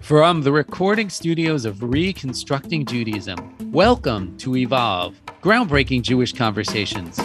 From 0.00 0.42
the 0.42 0.50
recording 0.50 1.08
studios 1.08 1.64
of 1.64 1.82
Reconstructing 1.82 2.86
Judaism, 2.86 3.54
welcome 3.70 4.36
to 4.38 4.56
Evolve, 4.56 5.14
groundbreaking 5.42 6.02
Jewish 6.02 6.32
conversations. 6.32 7.20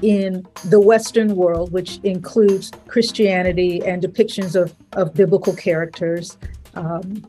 in 0.00 0.46
the 0.66 0.80
Western 0.80 1.34
world, 1.34 1.72
which 1.72 1.98
includes 2.04 2.70
Christianity 2.86 3.84
and 3.84 4.00
depictions 4.00 4.54
of, 4.54 4.74
of 4.92 5.12
biblical 5.12 5.54
characters, 5.54 6.38
um, 6.74 7.26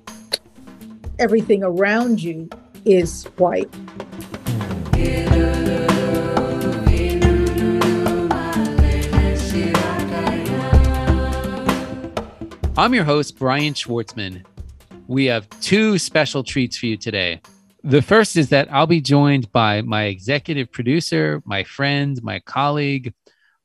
everything 1.18 1.63
around 1.63 2.21
you 2.21 2.47
is 2.86 3.23
white. 3.38 3.70
I'm 12.79 12.93
your 12.93 13.04
host, 13.04 13.38
Brian 13.38 13.74
Schwartzman. 13.74 14.46
We 15.06 15.25
have 15.25 15.50
two 15.60 15.97
special 15.97 16.46
treats 16.46 16.78
for 16.78 16.86
you 16.86 16.96
today. 16.96 17.42
The 17.83 18.02
first 18.02 18.38
is 18.38 18.47
that 18.52 18.71
I'll 18.71 18.88
be 18.88 19.02
joined 19.02 19.52
by 19.52 19.82
my 19.82 20.05
executive 20.05 20.71
producer, 20.71 21.43
my 21.46 21.65
friend, 21.65 22.18
my 22.24 22.39
colleague, 22.39 23.14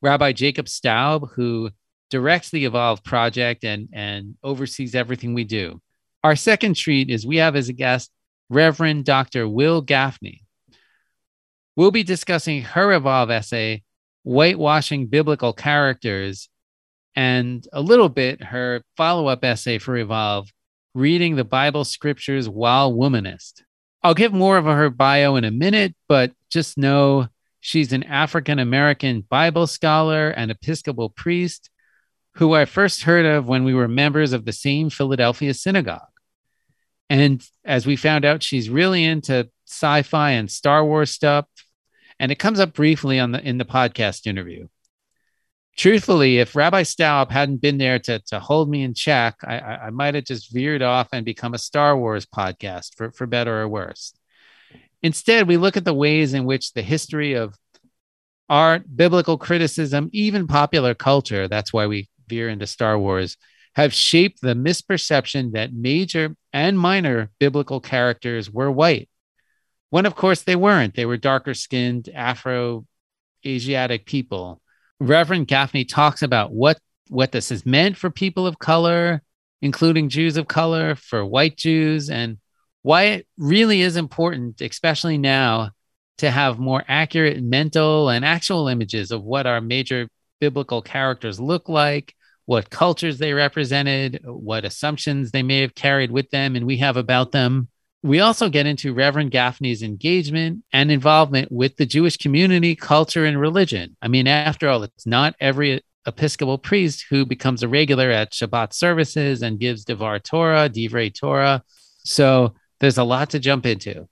Rabbi 0.02 0.32
Jacob 0.32 0.68
Staub, 0.68 1.30
who 1.36 1.70
directs 2.10 2.50
the 2.50 2.64
Evolve 2.64 3.04
project 3.04 3.62
and, 3.62 3.88
and 3.92 4.34
oversees 4.42 4.96
everything 4.96 5.32
we 5.32 5.44
do. 5.44 5.80
Our 6.24 6.34
second 6.34 6.74
treat 6.74 7.08
is 7.08 7.24
we 7.24 7.36
have 7.36 7.54
as 7.54 7.68
a 7.68 7.72
guest 7.72 8.10
Reverend 8.50 9.04
Dr. 9.04 9.48
Wil 9.48 9.80
Gafney. 9.84 10.40
We'll 11.76 11.92
be 11.92 12.02
discussing 12.02 12.62
her 12.62 12.92
Evolve 12.92 13.30
essay, 13.30 13.84
Whitewashing 14.24 15.06
Biblical 15.06 15.52
Characters, 15.52 16.48
and 17.14 17.66
a 17.72 17.80
little 17.80 18.08
bit 18.08 18.42
her 18.42 18.82
follow 18.96 19.26
up 19.26 19.44
essay 19.44 19.78
for 19.78 19.96
Evolve, 19.96 20.50
Reading 20.94 21.36
the 21.36 21.44
Bible 21.44 21.84
Scriptures 21.84 22.48
While 22.48 22.92
Womanist. 22.92 23.62
I'll 24.02 24.14
give 24.14 24.32
more 24.32 24.56
of 24.56 24.64
her 24.64 24.90
bio 24.90 25.36
in 25.36 25.44
a 25.44 25.50
minute, 25.50 25.94
but 26.08 26.32
just 26.50 26.76
know 26.78 27.28
she's 27.60 27.92
an 27.92 28.02
African 28.02 28.58
American 28.58 29.22
Bible 29.22 29.66
scholar 29.66 30.30
and 30.30 30.50
Episcopal 30.50 31.10
priest 31.10 31.70
who 32.36 32.52
I 32.52 32.64
first 32.64 33.02
heard 33.02 33.26
of 33.26 33.46
when 33.46 33.64
we 33.64 33.74
were 33.74 33.88
members 33.88 34.32
of 34.32 34.44
the 34.44 34.52
same 34.52 34.90
Philadelphia 34.90 35.54
synagogue. 35.54 36.00
And 37.08 37.46
as 37.64 37.86
we 37.86 37.96
found 37.96 38.24
out, 38.24 38.42
she's 38.42 38.68
really 38.68 39.04
into 39.04 39.48
sci-fi 39.66 40.32
and 40.32 40.50
Star 40.50 40.84
Wars 40.84 41.10
stuff. 41.10 41.46
And 42.18 42.32
it 42.32 42.38
comes 42.38 42.60
up 42.60 42.74
briefly 42.74 43.18
on 43.20 43.32
the 43.32 43.40
in 43.40 43.58
the 43.58 43.64
podcast 43.64 44.26
interview 44.26 44.68
truthfully, 45.76 46.38
if 46.38 46.56
Rabbi 46.56 46.82
Staub 46.82 47.30
hadn't 47.30 47.60
been 47.60 47.78
there 47.78 47.98
to, 48.00 48.18
to 48.20 48.40
hold 48.40 48.68
me 48.68 48.82
in 48.82 48.94
check, 48.94 49.36
I, 49.44 49.58
I, 49.58 49.86
I 49.86 49.90
might 49.90 50.14
have 50.14 50.24
just 50.24 50.52
veered 50.52 50.82
off 50.82 51.08
and 51.12 51.24
become 51.24 51.54
a 51.54 51.58
Star 51.58 51.96
Wars 51.96 52.26
podcast 52.26 52.96
for, 52.96 53.10
for 53.10 53.26
better 53.26 53.62
or 53.62 53.68
worse. 53.68 54.14
Instead, 55.02 55.48
we 55.48 55.56
look 55.56 55.76
at 55.76 55.84
the 55.84 55.94
ways 55.94 56.34
in 56.34 56.44
which 56.44 56.72
the 56.72 56.82
history 56.82 57.34
of 57.34 57.54
art, 58.48 58.84
biblical 58.94 59.36
criticism, 59.36 60.10
even 60.12 60.46
popular 60.46 60.94
culture, 60.94 61.48
that's 61.48 61.72
why 61.72 61.86
we 61.86 62.08
veer 62.28 62.48
into 62.48 62.66
Star 62.66 62.98
Wars, 62.98 63.36
have 63.74 63.92
shaped 63.92 64.40
the 64.40 64.54
misperception 64.54 65.52
that 65.52 65.72
major 65.72 66.36
and 66.52 66.78
minor 66.78 67.30
biblical 67.40 67.80
characters 67.80 68.50
were 68.50 68.70
white. 68.70 69.08
When, 69.90 70.06
of 70.06 70.14
course, 70.14 70.42
they 70.42 70.56
weren't. 70.56 70.94
They 70.94 71.06
were 71.06 71.16
darker 71.16 71.54
skinned, 71.54 72.08
Afro 72.14 72.86
Asiatic 73.44 74.06
people 74.06 74.62
Reverend 75.08 75.48
Gafney 75.48 75.88
talks 75.88 76.22
about 76.22 76.52
what 76.52 76.78
what 77.08 77.32
this 77.32 77.50
has 77.50 77.66
meant 77.66 77.96
for 77.96 78.10
people 78.10 78.46
of 78.46 78.58
color, 78.58 79.22
including 79.60 80.08
Jews 80.08 80.36
of 80.36 80.48
color, 80.48 80.94
for 80.94 81.24
white 81.24 81.56
Jews, 81.56 82.08
and 82.08 82.38
why 82.82 83.02
it 83.04 83.26
really 83.36 83.82
is 83.82 83.96
important, 83.96 84.60
especially 84.60 85.18
now, 85.18 85.70
to 86.18 86.30
have 86.30 86.58
more 86.58 86.84
accurate 86.88 87.42
mental 87.42 88.08
and 88.08 88.24
actual 88.24 88.68
images 88.68 89.10
of 89.10 89.22
what 89.22 89.46
our 89.46 89.60
major 89.60 90.08
biblical 90.40 90.82
characters 90.82 91.40
look 91.40 91.68
like, 91.68 92.14
what 92.46 92.70
cultures 92.70 93.18
they 93.18 93.32
represented, 93.32 94.20
what 94.24 94.64
assumptions 94.64 95.30
they 95.30 95.42
may 95.42 95.60
have 95.60 95.74
carried 95.74 96.10
with 96.10 96.30
them 96.30 96.56
and 96.56 96.66
we 96.66 96.78
have 96.78 96.96
about 96.96 97.32
them. 97.32 97.68
We 98.04 98.20
also 98.20 98.50
get 98.50 98.66
into 98.66 98.92
Reverend 98.92 99.30
Gafney's 99.30 99.82
engagement 99.82 100.62
and 100.74 100.90
involvement 100.90 101.50
with 101.50 101.78
the 101.78 101.86
Jewish 101.86 102.18
community, 102.18 102.76
culture, 102.76 103.24
and 103.24 103.40
religion. 103.40 103.96
I 104.02 104.08
mean, 104.08 104.26
after 104.26 104.68
all, 104.68 104.82
it's 104.82 105.06
not 105.06 105.34
every 105.40 105.80
Episcopal 106.06 106.58
priest 106.58 107.06
who 107.08 107.24
becomes 107.24 107.62
a 107.62 107.68
regular 107.68 108.10
at 108.10 108.32
Shabbat 108.32 108.74
services 108.74 109.40
and 109.40 109.58
gives 109.58 109.86
Devar 109.86 110.18
Torah, 110.18 110.68
Divrei 110.68 111.18
Torah. 111.18 111.62
So 112.04 112.52
there's 112.78 112.98
a 112.98 113.04
lot 113.04 113.30
to 113.30 113.38
jump 113.38 113.64
into. 113.64 114.06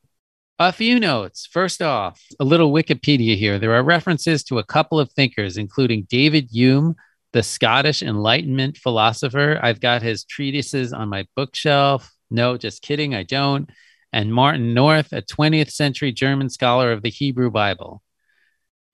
A 0.59 0.73
few 0.73 0.99
notes. 0.99 1.47
First 1.53 1.83
off, 1.83 2.19
a 2.41 2.45
little 2.45 2.73
Wikipedia 2.73 3.37
here. 3.37 3.59
There 3.59 3.75
are 3.75 3.83
references 3.83 4.43
to 4.45 4.59
a 4.59 4.65
couple 4.65 4.99
of 4.99 5.13
thinkers, 5.13 5.59
including 5.59 6.07
David 6.09 6.49
Hume, 6.51 6.95
the 7.35 7.43
Scottish 7.43 8.03
Enlightenment 8.03 8.79
philosopher. 8.79 9.61
I've 9.63 9.81
got 9.81 10.01
his 10.01 10.25
treatises 10.25 10.95
on 10.95 11.11
my 11.11 11.27
bookshelf. 11.37 12.11
No, 12.33 12.57
just 12.57 12.83
kidding. 12.83 13.15
I 13.15 13.23
don't. 13.23 13.69
And 14.13 14.33
Martin 14.33 14.75
Noth, 14.75 15.13
a 15.13 15.23
20th 15.23 15.71
century 15.71 16.13
German 16.13 16.49
scholar 16.49 16.93
of 16.93 17.03
the 17.03 17.11
Hebrew 17.11 17.51
Bible. 17.51 18.03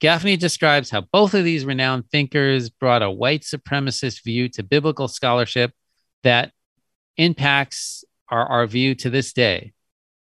Gafney 0.00 0.38
describes 0.38 0.90
how 0.90 1.02
both 1.12 1.34
of 1.34 1.44
these 1.44 1.64
renowned 1.64 2.10
thinkers 2.10 2.70
brought 2.70 3.02
a 3.02 3.10
white 3.10 3.42
supremacist 3.42 4.22
view 4.24 4.48
to 4.50 4.62
biblical 4.62 5.08
scholarship 5.08 5.72
that 6.22 6.52
impacts 7.16 8.04
our, 8.28 8.46
our 8.46 8.66
view 8.66 8.94
to 8.96 9.10
this 9.10 9.32
day. 9.32 9.72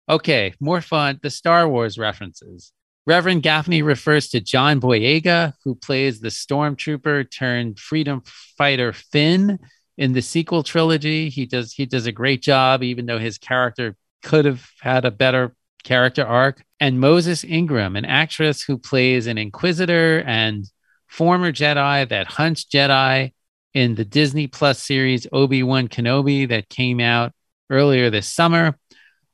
Okay, 0.10 0.54
more 0.60 0.82
fun 0.82 1.20
the 1.22 1.30
Star 1.30 1.68
Wars 1.70 1.98
references. 1.98 2.74
Reverend 3.06 3.44
Gafney 3.44 3.84
refers 3.84 4.30
to 4.30 4.42
John 4.42 4.80
Boyega, 4.80 5.54
who 5.64 5.76
plays 5.76 6.20
the 6.20 6.30
stormtrooper 6.30 7.30
turned 7.32 7.80
freedom 7.80 8.22
fighter 8.58 8.94
Finn 8.94 9.60
in 10.02 10.14
the 10.14 10.22
sequel 10.22 10.64
trilogy. 10.64 11.30
He 11.30 11.46
does 11.46 11.74
he 11.74 11.86
does 11.86 12.08
a 12.08 12.12
great 12.12 12.42
job, 12.42 12.82
even 12.82 13.06
though 13.06 13.20
his 13.20 13.38
character 13.38 13.96
could 14.24 14.46
have 14.46 14.68
had 14.80 15.06
a 15.06 15.12
better 15.12 15.56
character 15.84 16.26
arc. 16.26 16.64
And 16.80 17.00
Moses 17.00 17.44
Ingram, 17.44 17.96
an 17.96 18.06
actress 18.06 18.64
who 18.64 18.80
plays 18.80 19.28
an 19.28 19.38
inquisitor 19.38 20.24
and 20.26 20.66
former 21.08 21.52
Jedi 21.52 22.10
that 22.10 22.26
hunts 22.26 22.66
Jedi 22.66 23.34
in 23.76 23.94
the 23.94 24.04
Disney 24.04 24.48
Plus 24.48 24.82
series 24.82 25.28
Obi 25.32 25.62
Wan 25.62 25.88
Kenobi 25.88 26.50
that 26.50 26.68
came 26.68 27.00
out 27.00 27.32
earlier 27.70 28.10
this 28.10 28.28
summer. 28.28 28.80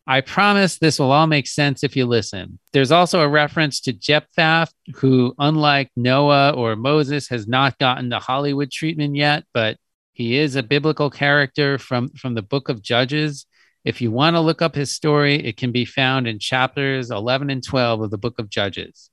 I 0.05 0.19
promise 0.19 0.77
this 0.77 0.99
will 0.99 1.13
all 1.13 1.27
make 1.27 1.47
sense 1.47 1.81
if 1.81 1.95
you 1.95 2.05
listen. 2.05 2.59
There's 2.73 2.91
also 2.91 3.21
a 3.21 3.27
reference 3.29 3.79
to 3.81 3.93
Jephthah, 3.93 4.67
who, 4.95 5.33
unlike 5.39 5.91
Noah 5.95 6.51
or 6.51 6.75
Moses, 6.75 7.29
has 7.29 7.47
not 7.47 7.77
gotten 7.77 8.09
the 8.09 8.19
Hollywood 8.19 8.69
treatment 8.69 9.15
yet, 9.15 9.45
but 9.53 9.77
he 10.17 10.35
is 10.35 10.55
a 10.55 10.63
biblical 10.63 11.11
character 11.11 11.77
from, 11.77 12.09
from 12.09 12.33
the 12.33 12.41
book 12.41 12.69
of 12.69 12.81
Judges. 12.81 13.45
If 13.85 14.01
you 14.01 14.09
want 14.09 14.35
to 14.35 14.39
look 14.39 14.63
up 14.63 14.73
his 14.73 14.91
story, 14.91 15.35
it 15.45 15.57
can 15.57 15.71
be 15.71 15.85
found 15.85 16.25
in 16.25 16.39
chapters 16.39 17.11
11 17.11 17.51
and 17.51 17.63
12 17.63 18.01
of 18.01 18.09
the 18.09 18.17
book 18.17 18.39
of 18.39 18.49
Judges. 18.49 19.11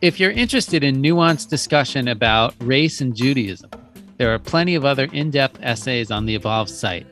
If 0.00 0.20
you're 0.20 0.30
interested 0.30 0.84
in 0.84 1.02
nuanced 1.02 1.48
discussion 1.48 2.06
about 2.06 2.54
race 2.60 3.00
and 3.00 3.16
Judaism, 3.16 3.68
there 4.18 4.34
are 4.34 4.38
plenty 4.38 4.74
of 4.74 4.84
other 4.84 5.04
in 5.04 5.30
depth 5.30 5.60
essays 5.62 6.10
on 6.10 6.26
the 6.26 6.34
Evolve 6.34 6.68
site. 6.68 7.06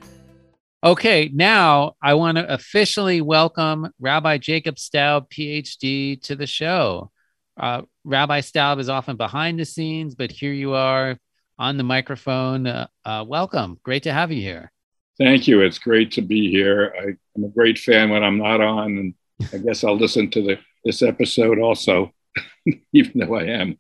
Okay, 0.85 1.31
now 1.33 1.95
I 2.03 2.15
want 2.15 2.37
to 2.37 2.53
officially 2.53 3.21
welcome 3.21 3.91
Rabbi 3.99 4.39
Jacob 4.39 4.79
Staub, 4.79 5.31
PhD, 5.31 6.21
to 6.23 6.37
the 6.37 6.47
show. 6.47 7.11
Uh, 7.59 7.83
Rabbi 8.05 8.41
Staub 8.41 8.79
is 8.79 8.89
often 8.89 9.17
behind 9.17 9.59
the 9.59 9.65
scenes, 9.65 10.15
but 10.15 10.31
here 10.31 10.53
you 10.53 10.75
are 10.75 11.17
on 11.59 11.77
the 11.77 11.85
microphone. 11.85 12.67
Uh, 12.67 12.89
uh, 13.05 13.25
welcome. 13.27 13.79
Great 13.83 14.03
to 14.03 14.13
have 14.13 14.31
you 14.31 14.43
here. 14.43 14.71
Thank 15.17 15.49
you. 15.49 15.63
It's 15.63 15.79
great 15.79 16.13
to 16.13 16.23
be 16.23 16.51
here. 16.51 16.93
I, 16.99 17.05
am 17.39 17.45
a 17.45 17.49
great 17.49 17.79
fan 17.79 18.11
when 18.11 18.23
I'm 18.23 18.37
not 18.37 18.61
on, 18.61 18.99
and 18.99 19.15
I 19.53 19.59
guess 19.59 19.83
I'll 19.83 19.97
listen 19.97 20.31
to 20.33 20.43
the, 20.43 20.59
this 20.85 21.03
episode 21.03 21.59
also, 21.59 22.13
even 22.93 23.21
though 23.21 23.37
I 23.37 23.45
am. 23.45 23.79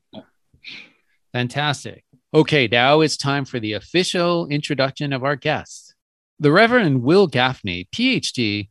Fantastic. 1.32 2.05
Okay, 2.36 2.68
now 2.70 3.00
it's 3.00 3.16
time 3.16 3.46
for 3.46 3.58
the 3.58 3.72
official 3.72 4.46
introduction 4.48 5.14
of 5.14 5.24
our 5.24 5.36
guest. 5.36 5.94
The 6.38 6.52
Reverend 6.52 7.02
Wil 7.02 7.30
Gafney, 7.30 7.88
PhD, 7.88 8.68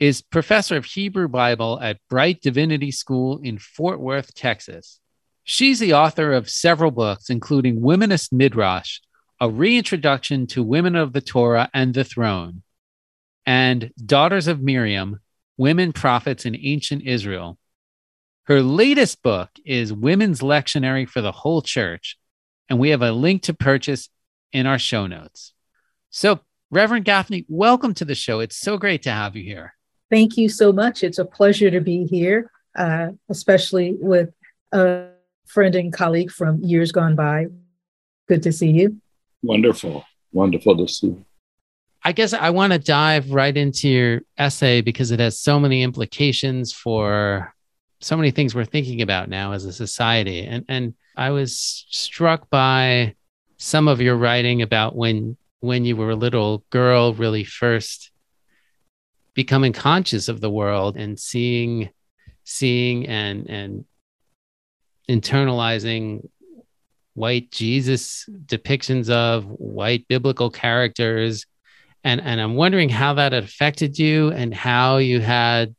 is 0.00 0.20
professor 0.20 0.76
of 0.76 0.84
Hebrew 0.84 1.28
Bible 1.28 1.78
at 1.80 2.00
Brite 2.10 2.40
Divinity 2.40 2.90
School 2.90 3.38
in 3.40 3.58
Fort 3.58 4.00
Worth, 4.00 4.34
Texas. 4.34 4.98
She's 5.44 5.78
the 5.78 5.94
author 5.94 6.32
of 6.32 6.50
several 6.50 6.90
books, 6.90 7.30
including 7.30 7.80
Womanist 7.80 8.32
Midrash, 8.32 8.98
a 9.40 9.48
reintroduction 9.48 10.48
to 10.48 10.64
women 10.64 10.96
of 10.96 11.12
the 11.12 11.20
Torah 11.20 11.70
and 11.72 11.94
the 11.94 12.02
throne, 12.02 12.62
and 13.46 13.92
Daughters 14.04 14.48
of 14.48 14.60
Miriam, 14.60 15.20
Women 15.56 15.92
Prophets 15.92 16.46
in 16.46 16.56
Ancient 16.56 17.04
Israel. 17.04 17.58
Her 18.46 18.60
latest 18.60 19.22
book 19.22 19.50
is 19.64 19.92
Women's 19.92 20.40
Lectionary 20.40 21.08
for 21.08 21.20
the 21.20 21.30
Whole 21.30 21.62
Church, 21.62 22.18
and 22.68 22.78
we 22.78 22.90
have 22.90 23.02
a 23.02 23.12
link 23.12 23.42
to 23.42 23.54
purchase 23.54 24.08
in 24.52 24.66
our 24.66 24.78
show 24.78 25.06
notes. 25.06 25.52
So, 26.10 26.40
Reverend 26.70 27.04
Gafney, 27.04 27.44
welcome 27.48 27.94
to 27.94 28.04
the 28.04 28.14
show. 28.14 28.40
It's 28.40 28.56
so 28.56 28.78
great 28.78 29.02
to 29.02 29.10
have 29.10 29.36
you 29.36 29.44
here. 29.44 29.74
Thank 30.10 30.36
you 30.36 30.48
so 30.48 30.72
much. 30.72 31.02
It's 31.02 31.18
a 31.18 31.24
pleasure 31.24 31.70
to 31.70 31.80
be 31.80 32.04
here, 32.04 32.50
uh, 32.76 33.10
especially 33.28 33.96
with 33.98 34.30
a 34.72 35.08
friend 35.46 35.74
and 35.74 35.92
colleague 35.92 36.30
from 36.30 36.60
years 36.62 36.92
gone 36.92 37.14
by. 37.14 37.46
Good 38.28 38.42
to 38.44 38.52
see 38.52 38.70
you. 38.70 39.00
Wonderful. 39.42 40.04
Wonderful 40.32 40.76
to 40.78 40.88
see 40.88 41.08
you. 41.08 41.24
I 42.02 42.12
guess 42.12 42.32
I 42.32 42.50
want 42.50 42.72
to 42.72 42.78
dive 42.78 43.30
right 43.30 43.56
into 43.56 43.88
your 43.88 44.20
essay 44.36 44.82
because 44.82 45.10
it 45.10 45.20
has 45.20 45.38
so 45.38 45.58
many 45.58 45.82
implications 45.82 46.70
for 46.70 47.54
so 48.04 48.16
many 48.16 48.30
things 48.30 48.54
we're 48.54 48.64
thinking 48.66 49.00
about 49.00 49.28
now 49.28 49.52
as 49.52 49.64
a 49.64 49.72
society. 49.72 50.44
And 50.44 50.64
and 50.68 50.94
I 51.16 51.30
was 51.30 51.86
struck 51.88 52.50
by 52.50 53.14
some 53.56 53.88
of 53.88 54.00
your 54.00 54.16
writing 54.16 54.62
about 54.62 54.94
when 54.94 55.36
when 55.60 55.84
you 55.84 55.96
were 55.96 56.10
a 56.10 56.16
little 56.16 56.64
girl 56.70 57.14
really 57.14 57.44
first 57.44 58.10
becoming 59.32 59.72
conscious 59.72 60.28
of 60.28 60.40
the 60.40 60.50
world 60.50 60.96
and 60.96 61.18
seeing 61.18 61.90
seeing 62.44 63.06
and 63.06 63.48
and 63.48 63.84
internalizing 65.08 66.28
white 67.14 67.50
Jesus 67.50 68.28
depictions 68.46 69.08
of 69.08 69.44
white 69.44 70.06
biblical 70.08 70.50
characters. 70.50 71.46
And, 72.02 72.20
and 72.20 72.38
I'm 72.38 72.54
wondering 72.54 72.90
how 72.90 73.14
that 73.14 73.32
affected 73.32 73.98
you 73.98 74.30
and 74.30 74.52
how 74.52 74.98
you 74.98 75.20
had 75.20 75.74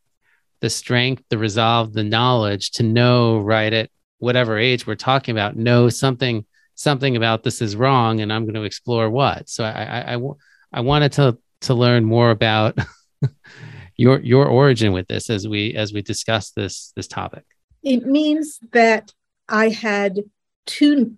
the 0.66 0.70
strength, 0.72 1.22
the 1.30 1.38
resolve, 1.38 1.94
the 1.94 2.04
knowledge 2.04 2.72
to 2.72 2.82
know 2.82 3.38
right 3.38 3.72
at 3.72 3.92
whatever 4.18 4.58
age 4.58 4.88
we're 4.88 4.96
talking 4.96 5.32
about, 5.32 5.56
know 5.56 5.90
something 5.90 6.44
something 6.74 7.16
about 7.16 7.44
this 7.44 7.62
is 7.62 7.76
wrong, 7.76 8.20
and 8.20 8.34
I'm 8.34 8.46
going 8.46 8.56
to 8.56 8.64
explore 8.64 9.08
what. 9.08 9.48
So 9.48 9.64
I 9.64 9.70
I, 9.70 10.16
I, 10.16 10.20
I 10.74 10.82
wanted 10.82 11.12
to 11.14 11.38
to 11.62 11.76
learn 11.76 12.04
more 12.04 12.32
about 12.32 12.80
your 13.96 14.20
your 14.22 14.48
origin 14.48 14.92
with 14.92 15.08
this 15.08 15.30
as 15.30 15.48
we 15.48 15.76
as 15.76 15.94
we 15.94 16.02
discuss 16.02 16.50
this 16.50 16.92
this 16.96 17.08
topic. 17.08 17.44
It 17.84 18.08
means 18.08 18.60
that 18.72 19.14
I 19.48 19.70
had 19.70 20.22
two 20.66 21.14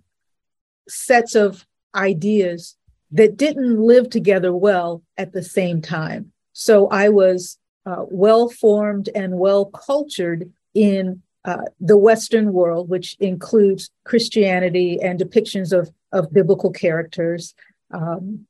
sets 0.90 1.36
of 1.36 1.66
ideas 1.96 2.76
that 3.12 3.38
didn't 3.38 3.80
live 3.80 4.10
together 4.10 4.54
well 4.54 5.04
at 5.16 5.32
the 5.32 5.42
same 5.42 5.82
time. 5.82 6.34
So 6.52 6.90
I 6.90 7.08
was 7.08 7.58
uh, 7.88 8.04
well 8.10 8.50
formed 8.50 9.10
and 9.16 9.40
well 9.40 9.66
cultured 9.66 10.52
in 10.74 11.22
uh, 11.46 11.64
the 11.80 11.98
Western 11.98 12.52
world, 12.52 12.90
which 12.90 13.16
includes 13.20 13.90
Christianity 14.04 15.00
and 15.02 15.18
depictions 15.18 15.72
of, 15.72 15.90
of 16.12 16.34
biblical 16.34 16.72
characters. 16.72 17.56
Um, 17.92 18.46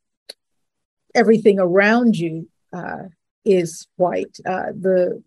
everything 1.14 1.60
around 1.60 2.18
you 2.18 2.50
uh, 2.74 3.04
is 3.46 3.88
white. 3.98 4.40
Uh, 4.44 4.72
the 4.72 5.22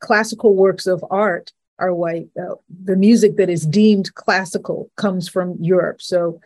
classical 0.00 0.54
works 0.54 0.86
of 0.86 1.02
art 1.10 1.52
are 1.78 1.94
white. 1.94 2.28
Uh, 2.38 2.56
the 2.84 2.96
music 2.96 3.36
that 3.36 3.48
is 3.48 3.64
deemed 3.64 4.14
classical 4.14 4.90
comes 4.96 5.28
from 5.28 5.56
Europe. 5.58 6.02
So 6.02 6.40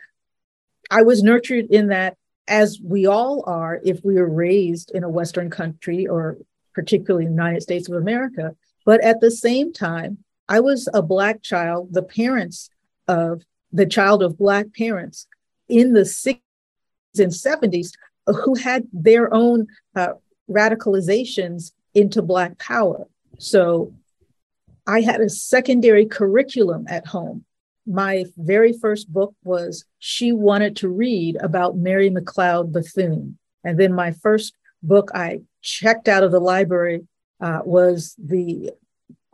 I 0.93 1.03
was 1.03 1.25
nurtured 1.25 1.67
in 1.71 1.89
that, 1.89 2.17
as 2.47 2.79
we 2.81 3.07
all 3.07 3.43
are, 3.47 3.81
if 3.85 4.05
we 4.05 4.19
are 4.19 4.29
raised 4.29 4.93
in 4.93 5.03
a 5.03 5.09
Western 5.09 5.51
country 5.51 6.07
or 6.07 6.39
particularly 6.75 7.27
the 7.27 7.33
United 7.33 7.63
States 7.63 7.89
of 7.89 7.97
America. 7.97 8.55
But 8.85 9.03
at 9.03 9.21
the 9.21 9.31
same 9.31 9.73
time, 9.73 10.19
I 10.49 10.61
was 10.61 10.89
a 10.93 11.03
Black 11.03 11.43
child, 11.43 11.93
the 11.93 12.03
parents 12.03 12.71
of 13.07 13.43
the 13.73 13.87
child 13.87 14.23
of 14.23 14.39
Black 14.39 14.75
parents 14.75 15.27
in 15.69 15.93
the 15.93 16.01
60s 16.01 16.41
and 17.19 17.33
70s 17.33 17.91
who 18.27 18.55
had 18.55 18.87
their 18.93 19.33
own 19.33 19.67
uh, 19.95 20.15
radicalizations 20.51 21.73
into 21.95 22.23
Black 22.23 22.59
power. 22.59 23.07
So 23.39 23.95
I 24.87 25.01
had 25.01 25.21
a 25.21 25.29
secondary 25.29 26.07
curriculum 26.07 26.87
at 26.89 27.07
home. 27.07 27.45
My 27.87 28.25
very 28.37 28.73
first 28.73 29.13
book 29.13 29.35
was 29.43 29.85
She 29.99 30.33
Wanted 30.33 30.77
to 30.77 30.89
Read 30.89 31.37
about 31.41 31.77
Mary 31.77 32.11
McLeod 32.11 32.73
Bethune. 32.73 33.39
And 33.65 33.79
then 33.79 33.93
my 33.93 34.13
first 34.13 34.55
book 34.83 35.11
I 35.15 35.41
checked 35.63 36.09
out 36.09 36.23
of 36.23 36.33
the 36.33 36.41
library 36.41 37.07
uh, 37.41 37.61
was 37.65 38.15
the 38.19 38.71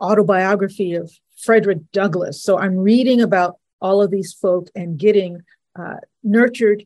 autobiography 0.01 0.93
of 0.95 1.11
Frederick 1.37 1.79
Douglass. 1.91 2.41
So 2.41 2.57
I'm 2.57 2.77
reading 2.77 3.21
about 3.21 3.57
all 3.81 4.01
of 4.01 4.11
these 4.11 4.33
folk 4.33 4.69
and 4.75 4.97
getting 4.97 5.41
uh, 5.77 5.97
nurtured 6.23 6.85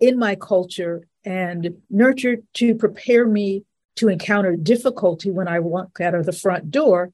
in 0.00 0.18
my 0.18 0.34
culture 0.34 1.06
and 1.24 1.76
nurtured 1.90 2.42
to 2.54 2.74
prepare 2.74 3.26
me 3.26 3.64
to 3.96 4.08
encounter 4.08 4.56
difficulty 4.56 5.30
when 5.30 5.48
I 5.48 5.60
walk 5.60 6.00
out 6.00 6.14
of 6.14 6.26
the 6.26 6.32
front 6.32 6.70
door. 6.70 7.12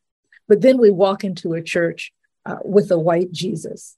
But 0.49 0.63
then 0.63 0.79
we 0.79 0.91
walk 0.91 1.23
into 1.23 1.53
a 1.53 1.63
church 1.63 2.13
uh, 2.47 2.57
with 2.65 2.91
a 2.91 2.99
white 2.99 3.31
Jesus. 3.33 3.97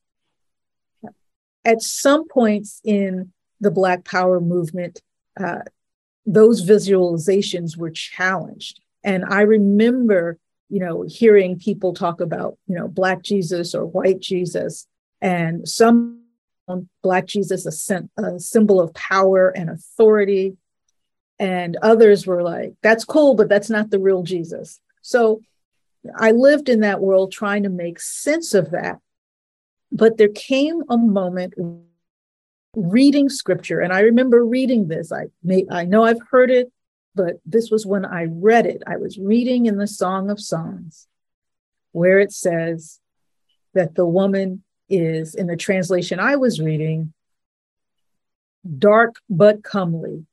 At 1.65 1.81
some 1.81 2.27
points 2.27 2.81
in 2.85 3.33
the 3.61 3.71
Black 3.71 4.05
Power 4.05 4.41
movement, 4.41 5.01
uh, 5.41 5.61
those 6.27 6.65
visualizations 6.65 7.77
were 7.77 7.91
challenged. 7.91 8.81
And 9.05 9.25
I 9.25 9.43
remember, 9.43 10.39
you 10.69 10.81
know, 10.81 11.03
hearing 11.03 11.59
people 11.59 11.95
talk 11.95 12.21
about, 12.21 12.59
you 12.67 12.77
know, 12.77 12.89
Black 12.89 13.23
Jesus 13.23 13.75
or 13.75 13.85
white 13.85 14.21
Jesus, 14.21 14.87
and 15.21 15.69
some 15.69 16.21
Black 17.03 17.27
Jesus 17.27 17.67
a, 17.67 18.23
a 18.23 18.39
symbol 18.39 18.81
of 18.81 18.95
power 18.95 19.51
and 19.51 19.69
authority. 19.69 20.57
And 21.39 21.77
others 21.83 22.27
were 22.27 22.43
like, 22.43 22.75
that's 22.83 23.05
cool, 23.05 23.35
but 23.35 23.49
that's 23.49 23.71
not 23.71 23.91
the 23.91 23.99
real 23.99 24.23
Jesus. 24.23 24.81
So 25.03 25.43
I 26.17 26.31
lived 26.31 26.69
in 26.69 26.81
that 26.81 27.01
world 27.01 27.33
trying 27.33 27.65
to 27.65 27.69
make 27.69 28.01
sense 28.01 28.55
of 28.55 28.71
that. 28.71 28.99
But 29.91 30.19
there 30.19 30.29
came 30.29 30.83
a 30.89 30.97
moment 30.97 31.55
reading 32.75 33.29
scripture, 33.29 33.81
and 33.81 33.93
I 33.93 34.01
remember 34.01 34.45
reading 34.45 34.89
this. 34.89 35.13
I 35.13 35.27
may 35.43 35.67
I 35.71 35.85
know 35.85 36.05
I've 36.05 36.23
heard 36.31 36.51
it, 36.51 36.73
but 37.15 37.41
this 37.45 37.71
was 37.71 37.85
when 37.85 38.05
I 38.05 38.27
read 38.31 38.67
it. 38.67 38.83
I 38.87 38.97
was 38.97 39.19
reading 39.19 39.67
in 39.67 39.77
the 39.77 39.87
Song 39.87 40.31
of 40.31 40.41
Songs, 40.41 41.07
where 41.93 42.19
it 42.19 42.33
says 42.33 43.01
that 43.75 43.95
the 43.95 44.07
woman 44.07 44.63
is, 44.89 45.35
in 45.35 45.47
the 45.47 45.57
translation 45.57 46.21
I 46.21 46.37
was 46.37 46.61
reading, 46.61 47.13
dark 48.79 49.17
but 49.29 49.63
comely, 49.63 50.27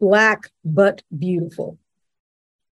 black 0.00 0.50
but 0.64 1.02
beautiful, 1.16 1.78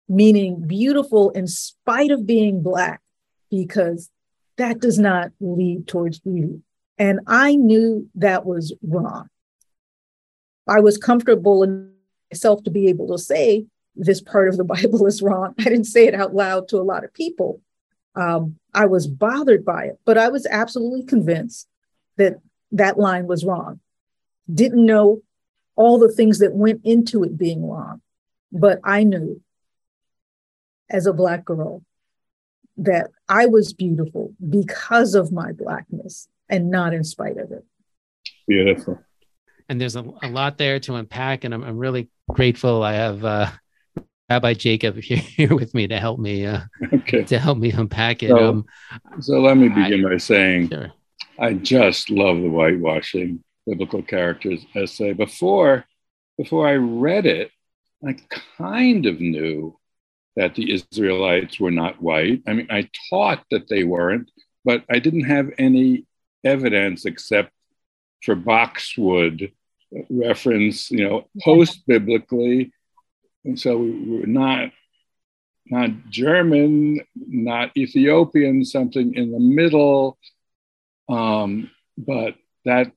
meaning 0.07 0.67
beautiful 0.67 1.31
in 1.31 1.47
spite 1.47 2.11
of 2.11 2.25
being 2.25 2.61
black, 2.61 3.01
because 3.49 4.09
that 4.57 4.79
does 4.79 4.99
not 4.99 5.31
lead 5.39 5.87
towards 5.87 6.19
beauty. 6.19 6.61
And 6.97 7.19
I 7.27 7.55
knew 7.55 8.09
that 8.15 8.45
was 8.45 8.73
wrong. 8.83 9.27
I 10.67 10.79
was 10.79 10.97
comfortable 10.97 11.63
in 11.63 11.91
myself 12.31 12.63
to 12.63 12.71
be 12.71 12.87
able 12.87 13.07
to 13.07 13.17
say 13.17 13.65
this 13.95 14.21
part 14.21 14.47
of 14.47 14.57
the 14.57 14.63
Bible 14.75 15.05
is 15.05 15.21
wrong. 15.21 15.53
I 15.59 15.63
didn't 15.63 15.85
say 15.85 16.07
it 16.07 16.15
out 16.15 16.35
loud 16.35 16.67
to 16.69 16.77
a 16.77 16.83
lot 16.83 17.03
of 17.03 17.13
people. 17.13 17.61
Um, 18.15 18.57
I 18.73 18.85
was 18.85 19.07
bothered 19.07 19.63
by 19.63 19.85
it, 19.85 19.99
but 20.05 20.17
I 20.17 20.29
was 20.29 20.45
absolutely 20.45 21.03
convinced 21.03 21.67
that 22.17 22.35
that 22.73 22.99
line 22.99 23.27
was 23.27 23.45
wrong. 23.45 23.79
Didn't 24.53 24.85
know 24.85 25.21
all 25.75 25.97
the 25.97 26.11
things 26.11 26.39
that 26.39 26.53
went 26.53 26.81
into 26.83 27.23
it 27.23 27.37
being 27.37 27.67
wrong, 27.67 28.01
but 28.51 28.79
I 28.83 29.03
knew 29.03 29.41
as 30.89 31.05
a 31.05 31.13
Black 31.13 31.45
girl 31.45 31.83
that 32.77 33.11
I 33.29 33.45
was 33.45 33.73
beautiful 33.73 34.33
because 34.49 35.15
of 35.15 35.31
my 35.31 35.53
Blackness 35.53 36.27
and 36.51 36.69
not 36.69 36.93
in 36.93 37.03
spite 37.03 37.37
of 37.37 37.51
it. 37.51 37.65
Beautiful. 38.47 39.01
And 39.69 39.79
there's 39.79 39.95
a, 39.95 40.03
a 40.21 40.27
lot 40.27 40.57
there 40.57 40.79
to 40.81 40.95
unpack, 40.95 41.45
and 41.45 41.53
I'm, 41.53 41.63
I'm 41.63 41.77
really 41.77 42.09
grateful. 42.29 42.83
I 42.83 42.93
have 42.93 43.23
uh, 43.23 43.49
Rabbi 44.29 44.53
Jacob 44.53 44.97
here, 44.97 45.17
here 45.17 45.55
with 45.55 45.73
me 45.73 45.87
to 45.87 45.99
help 45.99 46.19
me 46.19 46.45
uh, 46.45 46.61
okay. 46.93 47.23
to 47.23 47.39
help 47.39 47.57
me 47.57 47.71
unpack 47.71 48.21
it. 48.21 48.29
So, 48.29 48.49
um, 48.49 48.65
so 49.21 49.39
let 49.39 49.57
me 49.57 49.69
begin 49.69 50.05
I, 50.05 50.09
by 50.09 50.17
saying 50.17 50.69
sure. 50.69 50.91
I 51.39 51.53
just 51.53 52.09
love 52.09 52.37
the 52.37 52.49
whitewashing 52.49 53.43
biblical 53.65 54.01
characters 54.01 54.65
essay. 54.75 55.13
Before 55.13 55.85
before 56.37 56.67
I 56.67 56.75
read 56.75 57.25
it, 57.25 57.51
I 58.05 58.17
kind 58.57 59.05
of 59.05 59.21
knew 59.21 59.77
that 60.35 60.55
the 60.55 60.71
Israelites 60.71 61.59
were 61.59 61.71
not 61.71 62.01
white. 62.01 62.41
I 62.47 62.53
mean, 62.53 62.67
I 62.69 62.89
taught 63.09 63.43
that 63.51 63.67
they 63.69 63.83
weren't, 63.83 64.31
but 64.63 64.83
I 64.89 64.99
didn't 64.99 65.25
have 65.25 65.49
any 65.57 66.05
evidence 66.43 67.05
except 67.05 67.51
for 68.23 68.35
Boxwood 68.35 69.51
reference, 70.09 70.91
you 70.91 71.07
know, 71.07 71.27
post 71.43 71.85
biblically. 71.87 72.71
And 73.43 73.59
so 73.59 73.77
we 73.77 74.19
were 74.19 74.27
not 74.27 74.71
not 75.67 75.89
German, 76.09 76.99
not 77.15 77.71
Ethiopian, 77.77 78.65
something 78.65 79.13
in 79.15 79.31
the 79.31 79.39
middle. 79.39 80.17
Um, 81.09 81.69
but 81.97 82.35
that 82.65 82.91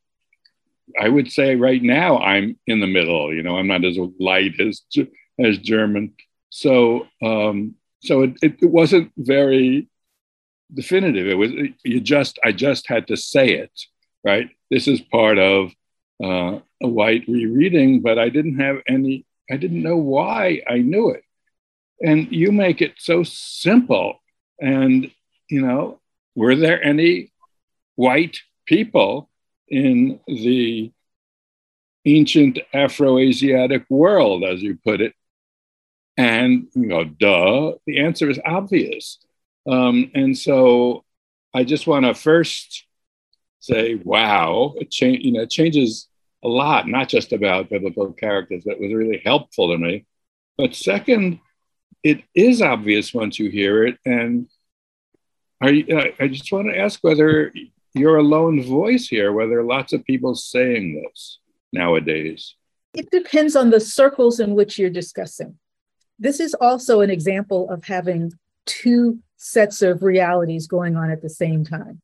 I 1.01 1.09
would 1.09 1.31
say 1.31 1.57
right 1.57 1.83
now 1.83 2.19
I'm 2.19 2.59
in 2.67 2.81
the 2.81 2.87
middle. 2.87 3.33
You 3.35 3.43
know, 3.43 3.57
I'm 3.57 3.69
not 3.69 3.85
as 3.85 3.99
light 4.21 4.61
as 4.61 4.83
as 5.39 5.59
German. 5.59 6.15
So 6.51 7.07
um, 7.23 7.77
so 8.01 8.23
it, 8.23 8.35
it, 8.43 8.57
it 8.63 8.71
wasn't 8.71 9.13
very 9.17 9.89
definitive. 10.73 11.27
It 11.27 11.35
was 11.35 11.53
you 11.85 12.01
just 12.01 12.39
I 12.45 12.53
just 12.53 12.89
had 12.89 13.09
to 13.09 13.17
say 13.17 13.55
it, 13.55 13.73
right? 14.25 14.49
This 14.71 14.89
is 14.89 15.01
part 15.01 15.39
of 15.39 15.73
uh, 16.23 16.61
a 16.83 16.89
white 16.89 17.25
rereading, 17.29 18.01
but 18.01 18.19
I 18.19 18.29
didn't 18.29 18.59
have 18.59 18.79
any. 18.87 19.27
I 19.51 19.57
didn't 19.57 19.83
know 19.83 19.97
why 19.97 20.63
I 20.69 20.79
knew 20.79 21.11
it, 21.11 21.25
and 22.01 22.31
you 22.33 22.53
make 22.53 22.81
it 22.81 22.95
so 22.99 23.23
simple. 23.23 24.21
And 24.61 25.11
you 25.51 25.61
know, 25.61 26.01
were 26.35 26.57
there 26.57 26.83
any 26.83 27.33
white 27.97 28.39
people 28.67 29.29
in 29.69 30.21
the 30.27 30.93
ancient 32.07 32.59
Afro-Asiatic 32.73 33.85
world, 33.89 34.45
as 34.45 34.63
you 34.63 34.79
put 34.83 35.01
it? 35.01 35.15
And 36.17 36.69
you 36.75 36.87
know, 36.87 37.05
duh, 37.05 37.73
the 37.87 38.01
answer 38.01 38.31
is 38.31 38.41
obvious. 38.45 39.19
Um, 39.67 40.11
and 40.15 40.37
so 40.37 41.05
I 41.55 41.65
just 41.65 41.87
want 41.87 42.05
to 42.05 42.15
first 42.15 42.87
say, 43.61 43.95
wow, 43.95 44.75
it, 44.77 45.01
you 45.01 45.33
know, 45.33 45.43
it 45.43 45.51
changes 45.51 46.09
a 46.45 46.49
lot, 46.49 46.87
not 46.87 47.09
just 47.09 47.33
about 47.33 47.71
biblical 47.71 48.13
characters. 48.13 48.65
That 48.65 48.81
was 48.81 48.93
really 48.93 49.23
helpful 49.25 49.73
to 49.73 49.79
me. 49.79 50.05
But 50.59 50.75
second, 50.75 51.41
it 52.03 52.23
is 52.35 52.61
obvious 52.61 53.15
once 53.15 53.39
you 53.39 53.51
hear 53.51 53.85
it. 53.85 53.97
And 54.05 54.49
you, 55.63 56.13
I 56.21 56.29
just 56.29 56.53
want 56.53 56.69
to 56.69 56.79
ask 56.79 57.01
whether 57.01 57.53
you're 57.95 58.19
a 58.19 58.23
lone 58.23 58.63
voice 58.63 59.09
here, 59.09 59.33
whether 59.33 59.63
lots 59.63 59.93
of 59.93 60.05
people 60.05 60.35
saying 60.35 61.03
this 61.03 61.39
nowadays. 61.73 62.55
It 62.93 63.11
depends 63.11 63.57
on 63.57 63.71
the 63.71 63.81
circles 63.81 64.41
in 64.41 64.55
which 64.55 64.79
you're 64.79 64.91
discussing. 64.91 65.59
This 66.19 66.39
is 66.39 66.55
also 66.55 67.01
an 67.01 67.11
example 67.11 67.71
of 67.71 67.85
having 67.85 68.33
two 68.67 69.19
sets 69.45 69.83
of 69.83 70.03
realities 70.03 70.67
going 70.67 70.97
on 70.97 71.11
at 71.11 71.21
the 71.21 71.29
same 71.29 71.67
time. 71.67 72.01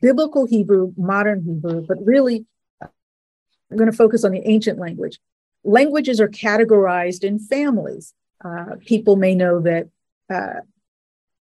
Biblical 0.00 0.46
Hebrew, 0.46 0.94
modern 0.96 1.42
Hebrew, 1.44 1.84
but 1.86 1.98
really, 2.02 2.46
I'm 2.80 3.76
going 3.76 3.90
to 3.90 3.96
focus 3.96 4.24
on 4.24 4.32
the 4.32 4.40
ancient 4.48 4.78
language. 4.78 5.18
Languages 5.64 6.18
are 6.18 6.28
categorized 6.28 7.24
in 7.24 7.38
families. 7.38 8.14
Uh, 8.42 8.76
people 8.86 9.16
may 9.16 9.34
know 9.34 9.60
that 9.60 9.88
uh, 10.30 10.60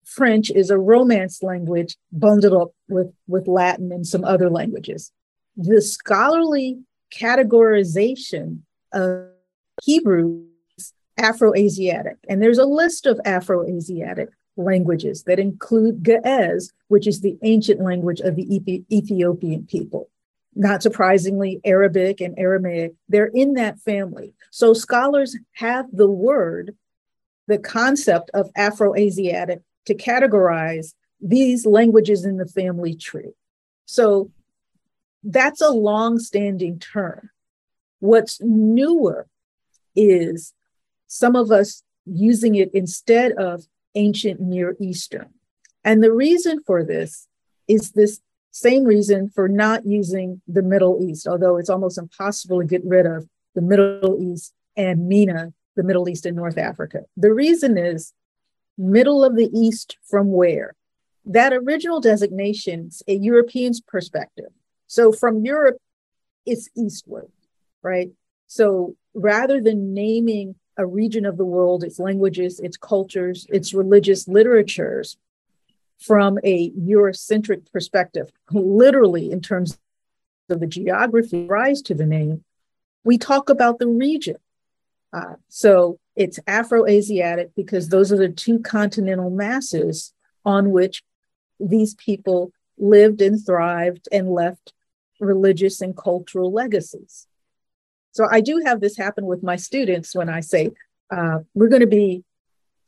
French 0.04 0.50
is 0.50 0.68
a 0.68 0.76
Romance 0.76 1.42
language 1.42 1.97
bundled 2.12 2.52
up 2.52 2.75
with, 2.90 3.11
with 3.26 3.49
Latin 3.49 3.90
and 3.90 4.06
some 4.06 4.23
other 4.23 4.50
languages. 4.50 5.12
The 5.56 5.80
scholarly 5.80 6.80
categorization 7.11 8.59
of 8.92 9.28
Hebrew 9.82 10.44
is 10.76 10.92
Afro-Asiatic. 11.16 12.18
And 12.28 12.42
there's 12.42 12.59
a 12.59 12.66
list 12.66 13.06
of 13.06 13.18
Afro-Asiatic 13.25 14.28
languages 14.56 15.25
that 15.25 15.38
include 15.38 16.02
Ge'ez, 16.02 16.73
which 16.88 17.06
is 17.06 17.21
the 17.21 17.38
ancient 17.42 17.80
language 17.80 18.21
of 18.21 18.37
the 18.37 18.85
Ethiopian 18.92 19.66
people. 19.66 20.09
Not 20.54 20.82
surprisingly, 20.82 21.61
Arabic 21.64 22.21
and 22.21 22.38
Aramaic, 22.38 22.92
they're 23.09 23.30
in 23.32 23.54
that 23.54 23.78
family. 23.78 24.35
So 24.50 24.75
scholars 24.75 25.37
have 25.54 25.87
the 25.92 26.11
word, 26.11 26.76
the 27.47 27.59
concept 27.59 28.30
of 28.35 28.50
Afro-Asiatic 28.54 29.62
to 29.87 29.94
categorize 29.94 30.94
these 31.21 31.64
languages 31.64 32.25
in 32.25 32.37
the 32.37 32.47
family 32.47 32.94
tree. 32.94 33.32
So 33.87 34.30
that's 35.25 35.62
a 35.62 35.71
long-standing 35.71 36.78
term. 36.78 37.30
What's 38.00 38.40
newer 38.40 39.28
is 39.97 40.52
some 41.06 41.37
of 41.37 41.50
us 41.50 41.82
using 42.04 42.56
it 42.56 42.71
instead 42.75 43.32
of 43.32 43.64
ancient 43.94 44.40
Near 44.40 44.76
Eastern. 44.80 45.30
And 45.84 46.02
the 46.02 46.12
reason 46.12 46.62
for 46.64 46.84
this 46.84 47.26
is 47.68 47.92
this 47.92 48.20
same 48.50 48.84
reason 48.84 49.30
for 49.30 49.49
not 49.49 49.87
using 49.87 50.42
the 50.46 50.62
Middle 50.62 50.99
East, 51.02 51.26
although 51.26 51.56
it's 51.56 51.70
almost 51.70 51.99
impossible 51.99 52.61
to 52.61 52.66
get 52.66 52.82
rid 52.84 53.06
of 53.06 53.26
the 53.54 53.62
Middle 53.62 54.18
East 54.20 54.52
and 54.76 55.08
MENA, 55.08 55.52
the 55.75 55.82
Middle 55.82 56.08
East 56.08 56.26
and 56.26 56.37
North 56.37 56.58
Africa. 56.58 57.00
The 57.16 57.32
reason 57.32 57.78
is 57.78 58.12
middle 58.76 59.25
of 59.25 59.37
the 59.37 59.50
East 59.54 59.96
from 60.08 60.30
where? 60.30 60.75
That 61.25 61.52
original 61.52 62.00
designation 62.00 62.88
is 62.88 63.02
a 63.06 63.14
European's 63.14 63.80
perspective. 63.80 64.50
So 64.87 65.12
from 65.12 65.44
Europe, 65.44 65.78
it's 66.44 66.68
eastward, 66.76 67.30
right? 67.82 68.11
So 68.49 68.96
rather 69.14 69.61
than 69.61 69.94
naming 69.94 70.56
a 70.76 70.87
region 70.87 71.26
of 71.26 71.37
the 71.37 71.45
world, 71.45 71.85
its 71.85 71.99
languages, 71.99 72.61
its 72.61 72.76
cultures, 72.76 73.47
its 73.50 73.75
religious 73.75 74.26
literatures 74.29 75.17
from 75.99 76.38
a 76.43 76.71
Eurocentric 76.71 77.71
perspective, 77.73 78.33
literally 78.50 79.31
in 79.31 79.41
terms 79.41 79.79
of 80.49 80.61
the 80.61 80.67
geography 80.67 81.47
rise 81.47 81.81
to 81.83 81.95
the 81.95 82.07
name, 82.07 82.45
we 83.05 83.19
talk 83.19 83.49
about 83.49 83.79
the 83.79 83.87
region. 83.87 84.37
Uh, 85.12 85.35
so 85.49 85.99
it's 86.17 86.41
Afro-Asiatic 86.47 87.50
because 87.55 87.88
those 87.88 88.12
are 88.12 88.17
the 88.17 88.29
two 88.29 88.59
continental 88.59 89.31
masses 89.31 90.12
on 90.45 90.71
which 90.71 91.02
these 91.61 91.95
people 91.95 92.52
lived 92.79 93.21
and 93.21 93.45
thrived 93.45 94.09
and 94.11 94.29
left 94.29 94.73
religious 95.21 95.81
and 95.81 95.97
cultural 95.97 96.52
legacies. 96.52 97.26
So 98.12 98.28
I 98.31 98.40
do 98.40 98.62
have 98.64 98.81
this 98.81 98.97
happen 98.97 99.26
with 99.26 99.42
my 99.42 99.57
students 99.57 100.14
when 100.14 100.28
I 100.28 100.40
say, 100.40 100.71
uh, 101.11 101.40
we're 101.54 101.69
going 101.69 101.81
to 101.81 101.87
be 101.87 102.25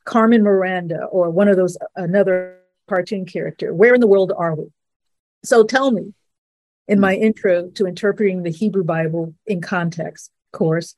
Carmen 0.04 0.43
Miranda 0.43 1.04
or 1.04 1.31
one 1.31 1.49
of 1.49 1.57
those, 1.57 1.76
another 1.97 2.59
cartoon 2.88 3.25
character. 3.25 3.75
Where 3.75 3.95
in 3.95 4.00
the 4.00 4.07
world 4.07 4.33
are 4.37 4.54
we? 4.54 4.66
So 5.43 5.64
tell 5.64 5.90
me, 5.90 6.14
in 6.87 7.00
my 7.00 7.14
intro 7.14 7.69
to 7.71 7.87
interpreting 7.87 8.43
the 8.43 8.50
Hebrew 8.50 8.85
Bible 8.85 9.35
in 9.47 9.62
context 9.62 10.31
course, 10.52 10.95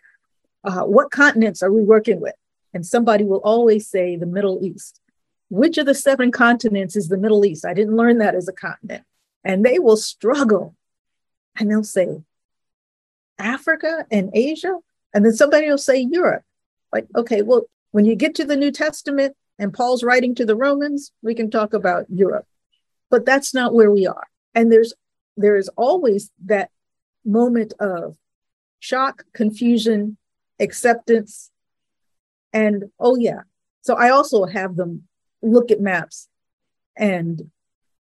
uh, 0.64 0.83
what 0.83 1.12
continents 1.12 1.62
are 1.62 1.73
we 1.73 1.83
working 1.83 2.21
with? 2.21 2.35
And 2.75 2.85
somebody 2.85 3.25
will 3.25 3.40
always 3.45 3.88
say 3.88 4.16
the 4.16 4.26
Middle 4.26 4.59
East. 4.64 5.00
Which 5.49 5.78
of 5.78 5.87
the 5.87 5.95
seven 5.95 6.33
continents 6.33 6.97
is 6.97 7.09
the 7.09 7.16
Middle 7.16 7.45
East? 7.45 7.64
I 7.64 7.73
didn't 7.73 7.97
learn 7.97 8.18
that 8.18 8.35
as 8.35 8.49
a 8.49 8.52
continent. 8.52 9.04
And 9.45 9.64
they 9.64 9.78
will 9.78 9.97
struggle. 9.97 10.75
And 11.59 11.71
they'll 11.71 11.85
say, 11.85 12.09
Africa 13.38 14.07
and 14.11 14.31
Asia. 14.35 14.76
And 15.14 15.25
then 15.25 15.33
somebody 15.33 15.69
will 15.69 15.78
say 15.78 16.00
Europe. 16.00 16.43
Like, 16.93 17.07
okay, 17.16 17.43
well, 17.43 17.62
when 17.93 18.05
you 18.05 18.14
get 18.14 18.35
to 18.37 18.45
the 18.45 18.57
New 18.57 18.71
Testament 18.71 19.37
and 19.59 19.73
Paul's 19.73 20.02
writing 20.02 20.35
to 20.35 20.45
the 20.45 20.57
Romans, 20.57 21.12
we 21.23 21.35
can 21.35 21.50
talk 21.50 21.73
about 21.73 22.07
Europe. 22.11 22.47
But 23.11 23.25
that's 23.25 23.55
not 23.55 23.75
where 23.75 23.90
we 23.90 24.07
are. 24.07 24.26
And 24.55 24.71
there's 24.71 24.95
there 25.37 25.57
is 25.57 25.69
always 25.76 26.31
that 26.47 26.71
moment 27.25 27.75
of 27.78 28.16
shock, 28.81 29.25
confusion, 29.35 30.16
acceptance, 30.61 31.50
and 32.52 32.85
oh 32.99 33.16
yeah. 33.16 33.40
So 33.83 33.95
I 33.95 34.11
also 34.11 34.47
have 34.47 34.76
them 34.76 35.05
look 35.43 35.71
at 35.71 35.81
maps 35.81 36.28
and 36.97 37.38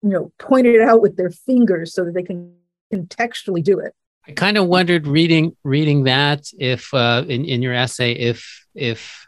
you 0.01 0.09
know 0.09 0.31
point 0.37 0.67
it 0.67 0.81
out 0.81 1.01
with 1.01 1.17
their 1.17 1.31
fingers 1.31 1.93
so 1.93 2.05
that 2.05 2.13
they 2.13 2.23
can 2.23 2.55
contextually 2.93 3.63
do 3.63 3.79
it. 3.79 3.93
I 4.27 4.31
kind 4.31 4.57
of 4.57 4.67
wondered 4.67 5.05
reading 5.05 5.55
reading 5.63 6.05
that 6.05 6.45
if 6.57 6.93
uh, 6.93 7.23
in 7.27 7.45
in 7.45 7.61
your 7.61 7.73
essay 7.73 8.13
if 8.13 8.65
if 8.73 9.27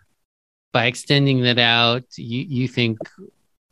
by 0.72 0.86
extending 0.86 1.42
that 1.42 1.60
out 1.60 2.04
you 2.18 2.42
you 2.42 2.68
think 2.68 2.98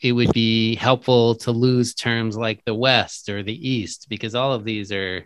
it 0.01 0.11
would 0.11 0.33
be 0.33 0.75
helpful 0.75 1.35
to 1.35 1.51
lose 1.51 1.93
terms 1.93 2.35
like 2.35 2.63
the 2.65 2.75
West 2.75 3.29
or 3.29 3.41
the 3.41 3.69
East 3.69 4.07
because 4.09 4.35
all 4.35 4.51
of 4.51 4.65
these 4.65 4.91
are 4.91 5.25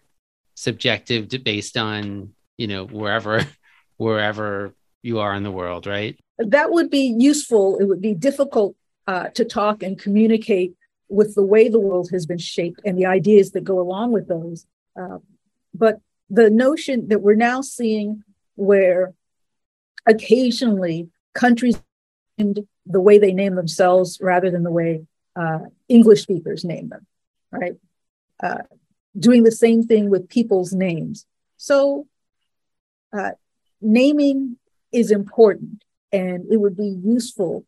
subjective 0.54 1.30
based 1.44 1.78
on 1.78 2.34
you 2.58 2.68
know 2.68 2.86
wherever 2.86 3.44
wherever 3.98 4.74
you 5.02 5.20
are 5.20 5.34
in 5.34 5.44
the 5.44 5.52
world, 5.52 5.88
right? 5.88 6.20
That 6.38 6.72
would 6.72 6.90
be 6.90 7.16
useful. 7.18 7.78
It 7.80 7.86
would 7.86 8.02
be 8.02 8.14
difficult 8.14 8.76
uh, 9.08 9.30
to 9.30 9.46
talk 9.46 9.82
and 9.82 9.98
communicate 9.98 10.74
with 11.10 11.34
the 11.34 11.44
way 11.44 11.70
the 11.70 11.80
world 11.80 12.10
has 12.12 12.26
been 12.26 12.38
shaped 12.38 12.82
and 12.86 12.98
the 12.98 13.06
ideas 13.06 13.52
that 13.52 13.64
go 13.64 13.80
along 13.80 14.12
with 14.12 14.28
those. 14.28 14.66
Uh, 15.00 15.18
but 15.78 16.00
the 16.30 16.50
notion 16.50 17.08
that 17.10 17.22
we're 17.22 17.36
now 17.36 17.62
seeing 17.62 18.24
where 18.56 19.14
occasionally 20.06 21.10
countries 21.34 21.82
named 22.38 22.68
the 22.86 23.02
way 23.02 23.18
they 23.18 23.34
name 23.34 23.56
themselves 23.56 24.20
rather 24.22 24.50
than 24.50 24.64
the 24.64 24.72
way 24.72 25.06
uh, 25.36 25.60
English 25.88 26.24
speakers 26.24 26.64
name 26.64 26.90
them, 26.90 27.06
right? 27.52 27.76
Uh, 28.42 28.64
doing 29.18 29.44
the 29.44 29.52
same 29.52 29.84
thing 29.84 30.10
with 30.10 30.30
people's 30.30 30.74
names. 30.74 31.26
So, 31.58 32.08
uh, 33.18 33.32
naming 33.82 34.58
is 34.92 35.12
important, 35.12 35.84
and 36.12 36.46
it 36.52 36.58
would 36.58 36.76
be 36.76 36.98
useful 37.04 37.66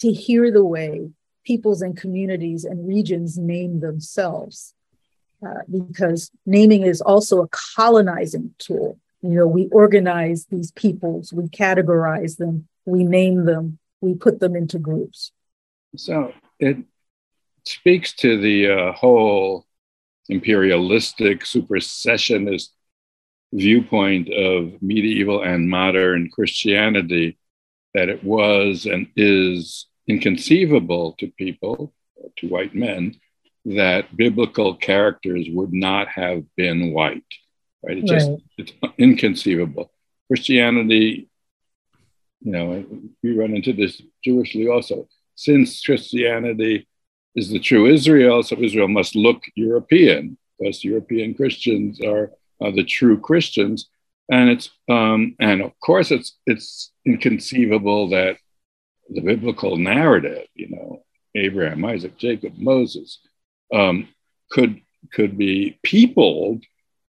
to 0.00 0.12
hear 0.12 0.50
the 0.50 0.64
way 0.64 1.10
peoples 1.44 1.82
and 1.82 1.96
communities 1.96 2.64
and 2.64 2.86
regions 2.86 3.38
name 3.38 3.80
themselves. 3.80 4.74
Uh, 5.46 5.62
because 5.70 6.32
naming 6.46 6.82
is 6.82 7.00
also 7.00 7.42
a 7.42 7.48
colonizing 7.76 8.52
tool. 8.58 8.98
You 9.22 9.30
know, 9.30 9.46
we 9.46 9.68
organize 9.68 10.46
these 10.46 10.72
peoples, 10.72 11.32
we 11.32 11.44
categorize 11.44 12.38
them, 12.38 12.66
we 12.84 13.04
name 13.04 13.44
them, 13.44 13.78
we 14.00 14.14
put 14.14 14.40
them 14.40 14.56
into 14.56 14.80
groups. 14.80 15.30
So 15.96 16.32
it 16.58 16.78
speaks 17.64 18.14
to 18.14 18.40
the 18.40 18.70
uh, 18.70 18.92
whole 18.92 19.64
imperialistic, 20.28 21.44
supersessionist 21.44 22.70
viewpoint 23.52 24.28
of 24.32 24.82
medieval 24.82 25.42
and 25.42 25.70
modern 25.70 26.30
Christianity 26.30 27.38
that 27.94 28.08
it 28.08 28.22
was 28.24 28.86
and 28.86 29.06
is 29.16 29.86
inconceivable 30.08 31.14
to 31.18 31.28
people, 31.38 31.94
to 32.38 32.48
white 32.48 32.74
men, 32.74 33.18
that 33.64 34.16
biblical 34.16 34.74
characters 34.74 35.46
would 35.50 35.72
not 35.72 36.08
have 36.08 36.44
been 36.56 36.92
white. 36.92 37.24
Right? 37.82 37.98
It 37.98 38.06
just 38.06 38.30
it's 38.56 38.72
inconceivable. 38.98 39.90
Christianity, 40.28 41.28
you 42.40 42.52
know, 42.52 42.84
we 43.22 43.36
run 43.36 43.54
into 43.54 43.72
this 43.72 44.00
Jewishly 44.24 44.68
also. 44.68 45.08
Since 45.34 45.82
Christianity 45.82 46.88
is 47.34 47.50
the 47.50 47.60
true 47.60 47.86
Israel, 47.86 48.42
so 48.42 48.56
Israel 48.56 48.88
must 48.88 49.14
look 49.14 49.42
European, 49.54 50.36
because 50.58 50.84
European 50.84 51.34
Christians 51.34 52.00
are, 52.00 52.32
are 52.60 52.72
the 52.72 52.84
true 52.84 53.18
Christians. 53.18 53.88
And 54.30 54.50
it's 54.50 54.70
um, 54.88 55.36
and 55.40 55.62
of 55.62 55.72
course 55.80 56.10
it's 56.10 56.36
it's 56.46 56.92
inconceivable 57.06 58.10
that 58.10 58.36
the 59.08 59.22
biblical 59.22 59.76
narrative, 59.76 60.46
you 60.54 60.68
know, 60.68 61.02
Abraham, 61.34 61.84
Isaac, 61.84 62.18
Jacob, 62.18 62.54
Moses, 62.58 63.20
um, 63.72 64.08
could 64.50 64.80
could 65.12 65.38
be 65.38 65.78
peopled 65.82 66.64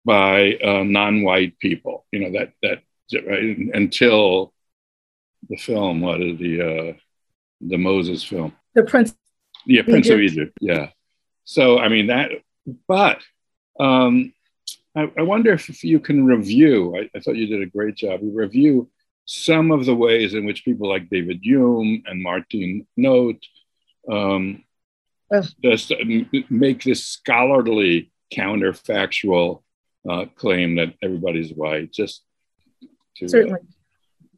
by 0.05 0.55
uh, 0.57 0.85
non-white 0.85 1.59
people. 1.59 2.07
You 2.13 2.21
know 2.21 2.39
that 2.39 2.53
that 2.63 2.83
right, 3.27 3.57
until 3.75 4.53
the 5.49 5.57
film, 5.57 6.01
what 6.01 6.21
is 6.21 6.39
the 6.39 6.63
uh, 6.63 6.93
the 7.61 7.79
Moses 7.79 8.25
film? 8.25 8.53
The 8.75 8.83
Prince. 8.83 9.15
Yeah, 9.67 9.83
Prince 9.83 10.07
Egypt. 10.07 10.15
of 10.15 10.21
Egypt. 10.21 10.59
Yeah. 10.61 10.89
So 11.45 11.79
I 11.79 11.89
mean 11.89 12.09
that, 12.09 12.31
but 12.87 13.23
um, 13.79 14.33
I, 14.95 15.11
I, 15.19 15.23
wonder 15.23 15.53
if 15.53 15.85
you 15.85 16.01
can 16.01 16.25
review. 16.25 16.97
I, 16.97 17.11
I, 17.17 17.21
thought 17.21 17.37
you 17.37 17.47
did 17.47 17.63
a 17.63 17.67
great 17.67 17.97
job. 17.97 18.21
You 18.23 18.33
review 18.33 18.91
some 19.25 19.71
of 19.71 19.87
the 19.87 19.95
ways 19.95 20.35
in 20.35 20.45
which 20.45 20.65
people 20.65 20.89
like 20.89 21.09
David 21.09 21.41
Hume 21.43 22.03
and 22.07 22.23
Martin 22.23 22.87
Noth 22.97 23.37
um, 24.11 24.65
just 25.63 25.93
make 26.49 26.83
this 26.83 27.05
scholarly 27.05 28.11
counterfactual 28.33 29.63
uh, 30.09 30.25
claim 30.37 30.77
that 30.77 30.95
everybody's 31.03 31.53
white. 31.53 31.93
Just 31.93 32.23
to, 33.17 33.27
uh, 33.27 33.29
certainly. 33.29 33.61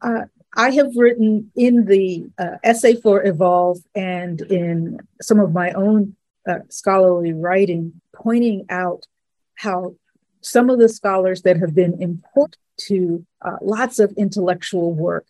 Uh, 0.01 0.25
I 0.55 0.71
have 0.71 0.97
written 0.97 1.51
in 1.57 1.87
the 1.87 2.27
uh, 2.39 2.57
essay 2.63 2.95
for 2.95 3.25
Evolve 3.25 3.79
and 3.95 4.41
in 4.43 4.99
some 5.21 5.41
of 5.41 5.53
my 5.53 5.71
own 5.73 6.17
uh, 6.47 6.59
scholarly 6.69 7.33
writing, 7.33 8.01
pointing 8.15 8.67
out 8.69 9.07
how 9.55 9.95
some 10.43 10.69
of 10.69 10.79
the 10.79 10.89
scholars 10.89 11.43
that 11.43 11.57
have 11.59 11.75
been 11.75 12.03
important 12.03 12.59
to 12.77 13.25
uh, 13.43 13.57
lots 13.63 13.99
of 13.99 14.13
intellectual 14.17 14.93
work 14.93 15.27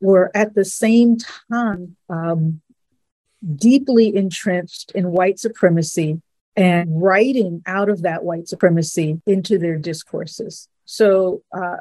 were 0.00 0.30
at 0.34 0.54
the 0.54 0.64
same 0.64 1.16
time 1.50 1.96
um, 2.08 2.60
deeply 3.54 4.14
entrenched 4.14 4.92
in 4.92 5.12
white 5.12 5.38
supremacy 5.38 6.20
and 6.56 7.02
writing 7.02 7.62
out 7.66 7.88
of 7.88 8.02
that 8.02 8.24
white 8.24 8.48
supremacy 8.48 9.20
into 9.26 9.58
their 9.58 9.76
discourses. 9.76 10.68
So, 10.84 11.42
uh, 11.52 11.78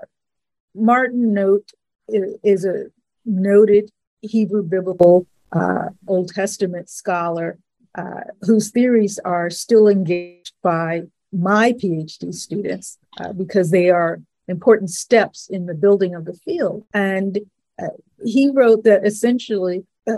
Martin 0.73 1.33
Noth 1.33 1.71
is 2.09 2.65
a 2.65 2.87
noted 3.25 3.89
Hebrew 4.21 4.63
biblical 4.63 5.25
uh, 5.51 5.89
Old 6.07 6.33
Testament 6.33 6.89
scholar 6.89 7.57
uh, 7.97 8.21
whose 8.41 8.71
theories 8.71 9.19
are 9.19 9.49
still 9.49 9.87
engaged 9.87 10.53
by 10.61 11.03
my 11.31 11.71
PhD 11.71 12.33
students 12.33 12.97
uh, 13.19 13.31
because 13.31 13.71
they 13.71 13.89
are 13.89 14.21
important 14.47 14.89
steps 14.89 15.49
in 15.49 15.65
the 15.65 15.73
building 15.73 16.13
of 16.13 16.25
the 16.25 16.33
field. 16.33 16.85
And 16.93 17.39
uh, 17.81 17.87
he 18.23 18.49
wrote 18.49 18.83
that 18.83 19.05
essentially 19.05 19.85
uh, 20.07 20.17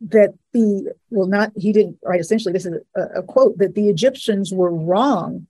that 0.00 0.34
the 0.52 0.92
well 1.10 1.26
not 1.26 1.52
he 1.56 1.72
didn't 1.72 1.98
write 2.04 2.20
essentially 2.20 2.52
this 2.52 2.66
is 2.66 2.74
a, 2.96 3.00
a, 3.16 3.22
quote 3.22 3.58
that 3.58 3.74
the 3.74 3.88
egyptians 3.88 4.52
were 4.52 4.74
wrong 4.74 5.46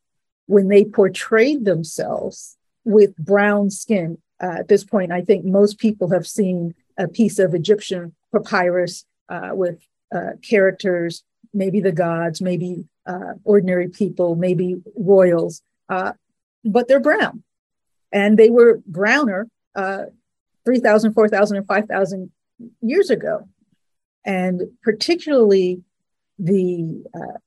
when 0.47 0.69
they 0.69 0.85
portrayed 0.85 1.65
themselves 1.65 2.57
with 2.85 3.17
brown 3.17 3.71
skin. 3.71 4.19
Uh, 4.43 4.57
at 4.59 4.69
this 4.69 4.85
point 4.85 5.13
i 5.13 5.21
think 5.21 5.45
most 5.45 5.79
people 5.79 6.11
have 6.11 6.27
seen 6.27 6.75
a 6.99 7.07
piece 7.07 7.39
of 7.39 7.55
egyptian 7.55 8.15
papyrus 8.33 9.05
uh, 9.29 9.51
with 9.53 9.79
uh, 10.15 10.33
characters 10.43 11.23
maybe 11.55 11.81
the 11.81 11.93
gods 11.93 12.41
maybe 12.41 12.85
uh, 13.07 13.35
ordinary 13.45 13.89
people 13.89 14.35
maybe 14.35 14.77
royals 14.97 15.63
uh, 15.89 16.13
but 16.65 16.89
they're 16.89 17.01
brown. 17.01 17.43
And 18.13 18.39
they 18.39 18.51
were 18.51 18.81
browner 18.87 19.49
uh, 19.75 20.05
3000 20.65 21.13
4000 21.15 21.57
and 21.57 21.67
5000 21.67 22.31
years 22.83 23.11
ago 23.11 23.49
and 24.25 24.63
particularly 24.83 25.83
the 26.39 27.05
uh, 27.15 27.39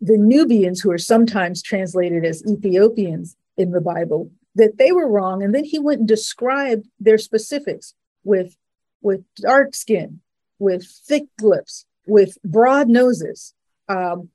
the 0.00 0.18
Nubians, 0.18 0.80
who 0.80 0.90
are 0.90 0.98
sometimes 0.98 1.62
translated 1.62 2.24
as 2.24 2.44
Ethiopians 2.44 3.36
in 3.56 3.70
the 3.70 3.80
Bible, 3.80 4.30
that 4.56 4.76
they 4.76 4.90
were 4.90 5.08
wrong. 5.08 5.42
And 5.42 5.54
then 5.54 5.64
he 5.64 5.78
went 5.78 6.00
and 6.00 6.08
described 6.08 6.88
their 6.98 7.18
specifics 7.18 7.94
with 8.24 8.56
with 9.00 9.22
dark 9.36 9.74
skin, 9.74 10.20
with 10.58 10.86
thick 10.86 11.24
lips, 11.40 11.86
with 12.06 12.38
broad 12.44 12.88
noses, 12.88 13.54
um, 13.88 14.28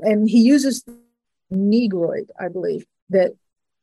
and 0.00 0.28
he 0.28 0.40
uses 0.40 0.84
Negroid, 1.50 2.30
I 2.40 2.48
believe, 2.48 2.86
that 3.10 3.32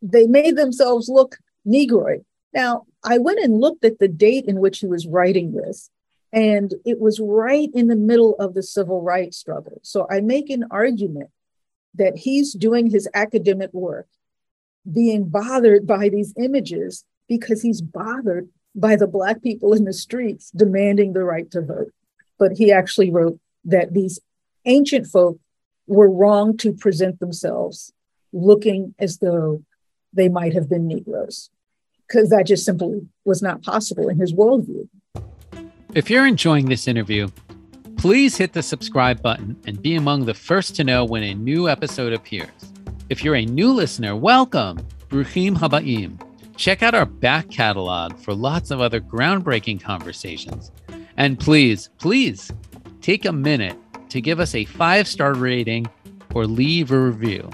they 0.01 0.27
made 0.27 0.55
themselves 0.55 1.10
look 1.10 1.38
Negroid. 1.65 2.25
Now, 2.53 2.86
I 3.03 3.17
went 3.17 3.39
and 3.39 3.60
looked 3.60 3.86
at 3.86 3.99
the 3.99 4.08
date 4.08 4.45
in 4.45 4.60
which 4.60 4.79
he 4.79 4.88
was 4.88 5.05
writing 5.05 5.53
this, 5.53 5.89
and 6.31 6.73
it 6.85 6.99
was 6.99 7.19
right 7.19 7.69
in 7.73 7.87
the 7.87 7.95
middle 7.95 8.35
of 8.35 8.53
the 8.53 8.63
civil 8.63 9.01
rights 9.01 9.37
struggle. 9.37 9.79
So 9.83 10.07
I 10.09 10.21
make 10.21 10.49
an 10.49 10.65
argument 10.69 11.29
that 11.95 12.17
he's 12.17 12.53
doing 12.53 12.89
his 12.89 13.09
academic 13.13 13.73
work, 13.73 14.07
being 14.91 15.25
bothered 15.25 15.87
by 15.87 16.09
these 16.09 16.33
images 16.37 17.03
because 17.27 17.61
he's 17.61 17.81
bothered 17.81 18.47
by 18.75 18.95
the 18.95 19.07
Black 19.07 19.41
people 19.41 19.73
in 19.73 19.85
the 19.85 19.93
streets 19.93 20.51
demanding 20.51 21.13
the 21.13 21.23
right 21.23 21.49
to 21.51 21.61
vote. 21.61 21.91
But 22.37 22.53
he 22.53 22.71
actually 22.71 23.11
wrote 23.11 23.39
that 23.65 23.93
these 23.93 24.19
ancient 24.65 25.07
folk 25.07 25.39
were 25.87 26.09
wrong 26.09 26.55
to 26.57 26.73
present 26.73 27.19
themselves 27.19 27.91
looking 28.31 28.93
as 28.99 29.17
though 29.17 29.63
they 30.13 30.29
might 30.29 30.53
have 30.53 30.69
been 30.69 30.87
Negroes, 30.87 31.49
because 32.07 32.29
that 32.29 32.45
just 32.45 32.65
simply 32.65 33.07
was 33.25 33.41
not 33.41 33.63
possible 33.63 34.07
in 34.07 34.19
his 34.19 34.33
worldview. 34.33 34.87
If 35.95 36.08
you're 36.08 36.28
enjoying 36.28 36.67
this 36.67 36.88
interview, 36.88 37.30
please 37.97 38.38
hit 38.38 38.54
the 38.54 38.62
subscribe 38.62 39.23
button 39.23 39.60
and 39.65 39.82
be 39.82 39.95
among 39.95 40.23
the 40.23 40.36
first 40.36 40.75
to 40.75 40.84
know 40.84 41.04
when 41.04 41.23
a 41.23 41.34
new 41.34 41.67
episode 41.67 42.13
appears. 42.13 42.52
If 43.10 43.23
you're 43.23 43.36
a 43.36 43.45
new 43.45 43.73
listener, 43.73 44.15
welcome, 44.15 44.78
Bruchim 45.08 45.58
Habaim. 45.58 46.21
Check 46.56 46.84
out 46.84 46.93
our 46.93 47.08
back 47.08 47.49
catalog 47.49 48.19
for 48.19 48.36
lots 48.36 48.69
of 48.69 48.82
other 48.82 49.02
groundbreaking 49.02 49.82
conversations. 49.82 50.71
And 51.17 51.39
please, 51.39 51.89
please 51.97 52.52
take 53.02 53.25
a 53.25 53.34
minute 53.34 53.75
to 54.10 54.21
give 54.21 54.39
us 54.39 54.54
a 54.54 54.65
five 54.65 55.08
star 55.08 55.34
rating 55.34 55.88
or 56.36 56.45
leave 56.45 56.91
a 56.91 56.99
review. 56.99 57.49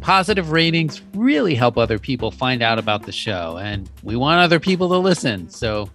Positive 0.00 0.50
ratings 0.50 1.02
really 1.12 1.54
help 1.54 1.76
other 1.76 1.98
people 1.98 2.30
find 2.30 2.62
out 2.62 2.78
about 2.78 3.02
the 3.02 3.12
show, 3.12 3.58
and 3.58 3.90
we 4.02 4.16
want 4.16 4.40
other 4.40 4.58
people 4.58 4.88
to 4.88 4.96
listen. 4.96 5.50
So 5.50 5.90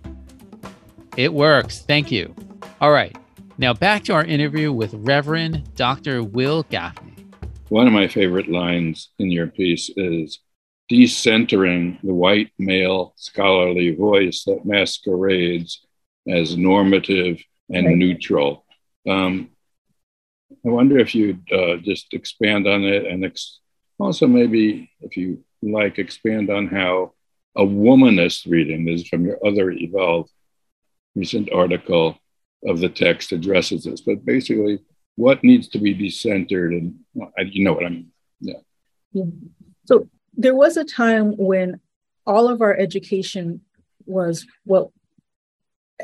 it 1.17 1.33
works. 1.33 1.81
Thank 1.81 2.11
you. 2.11 2.33
All 2.81 2.91
right. 2.91 3.15
Now 3.57 3.73
back 3.73 4.03
to 4.05 4.13
our 4.13 4.25
interview 4.25 4.71
with 4.71 4.93
Reverend 4.93 5.75
Dr. 5.75 6.23
Wil 6.23 6.63
Gafney. 6.65 7.33
One 7.69 7.87
of 7.87 7.93
my 7.93 8.07
favorite 8.07 8.49
lines 8.49 9.09
in 9.17 9.31
your 9.31 9.47
piece 9.47 9.89
is 9.95 10.39
decentering 10.91 11.99
the 12.03 12.13
white 12.13 12.51
male 12.59 13.13
scholarly 13.17 13.95
voice 13.95 14.43
that 14.43 14.65
masquerades 14.65 15.85
as 16.27 16.57
normative 16.57 17.41
and 17.69 17.87
right. 17.87 17.95
neutral. 17.95 18.65
Um, 19.09 19.49
I 20.65 20.69
wonder 20.69 20.99
if 20.99 21.15
you'd 21.15 21.51
uh, 21.51 21.77
just 21.77 22.13
expand 22.13 22.67
on 22.67 22.83
it 22.83 23.05
and 23.05 23.25
ex- 23.25 23.59
also 23.99 24.27
maybe, 24.27 24.91
if 25.01 25.17
you 25.17 25.43
like, 25.61 25.97
expand 25.97 26.49
on 26.49 26.67
how 26.67 27.13
a 27.55 27.63
womanist 27.63 28.49
reading, 28.49 28.85
this 28.85 29.01
is 29.01 29.07
from 29.07 29.25
your 29.25 29.39
other 29.45 29.71
Evolve 29.71 30.29
recent 31.15 31.51
article 31.51 32.17
of 32.65 32.79
the 32.79 32.89
text 32.89 33.31
addresses 33.31 33.83
this, 33.83 34.01
but 34.01 34.25
basically 34.25 34.79
what 35.15 35.43
needs 35.43 35.67
to 35.69 35.79
be 35.79 35.95
decentered 35.95 36.77
and 36.77 36.95
you 37.53 37.63
know 37.63 37.73
what 37.73 37.85
I 37.85 37.89
mean. 37.89 38.11
Yeah. 38.41 38.59
yeah. 39.13 39.25
So 39.85 40.09
there 40.35 40.55
was 40.55 40.77
a 40.77 40.83
time 40.83 41.37
when 41.37 41.79
all 42.25 42.49
of 42.49 42.61
our 42.61 42.75
education 42.75 43.61
was 44.05 44.45
what 44.65 44.89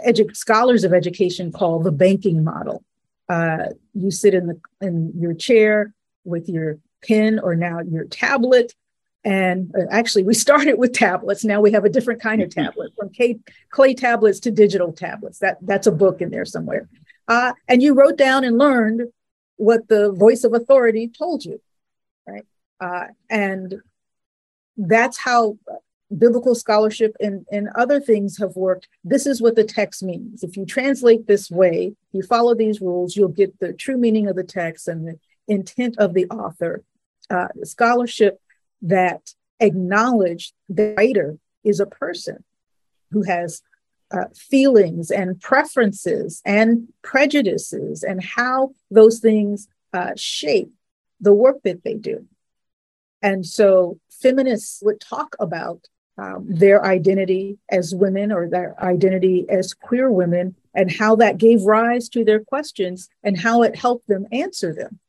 edu- 0.05 0.35
scholars 0.35 0.83
of 0.83 0.93
education 0.93 1.51
call 1.51 1.79
the 1.79 1.91
banking 1.91 2.43
model. 2.43 2.83
Uh, 3.27 3.65
you 3.93 4.11
sit 4.11 4.33
in 4.33 4.47
the 4.47 4.59
in 4.81 5.13
your 5.17 5.33
chair 5.33 5.93
with 6.23 6.49
your 6.49 6.79
pen 7.03 7.39
or 7.39 7.55
now 7.55 7.79
your 7.79 8.05
tablet, 8.05 8.73
and 9.23 9.73
uh, 9.75 9.85
actually 9.91 10.23
we 10.23 10.33
started 10.45 10.77
with 10.77 10.93
tablets. 10.93 11.43
Now 11.43 11.61
we 11.61 11.71
have 11.71 11.85
a 11.85 11.89
different 11.89 12.21
kind 12.21 12.41
of 12.41 12.49
tablet, 12.49 12.93
from 12.97 13.13
clay, 13.13 13.39
clay 13.69 13.93
tablets 13.93 14.39
to 14.41 14.51
digital 14.51 14.91
tablets. 14.91 15.39
That 15.39 15.57
that's 15.61 15.87
a 15.87 15.91
book 15.91 16.21
in 16.21 16.29
there 16.29 16.45
somewhere. 16.45 16.87
Uh, 17.27 17.53
and 17.67 17.81
you 17.81 17.93
wrote 17.93 18.17
down 18.17 18.43
and 18.43 18.57
learned 18.57 19.03
what 19.57 19.87
the 19.87 20.11
voice 20.11 20.43
of 20.43 20.53
authority 20.53 21.07
told 21.07 21.45
you, 21.45 21.61
right? 22.27 22.45
Uh, 22.79 23.05
and 23.29 23.75
that's 24.75 25.19
how 25.19 25.57
biblical 26.17 26.55
scholarship 26.55 27.15
and, 27.19 27.45
and 27.51 27.69
other 27.75 27.99
things 27.99 28.37
have 28.37 28.55
worked. 28.55 28.87
This 29.03 29.25
is 29.25 29.41
what 29.41 29.55
the 29.55 29.63
text 29.63 30.03
means. 30.03 30.43
If 30.43 30.57
you 30.57 30.65
translate 30.65 31.27
this 31.27 31.49
way, 31.49 31.93
you 32.11 32.23
follow 32.23 32.55
these 32.55 32.81
rules, 32.81 33.15
you'll 33.15 33.29
get 33.29 33.59
the 33.59 33.73
true 33.73 33.97
meaning 33.97 34.27
of 34.27 34.35
the 34.35 34.43
text 34.43 34.87
and 34.87 35.07
the 35.07 35.19
intent 35.47 35.97
of 35.99 36.13
the 36.13 36.25
author. 36.25 36.83
Uh, 37.29 37.47
scholarship 37.63 38.41
that 38.81 39.33
acknowledge 39.59 40.53
the 40.69 40.93
writer 40.97 41.37
is 41.63 41.79
a 41.79 41.85
person 41.85 42.43
who 43.11 43.23
has 43.23 43.61
uh, 44.11 44.25
feelings 44.35 45.11
and 45.11 45.39
preferences 45.39 46.41
and 46.45 46.87
prejudices 47.01 48.03
and 48.03 48.23
how 48.23 48.71
those 48.89 49.19
things 49.19 49.67
uh, 49.93 50.11
shape 50.15 50.71
the 51.19 51.33
work 51.33 51.57
that 51.63 51.83
they 51.83 51.93
do. 51.93 52.25
And 53.21 53.45
so 53.45 53.99
feminists 54.09 54.81
would 54.83 54.99
talk 54.99 55.35
about 55.39 55.87
um, 56.17 56.45
their 56.47 56.83
identity 56.83 57.57
as 57.69 57.95
women 57.95 58.31
or 58.31 58.49
their 58.49 58.75
identity 58.83 59.45
as 59.49 59.73
queer 59.73 60.11
women 60.11 60.55
and 60.73 60.91
how 60.91 61.15
that 61.17 61.37
gave 61.37 61.63
rise 61.63 62.09
to 62.09 62.25
their 62.25 62.43
questions 62.43 63.09
and 63.23 63.39
how 63.39 63.63
it 63.63 63.75
helped 63.75 64.07
them 64.07 64.27
answer 64.31 64.73
them. 64.73 64.99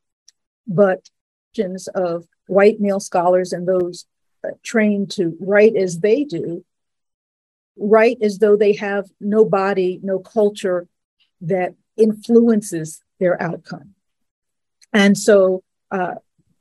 But 0.66 1.08
questions 1.52 1.88
of 1.88 2.24
white 2.46 2.80
male 2.80 3.00
scholars 3.00 3.52
and 3.52 3.66
those 3.66 4.06
uh, 4.44 4.50
trained 4.62 5.10
to 5.10 5.36
write 5.40 5.76
as 5.76 6.00
they 6.00 6.24
do 6.24 6.64
write 7.76 8.18
as 8.20 8.38
though 8.38 8.54
they 8.54 8.74
have 8.74 9.08
no 9.18 9.46
body, 9.46 9.98
no 10.02 10.18
culture 10.18 10.86
that 11.40 11.74
influences 11.96 13.02
their 13.18 13.40
outcome. 13.40 13.94
And 14.92 15.16
so, 15.16 15.62
uh, 15.90 16.16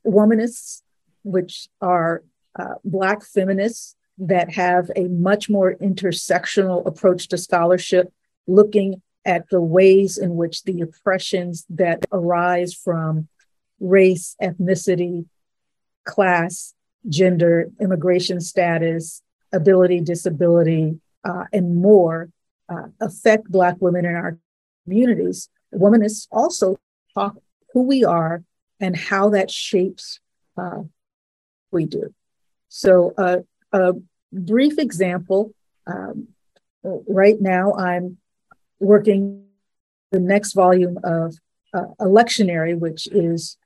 womanists, 0.06 0.80
which 1.22 1.68
are 1.82 2.22
uh, 2.58 2.76
Black 2.82 3.22
feminists 3.24 3.94
that 4.16 4.54
have 4.54 4.90
a 4.96 5.06
much 5.08 5.50
more 5.50 5.74
intersectional 5.74 6.86
approach 6.86 7.28
to 7.28 7.36
scholarship, 7.36 8.10
looking 8.46 9.02
at 9.26 9.50
the 9.50 9.60
ways 9.60 10.16
in 10.16 10.34
which 10.34 10.62
the 10.62 10.80
oppressions 10.80 11.66
that 11.68 12.06
arise 12.10 12.72
from 12.72 13.28
race, 13.82 14.36
ethnicity, 14.40 15.26
class, 16.04 16.74
gender, 17.08 17.68
immigration 17.80 18.40
status, 18.40 19.22
ability, 19.52 20.00
disability, 20.00 21.00
uh, 21.24 21.44
and 21.52 21.76
more 21.76 22.30
uh, 22.68 22.86
affect 23.00 23.50
Black 23.50 23.76
women 23.80 24.04
in 24.04 24.14
our 24.14 24.38
communities. 24.84 25.48
Womanists 25.74 26.28
also 26.30 26.78
talk 27.14 27.36
who 27.72 27.82
we 27.82 28.04
are 28.04 28.42
and 28.80 28.96
how 28.96 29.30
that 29.30 29.50
shapes 29.50 30.20
uh, 30.56 30.82
we 31.70 31.86
do. 31.86 32.14
So, 32.68 33.12
uh, 33.18 33.38
a 33.72 33.94
brief 34.32 34.78
example 34.78 35.52
um, 35.86 36.28
right 36.82 37.40
now, 37.40 37.74
I'm 37.74 38.18
working 38.78 39.44
the 40.10 40.20
next 40.20 40.52
volume 40.52 40.98
of 41.02 41.36
uh, 41.72 41.86
a 41.98 42.04
lectionary, 42.04 42.78
which 42.78 43.06
is 43.08 43.56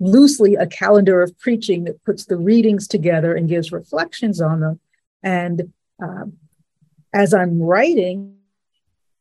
loosely 0.00 0.54
a 0.54 0.66
calendar 0.66 1.22
of 1.22 1.38
preaching 1.38 1.84
that 1.84 2.02
puts 2.04 2.24
the 2.24 2.36
readings 2.36 2.88
together 2.88 3.34
and 3.34 3.48
gives 3.48 3.70
reflections 3.70 4.40
on 4.40 4.60
them. 4.60 4.80
And 5.22 5.72
um, 6.02 6.32
as 7.12 7.34
I'm 7.34 7.60
writing, 7.60 8.36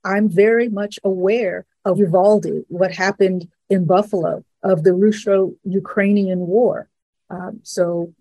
I'm 0.04 0.30
very 0.30 0.70
much 0.70 0.98
aware 1.04 1.66
of 1.84 2.00
Uvalde, 2.00 2.64
what 2.70 2.94
happened 2.94 3.50
in 3.70 3.86
Buffalo, 3.86 4.44
of 4.64 4.84
the 4.84 4.94
Russo 4.94 5.54
Ukrainian 5.64 6.40
War. 6.40 6.90
Um, 7.30 7.60
so 7.64 8.14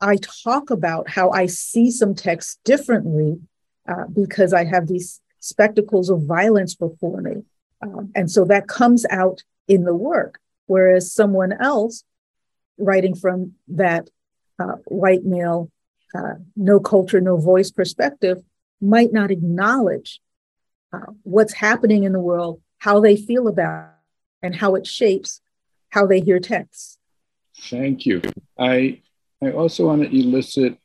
I 0.00 0.16
talk 0.16 0.70
about 0.70 1.10
how 1.10 1.30
I 1.30 1.46
see 1.46 1.90
some 1.90 2.14
texts 2.14 2.58
differently 2.64 3.40
uh, 3.88 4.06
because 4.12 4.52
I 4.52 4.64
have 4.64 4.86
these 4.86 5.20
spectacles 5.40 6.10
of 6.10 6.22
violence 6.22 6.74
before 6.74 7.20
me. 7.20 7.42
Um, 7.82 8.12
and 8.14 8.30
so 8.30 8.44
that 8.44 8.68
comes 8.68 9.04
out 9.10 9.42
in 9.68 9.84
the 9.84 9.94
work. 9.94 10.38
Whereas 10.70 11.12
someone 11.12 11.52
else 11.52 12.04
writing 12.78 13.16
from 13.16 13.54
that 13.66 14.08
uh, 14.56 14.76
white 14.86 15.24
male, 15.24 15.68
uh, 16.14 16.34
no 16.54 16.78
culture, 16.78 17.20
no 17.20 17.38
voice 17.38 17.72
perspective 17.72 18.38
might 18.80 19.12
not 19.12 19.32
acknowledge 19.32 20.20
uh, 20.92 21.10
what's 21.24 21.54
happening 21.54 22.04
in 22.04 22.12
the 22.12 22.20
world, 22.20 22.60
how 22.78 23.00
they 23.00 23.16
feel 23.16 23.48
about 23.48 23.86
it, 23.86 24.46
and 24.46 24.54
how 24.54 24.76
it 24.76 24.86
shapes 24.86 25.40
how 25.88 26.06
they 26.06 26.20
hear 26.20 26.38
texts. 26.38 26.98
Thank 27.62 28.06
you. 28.06 28.22
I 28.56 29.00
I 29.42 29.50
also 29.50 29.86
want 29.86 30.02
to 30.02 30.16
elicit 30.16 30.78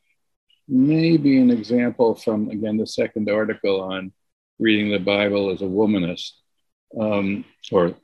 maybe 0.66 1.38
an 1.38 1.52
example 1.52 2.16
from 2.16 2.50
again 2.50 2.76
the 2.76 2.88
second 2.88 3.30
article 3.30 3.80
on 3.82 4.10
reading 4.58 4.90
the 4.90 4.98
Bible 4.98 5.50
as 5.50 5.62
a 5.62 5.70
womanist, 5.80 6.32
um, 7.00 7.44
or 7.70 7.94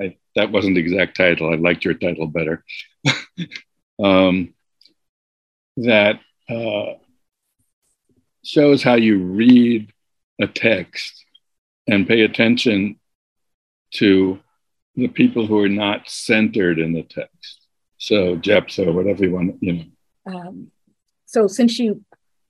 I, 0.00 0.16
that 0.36 0.52
wasn't 0.52 0.76
the 0.76 0.80
exact 0.80 1.16
title. 1.16 1.52
I 1.52 1.56
liked 1.56 1.84
your 1.84 1.94
title 1.94 2.26
better. 2.28 2.64
um, 4.02 4.54
that 5.78 6.20
uh, 6.48 6.94
shows 8.44 8.82
how 8.82 8.94
you 8.94 9.22
read 9.24 9.92
a 10.40 10.46
text 10.46 11.24
and 11.88 12.06
pay 12.06 12.22
attention 12.22 12.98
to 13.94 14.38
the 14.94 15.08
people 15.08 15.46
who 15.46 15.60
are 15.60 15.68
not 15.68 16.08
centered 16.08 16.78
in 16.78 16.92
the 16.92 17.02
text. 17.02 17.66
So 17.98 18.36
Jephthah, 18.36 18.92
whatever 18.92 19.24
you 19.24 19.32
want, 19.32 19.56
you 19.60 19.72
know. 19.72 19.84
Um, 20.34 20.70
so 21.24 21.46
since 21.46 21.78
you 21.78 22.04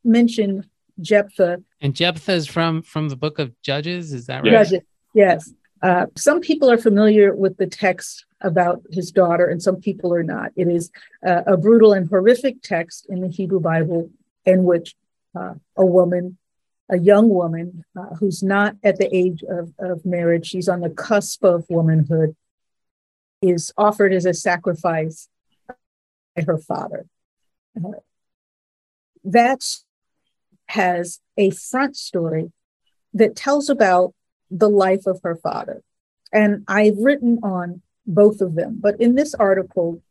mentioned 0.05 0.69
Jephthah, 1.01 1.63
and 1.81 1.95
Jephthah 1.95 2.33
is 2.33 2.47
from 2.47 2.83
from 2.83 3.09
the 3.09 3.17
book 3.17 3.39
of 3.39 3.53
Judges, 3.63 4.13
is 4.13 4.27
that 4.27 4.43
right? 4.43 4.53
Judges, 4.53 4.81
yes. 5.15 5.53
Uh, 5.83 6.07
some 6.17 6.41
people 6.41 6.71
are 6.71 6.79
familiar 6.79 7.35
with 7.35 7.57
the 7.59 7.67
text 7.67 8.25
about 8.41 8.83
his 8.91 9.11
daughter, 9.11 9.47
and 9.47 9.63
some 9.63 9.77
people 9.77 10.15
are 10.15 10.23
not. 10.23 10.51
It 10.57 10.69
is 10.69 10.91
uh, 11.27 11.43
a 11.47 11.57
brutal 11.57 11.93
and 11.93 12.09
horrific 12.09 12.63
text 12.63 13.07
in 13.09 13.21
the 13.21 13.29
Hebrew 13.29 13.61
Bible 13.61 14.11
in 14.45 14.65
which 14.65 14.95
uh, 15.39 15.55
a 15.77 15.85
woman, 15.85 16.39
a 16.89 16.99
young 16.99 17.29
woman 17.29 17.85
uh, 17.99 18.15
who's 18.17 18.43
not 18.43 18.77
at 18.83 18.99
the 18.99 19.15
age 19.15 19.43
of, 19.43 19.73
of 19.79 20.07
marriage, 20.07 20.47
she's 20.47 20.69
on 20.69 20.81
the 20.81 20.91
cusp 20.91 21.45
of 21.45 21.67
womanhood, 21.69 22.37
is 23.43 23.73
offered 23.77 24.13
as 24.13 24.25
a 24.25 24.35
sacrifice 24.35 25.29
by 25.69 26.43
her 26.47 26.59
father. 26.59 27.07
Uh, 27.77 27.91
that 29.25 29.63
has 30.69 31.21
a 31.37 31.51
front 31.51 31.97
story 31.97 32.53
that 33.13 33.37
tells 33.37 33.69
about 33.69 34.15
the 34.51 34.69
life 34.69 35.07
of 35.07 35.21
her 35.23 35.37
father. 35.37 35.83
And 36.33 36.65
I've 36.69 36.99
written 36.99 37.39
on 37.43 37.83
both 38.07 38.41
of 38.41 38.55
them. 38.55 38.79
But 38.81 39.01
in 39.01 39.15
this 39.15 39.35
article, 39.35 40.03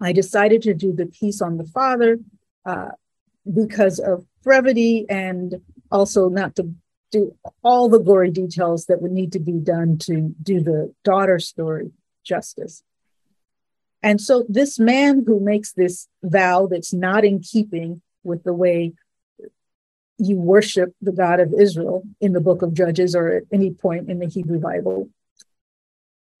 I 0.00 0.12
decided 0.12 0.62
to 0.62 0.74
do 0.74 0.92
the 0.92 1.06
piece 1.06 1.40
on 1.40 1.56
the 1.56 1.64
father 1.64 2.18
uh, 2.64 2.90
because 3.52 3.98
of 3.98 4.26
brevity 4.42 5.06
and 5.08 5.56
also 5.90 6.28
not 6.28 6.56
to 6.56 6.74
do 7.10 7.34
all 7.62 7.88
the 7.88 7.98
gory 7.98 8.30
details 8.30 8.86
that 8.86 9.00
would 9.00 9.12
need 9.12 9.32
to 9.32 9.38
be 9.38 9.58
done 9.58 9.98
to 9.98 10.34
do 10.42 10.60
the 10.60 10.92
daughter 11.04 11.38
story 11.38 11.92
justice. 12.24 12.82
And 14.02 14.20
so, 14.20 14.44
this 14.48 14.78
man 14.78 15.24
who 15.26 15.40
makes 15.40 15.72
this 15.72 16.08
vow 16.22 16.66
that's 16.66 16.92
not 16.92 17.24
in 17.24 17.40
keeping 17.40 18.02
with 18.22 18.44
the 18.44 18.52
way 18.52 18.92
you 20.18 20.36
worship 20.36 20.94
the 21.00 21.12
God 21.12 21.40
of 21.40 21.52
Israel 21.52 22.02
in 22.20 22.32
the 22.32 22.40
book 22.40 22.62
of 22.62 22.74
Judges 22.74 23.14
or 23.14 23.28
at 23.28 23.42
any 23.52 23.70
point 23.70 24.10
in 24.10 24.18
the 24.18 24.26
Hebrew 24.26 24.58
Bible, 24.58 25.10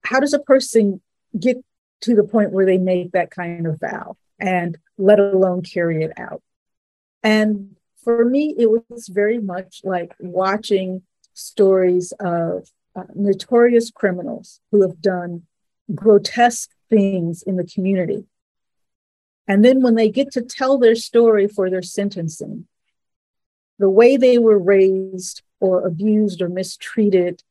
how 0.02 0.20
does 0.20 0.32
a 0.32 0.38
person 0.38 1.00
get 1.38 1.58
to 2.02 2.14
the 2.14 2.24
point 2.24 2.52
where 2.52 2.66
they 2.66 2.78
make 2.78 3.12
that 3.12 3.30
kind 3.30 3.66
of 3.66 3.80
vow 3.80 4.16
and 4.38 4.78
let 4.96 5.18
alone 5.18 5.62
carry 5.62 6.04
it 6.04 6.12
out? 6.16 6.42
And 7.22 7.76
for 8.02 8.24
me, 8.24 8.54
it 8.56 8.70
was 8.70 9.08
very 9.08 9.38
much 9.38 9.80
like 9.84 10.14
watching 10.20 11.02
stories 11.34 12.12
of 12.20 12.68
uh, 12.94 13.04
notorious 13.14 13.90
criminals 13.90 14.60
who 14.70 14.82
have 14.82 15.00
done 15.02 15.42
grotesque 15.94 16.70
things 16.88 17.42
in 17.42 17.56
the 17.56 17.64
community. 17.64 18.24
And 19.48 19.64
then 19.64 19.82
when 19.82 19.96
they 19.96 20.08
get 20.08 20.32
to 20.32 20.42
tell 20.42 20.78
their 20.78 20.94
story 20.94 21.46
for 21.46 21.68
their 21.68 21.82
sentencing, 21.82 22.66
the 23.78 23.90
way 23.90 24.16
they 24.16 24.38
were 24.38 24.58
raised 24.58 25.42
or 25.60 25.86
abused 25.86 26.42
or 26.42 26.48
mistreated 26.48 27.42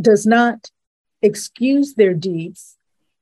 does 0.00 0.26
not 0.26 0.70
excuse 1.22 1.94
their 1.94 2.14
deeds 2.14 2.76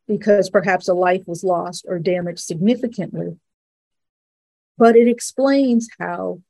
because 0.07 0.49
perhaps 0.49 0.89
a 0.89 0.95
life 0.95 1.23
was 1.27 1.45
lost 1.45 1.85
or 1.89 1.99
damaged 1.99 2.41
significantly, 2.41 3.37
but 4.79 4.97
it 4.97 5.09
explains 5.09 5.89
how 5.99 6.41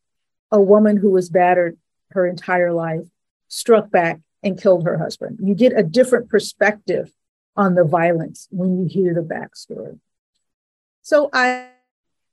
a 0.51 0.61
woman 0.61 0.97
who 0.97 1.11
was 1.11 1.29
battered 1.29 1.77
her 2.11 2.27
entire 2.27 2.73
life 2.73 3.07
struck 3.49 3.91
back 3.91 4.21
and 4.43 4.61
killed 4.61 4.85
her 4.85 4.99
husband. 4.99 5.39
You 5.43 5.55
get 5.55 5.77
a 5.77 5.83
different 5.83 6.29
perspective 6.29 7.11
on 7.57 7.75
the 7.75 7.85
violence 7.85 8.47
when 8.51 8.79
you 8.79 8.87
hear 8.87 9.13
the 9.15 9.21
backstory. 9.21 9.99
So 11.03 11.29
I 11.33 11.69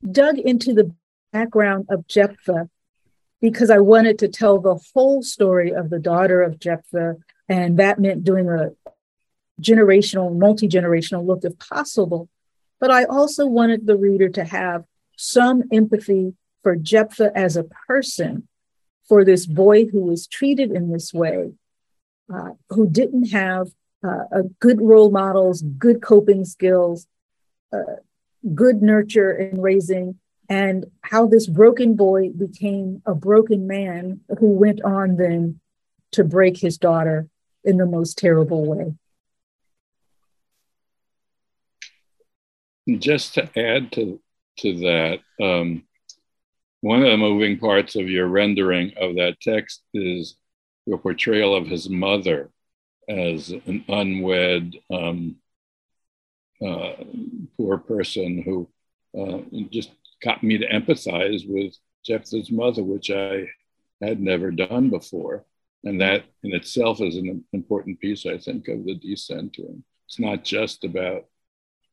dug 0.09 0.37
into 0.37 0.73
the 0.73 0.93
background 1.31 1.87
of 1.89 2.07
Jephthah 2.07 2.69
because 3.41 3.69
I 3.69 3.79
wanted 3.79 4.19
to 4.19 4.27
tell 4.27 4.59
the 4.59 4.79
whole 4.93 5.21
story 5.21 5.71
of 5.71 5.89
the 5.89 5.99
daughter 5.99 6.41
of 6.41 6.59
Jephthah. 6.59 7.15
And 7.47 7.77
that 7.77 7.99
meant 7.99 8.23
doing 8.23 8.49
a 8.49 8.71
generational, 9.61 10.35
multi 10.35 10.67
generational 10.67 11.25
look 11.25 11.43
if 11.43 11.57
possible. 11.59 12.29
But 12.79 12.91
I 12.91 13.05
also 13.05 13.45
wanted 13.45 13.85
the 13.85 13.97
reader 13.97 14.29
to 14.29 14.43
have 14.43 14.83
some 15.17 15.63
empathy 15.71 16.33
for 16.63 16.75
Jephthah 16.75 17.31
as 17.35 17.55
a 17.55 17.63
person, 17.63 18.47
for 19.07 19.23
this 19.23 19.45
boy 19.45 19.85
who 19.85 20.01
was 20.01 20.27
treated 20.27 20.71
in 20.71 20.91
this 20.91 21.13
way, 21.13 21.51
uh, 22.33 22.51
who 22.69 22.89
didn't 22.89 23.27
have 23.27 23.67
uh, 24.03 24.41
good 24.59 24.81
role 24.81 25.11
models, 25.11 25.61
good 25.61 26.01
coping 26.01 26.43
skills, 26.43 27.07
uh, 27.71 27.97
good 28.53 28.81
nurture 28.81 29.31
in 29.31 29.61
raising, 29.61 30.19
and 30.49 30.86
how 31.01 31.25
this 31.25 31.47
broken 31.47 31.95
boy 31.95 32.29
became 32.29 33.01
a 33.05 33.15
broken 33.15 33.67
man 33.67 34.21
who 34.39 34.47
went 34.51 34.81
on 34.81 35.17
then 35.17 35.60
to 36.12 36.23
break 36.23 36.58
his 36.58 36.77
daughter 36.77 37.27
in 37.63 37.77
the 37.77 37.86
most 37.86 38.17
terrible 38.17 38.65
way. 38.65 38.93
Just 42.99 43.34
to 43.34 43.49
add 43.58 43.91
to, 43.93 44.21
to 44.60 44.79
that, 44.79 45.19
um, 45.43 45.84
one 46.81 47.01
of 47.01 47.10
the 47.10 47.17
moving 47.17 47.58
parts 47.58 47.95
of 47.95 48.08
your 48.08 48.27
rendering 48.27 48.93
of 48.97 49.15
that 49.15 49.41
text 49.41 49.81
is 49.93 50.36
your 50.86 50.99
portrayal 50.99 51.55
of 51.55 51.65
his 51.65 51.89
mother 51.89 52.51
as 53.10 53.49
an 53.49 53.84
unwed, 53.88 54.75
um, 54.91 55.38
uh, 56.65 56.93
poor 57.58 57.77
person 57.77 58.41
who 58.41 58.69
uh, 59.19 59.39
just 59.69 59.91
got 60.23 60.43
me 60.43 60.58
to 60.58 60.67
empathize 60.67 61.43
with 61.47 61.75
Jephthah's 62.06 62.51
mother, 62.51 62.84
which 62.84 63.10
I 63.10 63.47
had 64.01 64.19
never 64.19 64.51
done 64.51 64.89
before. 64.89 65.45
And 65.84 66.01
that 66.01 66.25
in 66.43 66.54
itself 66.54 67.01
is 67.01 67.15
an 67.15 67.43
important 67.54 67.99
piece, 67.99 68.25
I 68.25 68.38
think, 68.38 68.67
of 68.67 68.86
the 68.86 68.95
decentering. 68.95 69.84
It's 70.08 70.19
not 70.19 70.43
just 70.43 70.84
about 70.84 71.25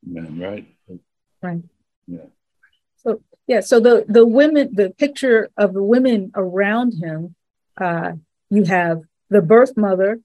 men, 0.05 0.39
right? 0.39 0.67
Right. 1.43 1.63
Yeah. 2.07 2.27
So 2.97 3.23
yeah, 3.47 3.61
so 3.61 3.81
the 3.81 4.05
the 4.09 4.27
women, 4.27 4.75
the 4.75 4.91
picture 4.91 5.51
of 5.57 5.75
the 5.75 5.83
women 5.83 6.33
around 6.35 6.95
him, 6.95 7.35
uh, 7.81 8.13
you 8.51 8.65
have 8.65 9.03
the 9.29 9.43
birth 9.43 9.77
mother, 9.77 10.21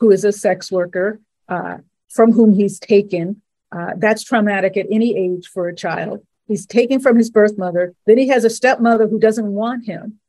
who 0.00 0.10
is 0.10 0.24
a 0.24 0.32
sex 0.32 0.70
worker, 0.70 1.20
uh, 1.48 1.78
from 2.08 2.32
whom 2.32 2.52
he's 2.52 2.78
taken. 2.78 3.42
Uh, 3.70 3.92
that's 3.96 4.22
traumatic 4.22 4.76
at 4.76 4.86
any 4.90 5.16
age 5.16 5.48
for 5.48 5.68
a 5.68 5.74
child. 5.74 6.26
He's 6.52 6.66
taken 6.66 7.00
from 7.00 7.16
his 7.16 7.30
birth 7.30 7.56
mother. 7.56 7.94
Then 8.04 8.18
he 8.18 8.28
has 8.28 8.44
a 8.44 8.50
stepmother 8.50 9.08
who 9.08 9.18
doesn't 9.18 9.50
want 9.54 9.86
him. 9.86 10.20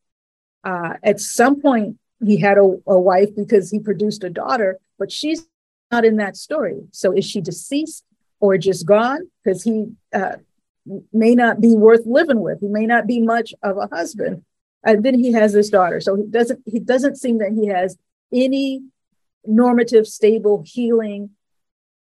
Uh, 0.64 0.94
at 1.04 1.20
some 1.20 1.62
point, 1.62 1.98
he 2.26 2.38
had 2.38 2.58
a, 2.58 2.78
a 2.88 2.98
wife 2.98 3.36
because 3.36 3.70
he 3.70 3.80
produced 3.80 4.24
a 4.24 4.30
daughter, 4.30 4.80
but 4.98 5.12
she's 5.12 5.46
not 5.92 6.06
in 6.06 6.16
that 6.16 6.38
story. 6.38 6.84
So 6.92 7.12
is 7.12 7.26
she 7.26 7.42
deceased 7.42 8.06
or 8.40 8.58
just 8.58 8.86
gone? 8.86 9.20
Because 9.44 9.64
he 9.64 9.88
uh, 10.14 10.38
may 11.12 11.36
not 11.36 11.60
be 11.60 11.76
worth 11.76 12.06
living 12.06 12.40
with. 12.40 12.62
He 12.62 12.70
may 12.70 12.86
not 12.86 13.06
be 13.06 13.20
much 13.20 13.54
of 13.62 13.76
a 13.76 13.94
husband. 13.94 14.46
And 14.82 15.04
then 15.04 15.20
he 15.20 15.34
has 15.34 15.52
this 15.52 15.70
daughter. 15.70 16.00
So 16.00 16.16
he 16.16 16.24
doesn't. 16.24 16.62
He 16.66 16.80
doesn't 16.80 17.18
seem 17.18 17.40
that 17.40 17.52
he 17.52 17.68
has 17.68 17.98
any 18.32 18.82
normative, 19.46 20.08
stable, 20.08 20.64
healing 20.66 21.32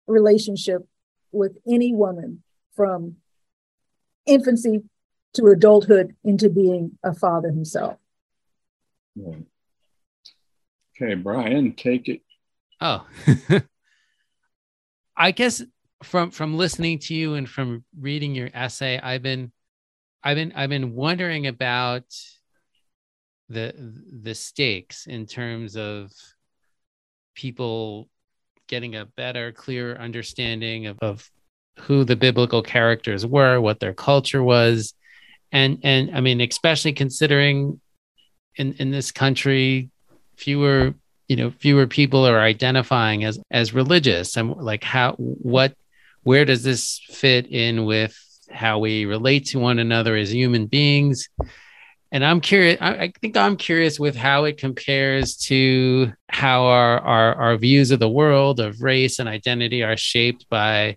relationship 0.07 0.89
with 1.31 1.59
any 1.67 1.93
woman 1.93 2.43
from 2.75 3.17
infancy 4.29 4.83
to 5.35 5.47
adulthood 5.47 6.15
into 6.25 6.49
being 6.49 6.99
a 7.03 7.15
father 7.15 7.49
himself. 7.49 7.97
Okay, 11.01 11.15
Brian, 11.15 11.73
take 11.73 12.09
it. 12.09 12.21
Oh, 12.81 13.07
I 15.17 15.33
guess 15.33 15.63
from 16.03 16.31
from 16.31 16.57
listening 16.57 17.01
to 17.01 17.15
you 17.15 17.35
and 17.35 17.49
from 17.49 17.85
reading 17.99 18.35
your 18.35 18.51
essay, 18.55 18.99
I've 18.99 19.23
been, 19.23 19.53
I've 20.23 20.37
been, 20.37 20.53
I've 20.55 20.71
been 20.71 20.95
wondering 20.95 21.47
about 21.49 22.05
the 23.49 23.75
the 24.23 24.35
stakes 24.35 25.07
in 25.07 25.27
terms 25.27 25.77
of 25.77 26.13
people 27.35 28.09
getting 28.69 28.97
a 28.97 29.07
better, 29.07 29.51
clearer 29.53 29.99
understanding 29.99 30.87
of, 30.87 30.99
of 31.01 31.29
who 31.81 32.05
the 32.05 32.17
biblical 32.17 32.63
characters 32.63 33.27
were, 33.27 33.61
what 33.61 33.81
their 33.81 33.95
culture 33.95 34.43
was, 34.43 34.95
and 35.53 35.79
and 35.83 36.11
I 36.15 36.21
mean, 36.21 36.41
especially 36.41 36.93
considering 36.93 37.81
in 38.57 38.75
in 38.75 38.91
this 38.91 39.11
country, 39.11 39.91
fewer 40.37 40.95
you 41.29 41.37
know 41.37 41.51
fewer 41.51 41.87
people 41.87 42.27
are 42.27 42.41
identifying 42.41 43.25
as 43.25 43.39
as 43.51 43.75
religious, 43.75 44.37
and 44.37 44.57
like 44.57 44.85
how 44.85 45.13
what 45.17 45.75
where 46.23 46.45
does 46.45 46.63
this 46.63 47.01
fit 47.11 47.47
in 47.47 47.85
with 47.85 48.17
how 48.51 48.79
we 48.79 49.05
relate 49.05 49.47
to 49.47 49.59
one 49.59 49.79
another 49.79 50.17
as 50.17 50.33
human 50.33 50.67
beings? 50.67 51.29
and 52.11 52.25
I'm 52.25 52.41
curious. 52.41 52.79
I, 52.81 52.91
I, 52.95 53.13
think 53.21 53.37
I'm 53.37 53.57
curious 53.57 54.01
with 54.01 54.17
how 54.17 54.45
it 54.45 54.57
compares 54.57 55.37
to 55.49 56.13
how 56.29 56.65
our, 56.65 57.01
our 57.01 57.35
our 57.35 57.57
views 57.57 57.91
of 57.91 58.01
the 58.01 58.09
world, 58.09 58.61
of 58.61 58.81
race 58.81 59.19
and 59.19 59.29
identity, 59.29 59.83
are 59.83 59.97
shaped 59.97 60.49
by 60.49 60.97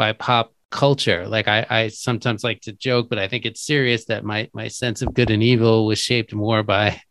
by 0.00 0.14
pop 0.14 0.54
culture. 0.70 1.28
Like 1.28 1.46
I, 1.46 1.66
I 1.68 1.88
sometimes 1.88 2.42
like 2.42 2.62
to 2.62 2.72
joke, 2.72 3.10
but 3.10 3.18
I 3.18 3.28
think 3.28 3.44
it's 3.44 3.60
serious 3.60 4.06
that 4.06 4.24
my 4.24 4.48
my 4.54 4.68
sense 4.68 5.02
of 5.02 5.12
good 5.12 5.28
and 5.28 5.42
evil 5.42 5.84
was 5.84 5.98
shaped 5.98 6.32
more 6.32 6.62
by 6.62 7.02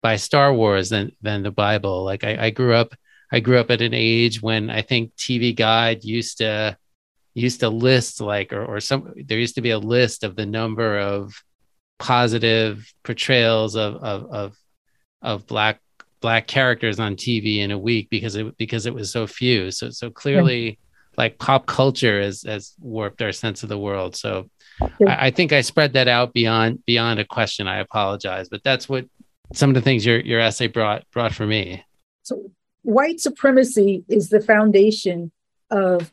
by 0.00 0.14
Star 0.14 0.54
Wars 0.54 0.90
than 0.90 1.10
than 1.22 1.42
the 1.42 1.50
Bible. 1.50 2.04
Like 2.04 2.22
I, 2.22 2.46
I 2.46 2.50
grew 2.50 2.74
up 2.74 2.94
I 3.32 3.40
grew 3.40 3.58
up 3.58 3.72
at 3.72 3.80
an 3.82 3.94
age 3.94 4.40
when 4.40 4.70
I 4.70 4.82
think 4.82 5.16
TV 5.16 5.56
Guide 5.56 6.04
used 6.04 6.38
to 6.38 6.78
used 7.34 7.60
to 7.60 7.68
list 7.68 8.20
like 8.20 8.52
or, 8.52 8.64
or 8.64 8.78
some 8.78 9.12
there 9.26 9.40
used 9.40 9.56
to 9.56 9.66
be 9.68 9.70
a 9.70 9.78
list 9.96 10.22
of 10.22 10.36
the 10.36 10.46
number 10.46 11.00
of 11.00 11.34
positive 11.98 12.94
portrayals 13.02 13.74
of 13.74 13.96
of 13.96 14.18
of, 14.30 14.56
of 15.20 15.46
black 15.48 15.80
black 16.20 16.46
characters 16.46 17.00
on 17.00 17.16
TV 17.16 17.58
in 17.58 17.72
a 17.72 17.78
week 17.78 18.08
because 18.08 18.36
it 18.36 18.56
because 18.56 18.86
it 18.86 18.94
was 18.94 19.10
so 19.10 19.26
few. 19.26 19.72
So 19.72 19.90
so 19.90 20.10
clearly 20.10 20.78
like 21.16 21.38
pop 21.38 21.66
culture 21.66 22.20
has 22.20 22.42
has 22.42 22.74
warped 22.80 23.22
our 23.22 23.32
sense 23.32 23.62
of 23.62 23.68
the 23.68 23.78
world. 23.78 24.16
So 24.16 24.50
I, 24.80 25.26
I, 25.26 25.30
think 25.30 25.52
I 25.52 25.60
spread 25.60 25.94
that 25.94 26.08
out 26.08 26.32
beyond 26.32 26.84
beyond 26.86 27.20
a 27.20 27.24
question. 27.24 27.66
I 27.66 27.78
apologize, 27.78 28.48
but 28.48 28.62
that's 28.62 28.88
what 28.88 29.06
some 29.52 29.70
of 29.70 29.74
the 29.74 29.80
things 29.80 30.04
your 30.04 30.20
your 30.20 30.40
essay 30.40 30.66
brought 30.66 31.04
brought 31.12 31.34
for 31.34 31.46
me. 31.46 31.84
So 32.22 32.50
white 32.82 33.20
supremacy 33.20 34.04
is 34.08 34.28
the 34.28 34.40
foundation 34.40 35.32
of 35.70 36.12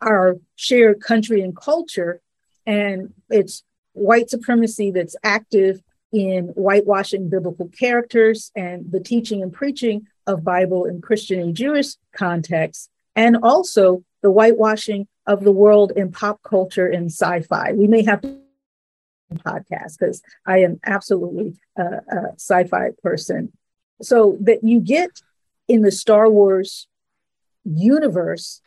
our 0.00 0.36
shared 0.56 1.00
country 1.00 1.40
and 1.40 1.56
culture, 1.56 2.20
and 2.66 3.12
it's 3.30 3.62
white 3.92 4.28
supremacy 4.28 4.90
that's 4.90 5.16
active 5.24 5.80
in 6.12 6.48
whitewashing 6.48 7.28
biblical 7.28 7.68
characters 7.68 8.50
and 8.54 8.90
the 8.90 9.00
teaching 9.00 9.42
and 9.42 9.52
preaching 9.52 10.06
of 10.26 10.44
Bible 10.44 10.84
in 10.84 11.00
Christian 11.00 11.40
and 11.40 11.54
Jewish 11.54 11.94
contexts, 12.16 12.88
and 13.16 13.38
also 13.42 14.04
the 14.22 14.30
whitewashing 14.30 15.08
of 15.26 15.42
the 15.42 15.52
world 15.52 15.92
in 15.96 16.12
pop 16.12 16.40
culture 16.42 16.86
and 16.86 17.06
sci 17.06 17.40
fi. 17.42 17.72
We 17.72 17.88
may 17.88 18.04
have 18.04 18.20
to 18.20 18.38
podcast 19.34 19.98
because 19.98 20.22
I 20.46 20.58
am 20.58 20.78
absolutely 20.84 21.56
a, 21.76 21.82
a 21.82 22.32
sci-fi 22.36 22.90
person. 23.02 23.52
So 24.02 24.36
that 24.40 24.62
you 24.62 24.80
get 24.80 25.22
in 25.68 25.82
the 25.82 25.90
Star 25.90 26.30
Wars 26.30 26.86
universe, 27.64 28.60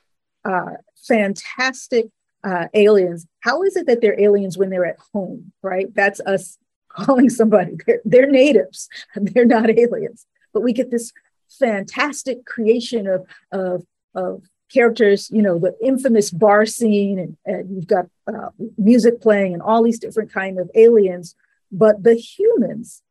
uh, 0.44 0.74
fantastic 1.08 2.08
uh, 2.44 2.68
aliens. 2.74 3.26
How 3.42 3.64
is 3.64 3.76
it 3.76 3.86
that 3.88 4.02
they're 4.02 4.20
aliens 4.20 4.58
when 4.58 4.70
they're 4.70 4.86
at 4.86 4.98
home? 5.14 5.54
Right? 5.62 5.94
That's 5.94 6.20
us 6.22 6.58
calling 6.90 7.30
somebody. 7.30 7.78
They're, 7.86 8.02
they're 8.04 8.32
natives. 8.32 8.90
They're 9.16 9.46
not 9.46 9.70
aliens. 9.70 10.26
But 10.54 10.64
we 10.64 10.74
get 10.74 10.90
this 10.90 11.14
fantastic 11.48 12.46
creation 12.46 13.08
of 13.08 13.26
of 13.52 13.84
of 14.15 14.43
characters, 14.72 15.30
you 15.32 15.41
know, 15.41 15.58
the 15.58 15.76
infamous 15.82 16.32
bar 16.32 16.65
scene, 16.65 17.19
and, 17.19 17.38
and 17.45 17.76
you've 17.76 17.88
got 17.88 18.06
uh, 18.28 18.50
music 18.78 19.22
playing 19.22 19.54
and 19.54 19.62
all 19.62 19.84
these 19.84 20.00
different 20.00 20.32
kind 20.32 20.60
of 20.60 20.69
aliens. 20.76 21.36
But 21.72 22.04
the 22.04 22.15
humans 22.15 23.02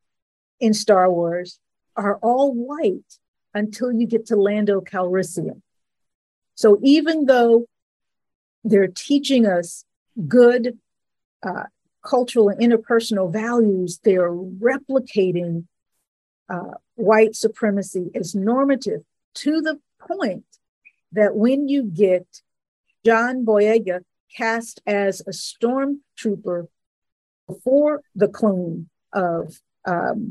in 0.61 0.75
Star 0.75 1.11
Wars 1.11 1.61
are 1.97 2.17
all 2.17 2.53
white 2.53 3.19
until 3.55 3.93
you 3.93 4.07
get 4.07 4.27
to 4.27 4.37
Lando 4.37 4.81
Calrissian. 4.81 5.63
So 6.55 6.79
even 6.83 7.27
though 7.27 7.67
they're 8.65 8.89
teaching 8.89 9.47
us 9.47 9.85
good 10.27 10.79
uh, 11.43 11.65
cultural 12.05 12.49
and 12.49 12.61
interpersonal 12.61 13.33
values, 13.33 14.01
they're 14.03 14.33
replicating 14.33 15.67
uh, 16.49 16.75
white 16.95 17.37
supremacy 17.37 18.11
as 18.15 18.35
normative 18.35 19.03
to 19.35 19.61
the 19.61 19.79
point 20.01 20.58
that 21.13 21.35
when 21.35 21.69
you 21.69 21.83
get 21.83 22.27
John 23.05 23.45
Boyega 23.45 24.01
cast 24.37 24.81
as 24.87 25.21
a 25.21 25.31
stormtrooper 25.31 26.69
before 27.47 28.03
the 28.15 28.29
clone 28.29 28.89
of 29.13 29.59
um, 29.85 30.31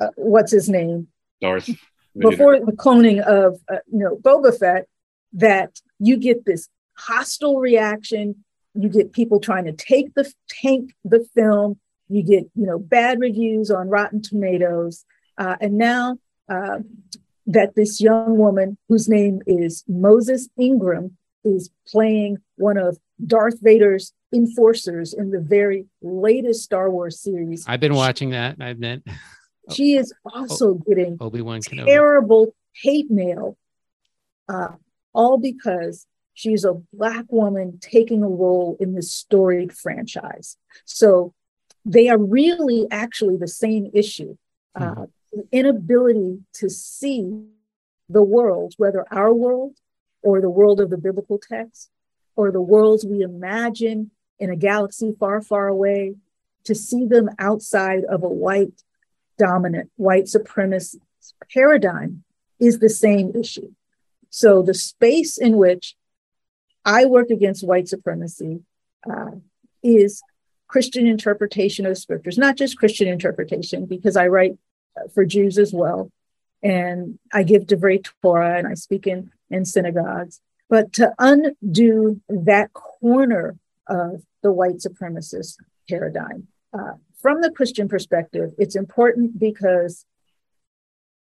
uh, 0.00 0.08
what's 0.16 0.52
his 0.52 0.68
name? 0.68 1.08
Darth. 1.40 1.68
Before 2.16 2.58
the 2.58 2.72
cloning 2.72 3.20
of 3.20 3.60
uh, 3.70 3.78
you 3.90 3.98
know 3.98 4.16
Boba 4.16 4.58
Fett, 4.58 4.86
that 5.34 5.80
you 5.98 6.16
get 6.16 6.44
this 6.44 6.68
hostile 6.96 7.58
reaction. 7.58 8.44
You 8.74 8.88
get 8.88 9.12
people 9.12 9.40
trying 9.40 9.66
to 9.66 9.72
take 9.72 10.14
the 10.14 10.30
tank 10.48 10.94
the 11.04 11.26
film. 11.34 11.78
You 12.08 12.22
get 12.22 12.44
you 12.54 12.66
know 12.66 12.78
bad 12.78 13.20
reviews 13.20 13.70
on 13.70 13.88
Rotten 13.88 14.22
Tomatoes, 14.22 15.04
uh, 15.38 15.56
and 15.60 15.78
now 15.78 16.18
uh, 16.48 16.78
that 17.46 17.74
this 17.74 18.00
young 18.00 18.36
woman, 18.36 18.78
whose 18.88 19.08
name 19.08 19.40
is 19.46 19.84
Moses 19.88 20.48
Ingram, 20.58 21.16
is 21.44 21.70
playing 21.88 22.38
one 22.56 22.76
of 22.76 22.98
Darth 23.24 23.58
Vader's 23.60 24.12
enforcers 24.32 25.12
in 25.12 25.30
the 25.30 25.40
very 25.40 25.86
latest 26.00 26.62
Star 26.62 26.90
Wars 26.90 27.20
series. 27.20 27.64
I've 27.66 27.80
been 27.80 27.94
watching 27.94 28.30
that, 28.30 28.56
I 28.60 28.68
admit. 28.68 29.02
She 29.70 29.94
is 29.94 30.12
also 30.24 30.70
oh, 30.70 30.74
getting 30.74 31.16
Obi-Wan 31.20 31.60
Kenobi. 31.60 31.86
terrible 31.86 32.52
hate 32.82 33.12
mail, 33.12 33.56
uh, 34.48 34.72
all 35.14 35.38
because 35.38 36.04
she's 36.34 36.64
a 36.64 36.82
Black 36.92 37.26
woman 37.28 37.78
taking 37.80 38.24
a 38.24 38.28
role 38.28 38.76
in 38.80 38.94
this 38.94 39.12
storied 39.12 39.72
franchise. 39.72 40.56
So 40.84 41.32
they 41.84 42.08
are 42.08 42.18
really 42.18 42.88
actually 42.90 43.36
the 43.36 43.46
same 43.46 43.88
issue. 43.94 44.36
Uh, 44.74 44.80
mm-hmm 44.80 45.04
inability 45.50 46.40
to 46.54 46.68
see 46.68 47.44
the 48.08 48.22
world, 48.22 48.74
whether 48.76 49.06
our 49.10 49.32
world 49.32 49.76
or 50.22 50.40
the 50.40 50.50
world 50.50 50.80
of 50.80 50.90
the 50.90 50.98
biblical 50.98 51.38
text 51.38 51.90
or 52.36 52.50
the 52.50 52.60
worlds 52.60 53.04
we 53.04 53.22
imagine 53.22 54.10
in 54.38 54.50
a 54.50 54.56
galaxy 54.56 55.14
far, 55.18 55.40
far 55.40 55.68
away, 55.68 56.14
to 56.64 56.74
see 56.74 57.06
them 57.06 57.28
outside 57.38 58.04
of 58.04 58.22
a 58.22 58.28
white 58.28 58.82
dominant, 59.38 59.90
white 59.96 60.24
supremacist 60.24 60.96
paradigm 61.52 62.22
is 62.60 62.78
the 62.78 62.88
same 62.88 63.32
issue. 63.34 63.72
So 64.30 64.62
the 64.62 64.74
space 64.74 65.36
in 65.36 65.56
which 65.56 65.96
I 66.84 67.04
work 67.04 67.30
against 67.30 67.66
white 67.66 67.88
supremacy 67.88 68.60
uh, 69.08 69.32
is 69.82 70.22
Christian 70.68 71.06
interpretation 71.06 71.84
of 71.86 71.98
scriptures, 71.98 72.38
not 72.38 72.56
just 72.56 72.78
Christian 72.78 73.08
interpretation, 73.08 73.86
because 73.86 74.16
I 74.16 74.28
write 74.28 74.56
for 75.14 75.24
Jews 75.24 75.58
as 75.58 75.72
well. 75.72 76.10
And 76.62 77.18
I 77.32 77.42
give 77.42 77.64
Divrei 77.64 78.04
Torah 78.22 78.58
and 78.58 78.66
I 78.66 78.74
speak 78.74 79.06
in, 79.06 79.30
in 79.50 79.64
synagogues. 79.64 80.40
But 80.68 80.92
to 80.94 81.12
undo 81.18 82.20
that 82.28 82.72
corner 82.72 83.56
of 83.88 84.22
the 84.42 84.52
white 84.52 84.76
supremacist 84.76 85.56
paradigm, 85.88 86.48
uh, 86.72 86.92
from 87.20 87.40
the 87.40 87.50
Christian 87.50 87.88
perspective, 87.88 88.52
it's 88.58 88.76
important 88.76 89.38
because 89.38 90.06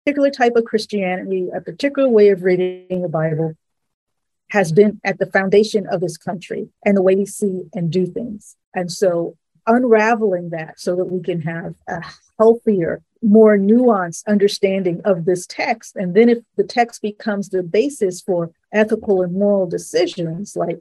particular 0.05 0.31
type 0.31 0.57
of 0.57 0.65
Christianity, 0.65 1.49
a 1.55 1.61
particular 1.61 2.09
way 2.09 2.31
of 2.31 2.43
reading 2.43 3.03
the 3.03 3.09
Bible, 3.09 3.55
has 4.51 4.73
been 4.73 5.01
at 5.05 5.19
the 5.19 5.27
foundation 5.27 5.87
of 5.87 6.01
this 6.01 6.17
country 6.17 6.69
and 6.85 6.97
the 6.97 7.03
way 7.03 7.15
we 7.15 7.27
see 7.27 7.63
and 7.75 7.91
do 7.91 8.07
things. 8.07 8.57
And 8.75 8.91
so 8.91 9.37
unraveling 9.67 10.51
that 10.51 10.81
so 10.81 10.97
that 10.97 11.07
we 11.07 11.23
can 11.23 11.41
have 11.43 11.75
a 11.89 12.03
healthier 12.39 13.03
more 13.23 13.57
nuanced 13.59 14.27
understanding 14.27 15.01
of 15.05 15.25
this 15.25 15.47
text. 15.47 15.97
And 15.97 16.15
then 16.15 16.29
if 16.29 16.39
the 16.57 16.65
text 16.65 17.03
becomes 17.03 17.49
the 17.49 17.63
basis 17.63 18.21
for 18.21 18.51
ethical 18.73 19.23
and 19.23 19.35
moral 19.35 19.67
decisions, 19.67 20.57
like 20.57 20.81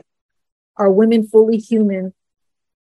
are 0.77 0.91
women 0.91 1.27
fully 1.27 1.57
human 1.57 2.13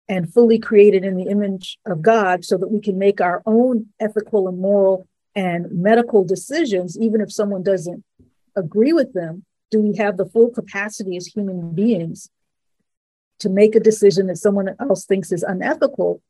and 0.08 0.32
fully 0.32 0.60
created 0.60 1.04
in 1.04 1.16
the 1.16 1.30
image 1.30 1.78
of 1.86 2.02
God 2.02 2.44
so 2.46 2.58
that 2.58 2.72
we 2.72 2.80
can 2.80 2.98
make 2.98 3.22
our 3.22 3.42
own 3.46 3.88
ethical 4.00 4.48
and 4.48 4.60
moral 4.60 5.08
and 5.36 5.72
medical 5.72 6.24
decisions, 6.24 6.98
even 7.00 7.22
if 7.22 7.32
someone 7.32 7.64
doesn't 7.64 8.04
agree 8.56 8.94
with 8.94 9.14
them? 9.14 9.46
Do 9.72 9.82
we 9.82 9.98
have 9.98 10.18
the 10.18 10.26
full 10.26 10.50
capacity 10.50 11.18
as 11.18 11.28
human 11.28 11.74
beings 11.74 12.30
to 13.40 13.50
make 13.50 13.76
a 13.76 13.80
decision 13.80 14.28
that 14.28 14.38
someone 14.38 14.76
else 14.80 15.06
thinks 15.06 15.32
is 15.32 15.44
unethical 15.44 16.22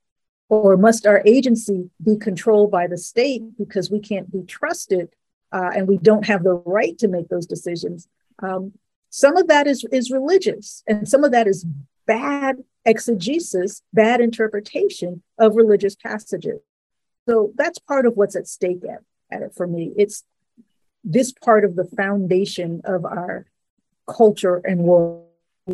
or 0.49 0.77
must 0.77 1.05
our 1.05 1.21
agency 1.25 1.89
be 2.03 2.15
controlled 2.17 2.71
by 2.71 2.87
the 2.87 2.97
state 2.97 3.41
because 3.57 3.89
we 3.89 3.99
can't 3.99 4.31
be 4.31 4.43
trusted 4.43 5.09
uh, 5.51 5.71
and 5.75 5.87
we 5.87 5.97
don't 5.97 6.25
have 6.25 6.43
the 6.43 6.53
right 6.53 6.97
to 6.99 7.07
make 7.07 7.29
those 7.29 7.45
decisions? 7.45 8.07
Um, 8.41 8.73
some 9.09 9.37
of 9.37 9.47
that 9.47 9.65
is, 9.65 9.85
is 9.91 10.11
religious, 10.11 10.83
and 10.87 11.07
some 11.07 11.23
of 11.23 11.31
that 11.31 11.47
is 11.47 11.65
bad 12.05 12.57
exegesis, 12.83 13.81
bad 13.93 14.21
interpretation 14.21 15.23
of 15.39 15.55
religious 15.55 15.95
passages. 15.95 16.59
So 17.27 17.51
that's 17.55 17.79
part 17.79 18.05
of 18.05 18.15
what's 18.15 18.35
at 18.35 18.47
stake 18.47 18.83
at, 18.83 19.01
at 19.31 19.41
it 19.41 19.53
for 19.55 19.65
me. 19.65 19.91
It's 19.97 20.23
this 21.03 21.31
part 21.31 21.65
of 21.65 21.75
the 21.75 21.85
foundation 21.85 22.81
of 22.83 23.05
our 23.05 23.45
culture 24.07 24.57
and 24.57 24.81
world 24.81 25.27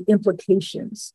implications 0.08 1.14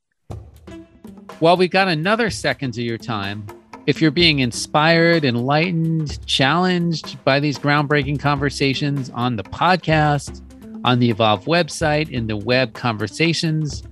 well, 1.41 1.57
we've 1.57 1.71
got 1.71 1.89
another 1.89 2.31
second 2.31 2.71
of 2.79 2.85
your 2.85 2.99
time. 2.99 3.47
If 3.87 4.01
you're 4.01 4.11
being 4.11 4.39
inspired, 4.39 5.25
enlightened, 5.25 6.25
challenged 6.27 7.23
by 7.25 7.41
these 7.41 7.59
groundbreaking 7.59 8.19
conversations 8.19 9.11
on 9.11 9.37
the 9.37 9.45
podcast, 9.45 10.43
on 10.85 10.99
the 10.99 11.11
Evolve 11.11 11.45
website, 11.45 12.11
in 12.11 12.27
the 12.27 12.37
web 12.37 12.73
conversations, 12.73 13.83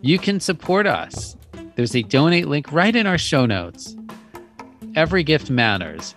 you 0.00 0.18
can 0.18 0.38
support 0.38 0.86
us. 0.86 1.36
There's 1.74 1.96
a 1.96 2.02
donate 2.02 2.46
link 2.46 2.70
right 2.72 2.94
in 2.94 3.06
our 3.06 3.18
show 3.18 3.46
notes. 3.46 3.96
Every 4.94 5.24
gift 5.24 5.50
matters. 5.50 6.14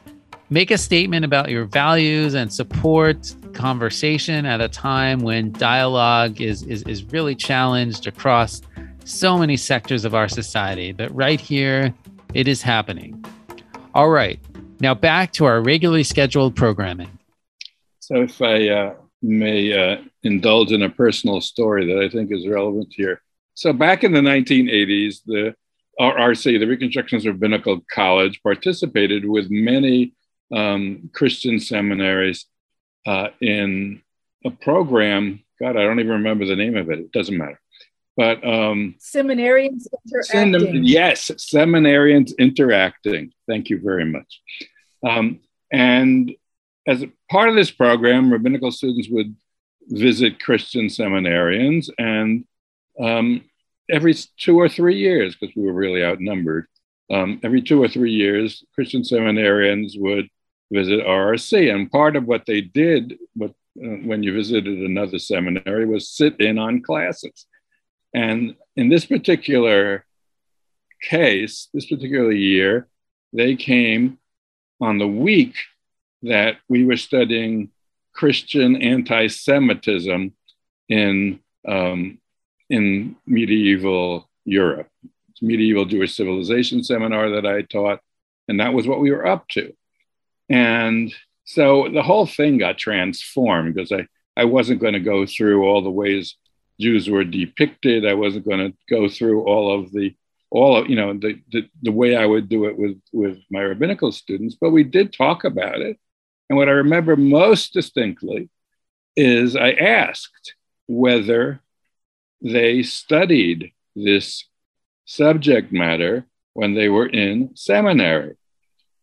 Make 0.51 0.71
a 0.71 0.77
statement 0.77 1.25
about 1.25 1.49
your 1.49 1.65
values 1.65 2.36
and 2.36 2.51
support 2.53 3.36
conversation 3.53 4.45
at 4.45 4.62
a 4.62 4.69
time 4.69 5.19
when 5.19 5.51
dialogue 5.51 6.39
is, 6.41 6.63
is, 6.63 6.84
is 6.84 7.03
really 7.05 7.36
challenged 7.36 8.08
across 8.08 8.62
so 9.05 9.38
many 9.38 9.57
sectors 9.57 10.05
of 10.05 10.15
our 10.15 10.27
society, 10.27 10.91
but 10.91 11.13
right 11.15 11.39
here, 11.39 11.93
it 12.33 12.47
is 12.47 12.62
happening. 12.62 13.23
All 13.93 14.09
right, 14.09 14.39
now 14.79 14.93
back 14.93 15.33
to 15.33 15.45
our 15.45 15.62
regularly 15.62 16.03
scheduled 16.03 16.55
programming. 16.55 17.09
So, 17.99 18.21
if 18.21 18.41
I 18.41 18.69
uh, 18.69 18.95
may 19.21 19.74
uh, 19.74 20.01
indulge 20.24 20.71
in 20.71 20.84
a 20.84 20.89
personal 20.89 21.41
story 21.41 21.86
that 21.88 22.03
I 22.03 22.09
think 22.09 22.32
is 22.32 22.47
relevant 22.47 22.93
here. 22.95 23.21
So, 23.53 23.74
back 23.74 24.03
in 24.03 24.13
the 24.13 24.21
1980s, 24.21 25.21
the 25.26 25.55
RRC, 25.99 26.59
the 26.59 26.65
Reconstructionist 26.65 27.26
Rabbinical 27.26 27.82
College, 27.91 28.41
participated 28.41 29.28
with 29.28 29.49
many 29.49 30.13
um, 30.53 31.09
Christian 31.13 31.59
seminaries 31.59 32.45
uh, 33.05 33.30
in 33.41 34.01
a 34.45 34.51
program. 34.51 35.43
God, 35.59 35.76
I 35.76 35.84
don't 35.84 35.99
even 35.99 36.13
remember 36.13 36.45
the 36.45 36.55
name 36.55 36.78
of 36.78 36.89
it. 36.89 36.99
It 36.99 37.11
doesn't 37.11 37.38
matter. 37.38 37.59
But 38.20 38.45
um, 38.45 38.95
seminarians 38.99 39.88
interacting. 40.34 40.84
Yes, 40.84 41.32
seminarians 41.38 42.34
interacting. 42.38 43.32
Thank 43.47 43.70
you 43.70 43.80
very 43.82 44.03
much. 44.03 44.41
Um, 45.07 45.39
and 45.72 46.30
as 46.86 47.05
part 47.32 47.47
of 47.47 47.55
this 47.55 47.72
program, 47.72 48.30
rabbinical 48.30 48.74
students 48.74 49.07
would 49.09 49.38
visit 49.88 50.43
Christian 50.43 50.88
seminarians, 50.88 51.89
and 51.97 52.43
um, 52.99 53.45
every 53.89 54.15
two 54.38 54.59
or 54.59 54.67
three 54.67 54.97
years, 54.97 55.38
because 55.38 55.55
we 55.55 55.63
were 55.63 55.72
really 55.72 56.03
outnumbered, 56.03 56.67
um, 57.09 57.39
every 57.41 57.61
two 57.61 57.82
or 57.82 57.88
three 57.88 58.11
years, 58.11 58.65
Christian 58.76 59.03
seminarians 59.03 59.93
would 59.95 60.28
visit 60.74 61.05
RRC. 61.05 61.74
And 61.74 61.89
part 61.89 62.17
of 62.17 62.26
what 62.26 62.45
they 62.45 62.59
did 62.59 63.17
what, 63.38 63.51
uh, 63.82 64.03
when 64.03 64.24
you 64.24 64.34
visited 64.34 64.80
another 64.80 65.20
seminary 65.20 65.86
was 65.86 66.09
sit 66.09 66.38
in 66.41 66.57
on 66.57 66.82
classes. 66.82 67.45
And 68.14 68.55
in 68.76 68.89
this 68.89 69.05
particular 69.05 70.05
case, 71.01 71.70
this 71.74 71.86
particular 71.86 72.32
year, 72.32 72.88
they 73.34 73.55
came 73.55 74.18
on 74.82 74.97
the 74.97 75.07
week 75.07 75.55
that 76.24 76.57
we 76.68 76.86
were 76.86 76.97
studying 76.97 77.70
Christian 78.14 78.76
anti 78.76 79.28
Semitism 79.28 80.34
in, 80.89 81.39
um, 81.68 82.20
in 82.70 83.16
medieval 83.26 84.30
Europe. 84.45 84.89
It's 85.30 85.41
medieval 85.41 85.86
Jewish 85.86 86.16
civilization 86.16 86.84
seminar 86.84 87.30
that 87.30 87.45
I 87.45 87.62
taught, 87.62 87.99
and 88.47 88.60
that 88.60 88.74
was 88.74 88.88
what 88.88 88.99
we 88.99 89.12
were 89.12 89.28
up 89.28 89.47
to. 89.49 89.74
And 90.49 91.14
so 91.45 91.89
the 91.89 92.03
whole 92.03 92.26
thing 92.26 92.57
got 92.57 92.78
transformed 92.78 93.74
because 93.74 93.91
I, 93.91 94.07
I 94.36 94.45
wasn't 94.45 94.82
going 94.82 94.93
to 94.93 94.99
go 94.99 95.26
through 95.26 95.66
all 95.66 95.82
the 95.82 95.89
ways 95.89 96.36
Jews 96.80 97.09
were 97.09 97.23
depicted. 97.23 98.05
I 98.05 98.13
wasn't 98.13 98.47
going 98.47 98.71
to 98.71 98.77
go 98.89 99.09
through 99.09 99.43
all 99.43 99.77
of 99.77 99.91
the 99.91 100.15
all 100.51 100.77
of 100.77 100.89
you 100.89 100.95
know 100.95 101.13
the, 101.13 101.39
the, 101.51 101.69
the 101.84 101.91
way 101.91 102.15
I 102.15 102.25
would 102.25 102.49
do 102.49 102.65
it 102.65 102.77
with 102.77 102.99
with 103.11 103.39
my 103.51 103.61
rabbinical 103.61 104.11
students, 104.11 104.55
but 104.59 104.71
we 104.71 104.84
did 104.84 105.13
talk 105.13 105.43
about 105.43 105.82
it. 105.82 105.99
And 106.49 106.57
what 106.57 106.69
I 106.69 106.73
remember 106.73 107.15
most 107.15 107.73
distinctly 107.73 108.49
is 109.15 109.55
I 109.55 109.71
asked 109.71 110.55
whether 110.88 111.61
they 112.41 112.82
studied 112.84 113.73
this 113.95 114.45
subject 115.05 115.71
matter 115.71 116.25
when 116.53 116.73
they 116.73 116.89
were 116.89 117.07
in 117.07 117.55
seminary, 117.55 118.38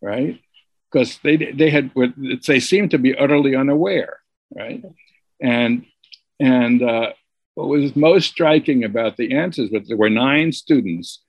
right? 0.01 0.41
Because 0.91 1.19
they 1.23 1.37
they 1.37 1.71
had 1.71 1.93
they 2.47 2.61
seemed 2.61 2.91
to 2.93 2.99
be 2.99 3.15
utterly 3.15 3.55
unaware, 3.55 4.19
right? 4.55 4.83
And 5.41 5.87
and 6.41 6.83
uh, 6.83 7.13
what 7.57 7.69
was 7.69 7.97
most 7.97 8.29
striking 8.29 8.85
about 8.85 9.17
the 9.17 9.35
answers 9.35 9.71
was 9.71 9.89
there 9.89 9.97
were 9.97 10.11
nine 10.11 10.53
students 10.53 11.25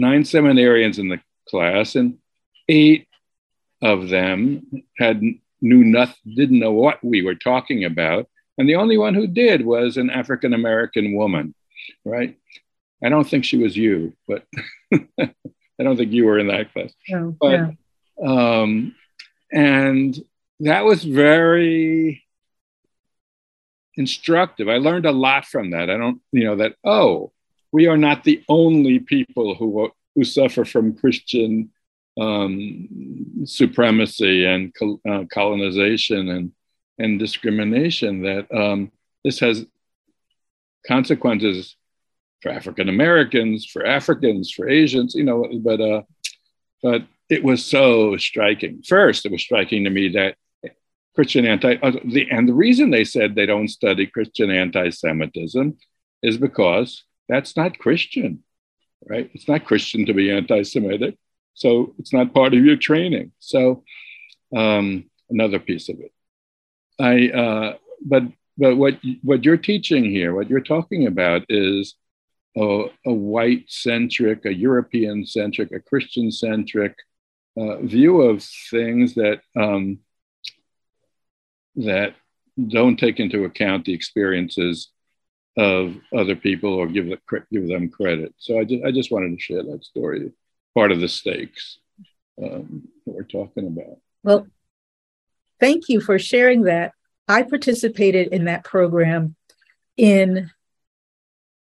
nine 0.00 0.22
seminarians 0.22 0.98
in 0.98 1.08
the 1.08 1.20
class, 1.48 1.94
and 1.94 2.18
eight 2.68 3.06
of 3.82 4.08
them 4.08 4.66
had 4.98 5.22
knew 5.60 5.84
nothing, 5.84 6.34
didn't 6.34 6.58
know 6.58 6.72
what 6.72 7.04
we 7.04 7.22
were 7.22 7.34
talking 7.34 7.84
about, 7.84 8.26
and 8.58 8.68
the 8.68 8.76
only 8.76 8.96
one 8.98 9.14
who 9.14 9.26
did 9.26 9.64
was 9.64 9.96
an 9.96 10.10
African 10.10 10.54
American 10.54 11.14
woman, 11.14 11.54
right? 12.04 12.36
I 13.04 13.08
don't 13.10 13.28
think 13.28 13.44
she 13.44 13.58
was 13.58 13.76
you, 13.76 14.14
but 14.26 14.44
I 14.92 15.82
don't 15.82 15.96
think 15.96 16.12
you 16.12 16.24
were 16.24 16.38
in 16.38 16.48
that 16.48 16.72
class. 16.72 16.92
No, 17.08 17.36
but, 17.38 17.50
yeah. 17.50 17.70
um, 18.26 18.94
and 19.52 20.18
that 20.60 20.84
was 20.84 21.04
very 21.04 22.22
instructive. 24.00 24.68
I 24.68 24.78
learned 24.78 25.06
a 25.06 25.20
lot 25.26 25.44
from 25.44 25.70
that. 25.70 25.90
I 25.90 25.96
don't, 25.96 26.20
you 26.32 26.44
know, 26.44 26.56
that, 26.56 26.74
oh, 26.84 27.32
we 27.70 27.86
are 27.86 28.00
not 28.06 28.24
the 28.24 28.42
only 28.48 28.98
people 28.98 29.54
who, 29.54 29.92
who 30.14 30.24
suffer 30.24 30.64
from 30.64 30.96
Christian 30.96 31.70
um, 32.18 33.44
supremacy 33.44 34.44
and 34.46 34.74
uh, 35.08 35.24
colonization 35.32 36.22
and, 36.36 36.52
and 36.98 37.18
discrimination, 37.18 38.22
that 38.22 38.46
um, 38.62 38.90
this 39.24 39.38
has 39.40 39.64
consequences 40.86 41.76
for 42.42 42.50
African 42.50 42.88
Americans, 42.88 43.66
for 43.72 43.86
Africans, 43.86 44.50
for 44.50 44.68
Asians, 44.68 45.14
you 45.14 45.24
know, 45.24 45.46
but, 45.68 45.80
uh, 45.80 46.02
but 46.82 47.02
it 47.28 47.44
was 47.44 47.64
so 47.64 48.16
striking. 48.16 48.82
First, 48.82 49.26
it 49.26 49.32
was 49.32 49.42
striking 49.42 49.84
to 49.84 49.90
me 49.90 50.08
that 50.18 50.34
Christian 51.14 51.46
anti, 51.46 51.76
uh, 51.82 51.92
the, 52.04 52.30
and 52.30 52.48
the 52.48 52.54
reason 52.54 52.90
they 52.90 53.04
said 53.04 53.34
they 53.34 53.46
don't 53.46 53.68
study 53.68 54.06
Christian 54.06 54.50
anti 54.50 54.90
Semitism 54.90 55.76
is 56.22 56.36
because 56.36 57.04
that's 57.28 57.56
not 57.56 57.78
Christian, 57.78 58.44
right? 59.08 59.30
It's 59.34 59.48
not 59.48 59.64
Christian 59.64 60.06
to 60.06 60.14
be 60.14 60.30
anti 60.30 60.62
Semitic. 60.62 61.16
So 61.54 61.94
it's 61.98 62.12
not 62.12 62.32
part 62.32 62.54
of 62.54 62.64
your 62.64 62.76
training. 62.76 63.32
So 63.38 63.82
um, 64.56 65.10
another 65.28 65.58
piece 65.58 65.88
of 65.88 66.00
it. 66.00 66.12
I, 66.98 67.30
uh, 67.30 67.76
but, 68.02 68.22
but 68.56 68.76
what, 68.76 68.98
what 69.22 69.44
you're 69.44 69.56
teaching 69.56 70.04
here, 70.04 70.34
what 70.34 70.48
you're 70.48 70.60
talking 70.60 71.06
about 71.06 71.44
is 71.48 71.96
a, 72.56 72.86
a 73.06 73.12
white 73.12 73.64
centric, 73.68 74.44
a 74.44 74.54
European 74.54 75.26
centric, 75.26 75.72
a 75.72 75.80
Christian 75.80 76.30
centric 76.30 76.94
uh, 77.58 77.78
view 77.78 78.22
of 78.22 78.42
things 78.70 79.14
that, 79.14 79.40
um, 79.56 79.98
that 81.84 82.14
don't 82.68 82.98
take 82.98 83.20
into 83.20 83.44
account 83.44 83.84
the 83.84 83.94
experiences 83.94 84.90
of 85.56 85.96
other 86.14 86.36
people 86.36 86.72
or 86.74 86.86
give, 86.86 87.06
give 87.52 87.68
them 87.68 87.88
credit. 87.88 88.34
So 88.38 88.58
I 88.58 88.64
just, 88.64 88.84
I 88.84 88.90
just 88.90 89.10
wanted 89.10 89.36
to 89.36 89.40
share 89.40 89.62
that 89.62 89.84
story, 89.84 90.32
part 90.74 90.92
of 90.92 91.00
the 91.00 91.08
stakes 91.08 91.78
um, 92.42 92.88
that 93.06 93.14
we're 93.14 93.22
talking 93.22 93.66
about. 93.66 93.98
Well, 94.22 94.46
thank 95.58 95.88
you 95.88 96.00
for 96.00 96.18
sharing 96.18 96.62
that. 96.62 96.92
I 97.28 97.42
participated 97.42 98.28
in 98.28 98.46
that 98.46 98.64
program 98.64 99.36
in, 99.96 100.50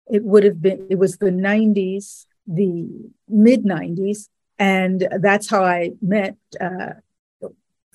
it 0.07 0.23
would 0.23 0.43
have 0.43 0.61
been, 0.61 0.87
it 0.89 0.99
was 0.99 1.17
the 1.17 1.31
90s, 1.31 2.25
the 2.47 2.87
mid 3.27 3.63
90s. 3.63 4.27
And 4.57 5.07
that's 5.19 5.49
how 5.49 5.63
I 5.63 5.91
met 6.01 6.37
uh, 6.61 6.93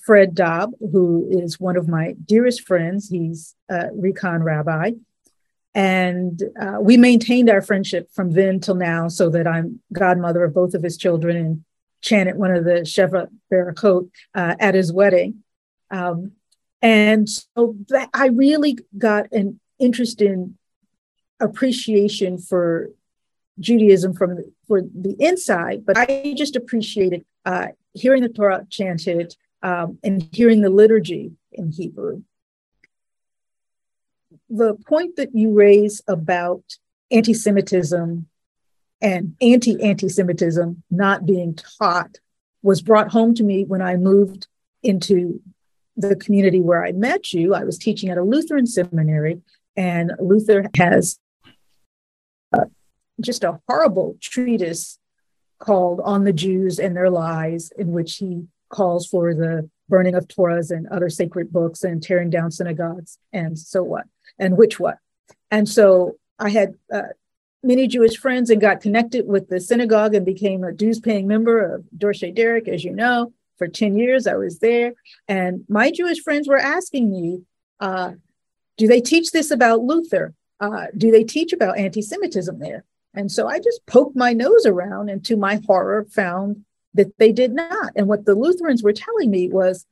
Fred 0.04 0.34
Dobb, 0.34 0.72
who 0.80 1.26
is 1.30 1.60
one 1.60 1.76
of 1.76 1.88
my 1.88 2.14
dearest 2.24 2.66
friends. 2.66 3.08
He's 3.08 3.54
a 3.68 3.88
recon 3.92 4.42
rabbi. 4.42 4.92
And 5.74 6.42
uh, 6.60 6.78
we 6.80 6.96
maintained 6.96 7.48
our 7.48 7.62
friendship 7.62 8.10
from 8.12 8.32
then 8.32 8.58
till 8.60 8.74
now, 8.74 9.08
so 9.08 9.30
that 9.30 9.46
I'm 9.46 9.80
godmother 9.92 10.42
of 10.44 10.54
both 10.54 10.74
of 10.74 10.82
his 10.82 10.96
children 10.96 11.36
and 11.36 11.64
chanted 12.02 12.36
one 12.36 12.50
of 12.50 12.64
the 12.64 12.80
Sheva 12.80 13.28
Barakot 13.52 14.10
uh, 14.34 14.56
at 14.58 14.74
his 14.74 14.92
wedding. 14.92 15.44
Um, 15.90 16.32
and 16.82 17.28
so 17.28 17.76
that, 17.88 18.10
I 18.14 18.28
really 18.28 18.78
got 18.96 19.30
an 19.32 19.60
interest 19.78 20.20
in 20.20 20.56
appreciation 21.38 22.38
for 22.38 22.90
Judaism 23.60 24.14
from 24.14 24.36
the, 24.36 24.52
for 24.66 24.80
the 24.82 25.14
inside, 25.18 25.84
but 25.84 25.96
I 25.96 26.34
just 26.36 26.56
appreciated 26.56 27.24
uh, 27.44 27.68
hearing 27.92 28.22
the 28.22 28.28
Torah 28.28 28.66
chanted 28.70 29.36
um, 29.62 29.98
and 30.02 30.28
hearing 30.32 30.60
the 30.62 30.70
liturgy 30.70 31.32
in 31.52 31.70
Hebrew 31.70 32.22
the 34.50 34.74
point 34.86 35.16
that 35.16 35.34
you 35.34 35.52
raise 35.52 36.02
about 36.08 36.62
anti 37.10 37.32
Semitism 37.32 38.26
and 39.00 39.36
anti 39.40 39.80
anti 39.82 40.08
Semitism 40.08 40.82
not 40.90 41.24
being 41.24 41.58
taught 41.78 42.18
was 42.62 42.82
brought 42.82 43.12
home 43.12 43.34
to 43.36 43.44
me 43.44 43.64
when 43.64 43.80
I 43.80 43.96
moved 43.96 44.48
into 44.82 45.40
the 45.96 46.16
community 46.16 46.60
where 46.60 46.84
I 46.84 46.92
met 46.92 47.32
you. 47.32 47.54
I 47.54 47.64
was 47.64 47.78
teaching 47.78 48.10
at 48.10 48.18
a 48.18 48.22
Lutheran 48.22 48.66
seminary, 48.66 49.40
and 49.76 50.12
Luther 50.18 50.64
has 50.76 51.18
uh, 52.52 52.64
just 53.20 53.44
a 53.44 53.60
horrible 53.68 54.16
treatise 54.20 54.98
called 55.58 56.00
On 56.04 56.24
the 56.24 56.32
Jews 56.32 56.78
and 56.78 56.96
Their 56.96 57.10
Lies, 57.10 57.70
in 57.78 57.92
which 57.92 58.16
he 58.16 58.46
calls 58.70 59.06
for 59.06 59.34
the 59.34 59.68
burning 59.88 60.14
of 60.14 60.28
Torahs 60.28 60.70
and 60.70 60.86
other 60.88 61.10
sacred 61.10 61.52
books 61.52 61.84
and 61.84 62.02
tearing 62.02 62.30
down 62.30 62.50
synagogues 62.50 63.18
and 63.32 63.58
so 63.58 63.82
what 63.82 64.06
and 64.38 64.56
which 64.56 64.80
what. 64.80 64.98
And 65.50 65.68
so 65.68 66.16
I 66.38 66.48
had 66.48 66.74
uh, 66.92 67.02
many 67.62 67.86
Jewish 67.86 68.16
friends 68.16 68.50
and 68.50 68.60
got 68.60 68.80
connected 68.80 69.26
with 69.26 69.48
the 69.48 69.60
synagogue 69.60 70.14
and 70.14 70.24
became 70.24 70.64
a 70.64 70.72
dues 70.72 71.00
paying 71.00 71.26
member 71.26 71.74
of 71.74 71.84
Dorshei 71.96 72.34
Derekh, 72.34 72.68
as 72.68 72.84
you 72.84 72.92
know. 72.92 73.32
For 73.58 73.68
10 73.68 73.98
years, 73.98 74.26
I 74.26 74.36
was 74.36 74.60
there. 74.60 74.94
And 75.28 75.64
my 75.68 75.90
Jewish 75.90 76.22
friends 76.22 76.48
were 76.48 76.58
asking 76.58 77.10
me, 77.10 77.42
uh, 77.78 78.12
do 78.78 78.86
they 78.86 79.02
teach 79.02 79.32
this 79.32 79.50
about 79.50 79.82
Luther? 79.82 80.32
Uh, 80.60 80.86
do 80.96 81.10
they 81.10 81.24
teach 81.24 81.52
about 81.52 81.76
anti 81.76 82.00
Semitism 82.00 82.58
there? 82.58 82.84
And 83.12 83.30
so 83.30 83.48
I 83.48 83.58
just 83.58 83.84
poked 83.86 84.16
my 84.16 84.32
nose 84.32 84.64
around 84.64 85.10
and 85.10 85.22
to 85.26 85.36
my 85.36 85.60
horror 85.66 86.06
found 86.10 86.64
that 86.94 87.16
they 87.18 87.32
did 87.32 87.52
not. 87.52 87.92
And 87.96 88.06
what 88.06 88.24
the 88.24 88.34
Lutherans 88.34 88.82
were 88.82 88.92
telling 88.92 89.30
me 89.30 89.48
was, 89.48 89.86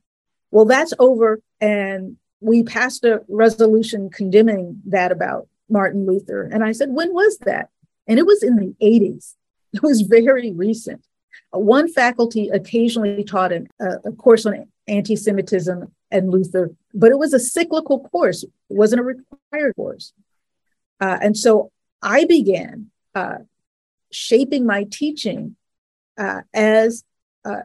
well, 0.50 0.64
that's 0.64 0.94
over. 0.98 1.40
And 1.60 2.16
we 2.40 2.62
passed 2.62 3.04
a 3.04 3.22
resolution 3.28 4.10
condemning 4.10 4.80
that 4.86 5.12
about 5.12 5.48
Martin 5.68 6.06
Luther. 6.06 6.42
And 6.42 6.64
I 6.64 6.72
said, 6.72 6.90
when 6.90 7.12
was 7.12 7.38
that? 7.38 7.68
And 8.06 8.18
it 8.18 8.26
was 8.26 8.42
in 8.42 8.56
the 8.56 8.74
80s. 8.82 9.34
It 9.74 9.82
was 9.82 10.00
very 10.00 10.50
recent. 10.52 11.04
One 11.50 11.92
faculty 11.92 12.48
occasionally 12.48 13.22
taught 13.22 13.52
an, 13.52 13.68
uh, 13.78 13.98
a 14.02 14.12
course 14.12 14.46
on 14.46 14.66
anti 14.86 15.14
Semitism 15.14 15.92
and 16.10 16.30
Luther, 16.30 16.70
but 16.94 17.10
it 17.10 17.18
was 17.18 17.34
a 17.34 17.38
cyclical 17.38 18.00
course, 18.08 18.44
it 18.44 18.50
wasn't 18.70 19.00
a 19.00 19.04
required 19.04 19.76
course. 19.76 20.14
Uh, 21.02 21.18
and 21.20 21.36
so 21.36 21.70
I 22.00 22.24
began 22.24 22.90
uh, 23.14 23.38
shaping 24.10 24.64
my 24.64 24.86
teaching 24.90 25.56
uh, 26.18 26.42
as 26.52 27.04
uh, 27.44 27.62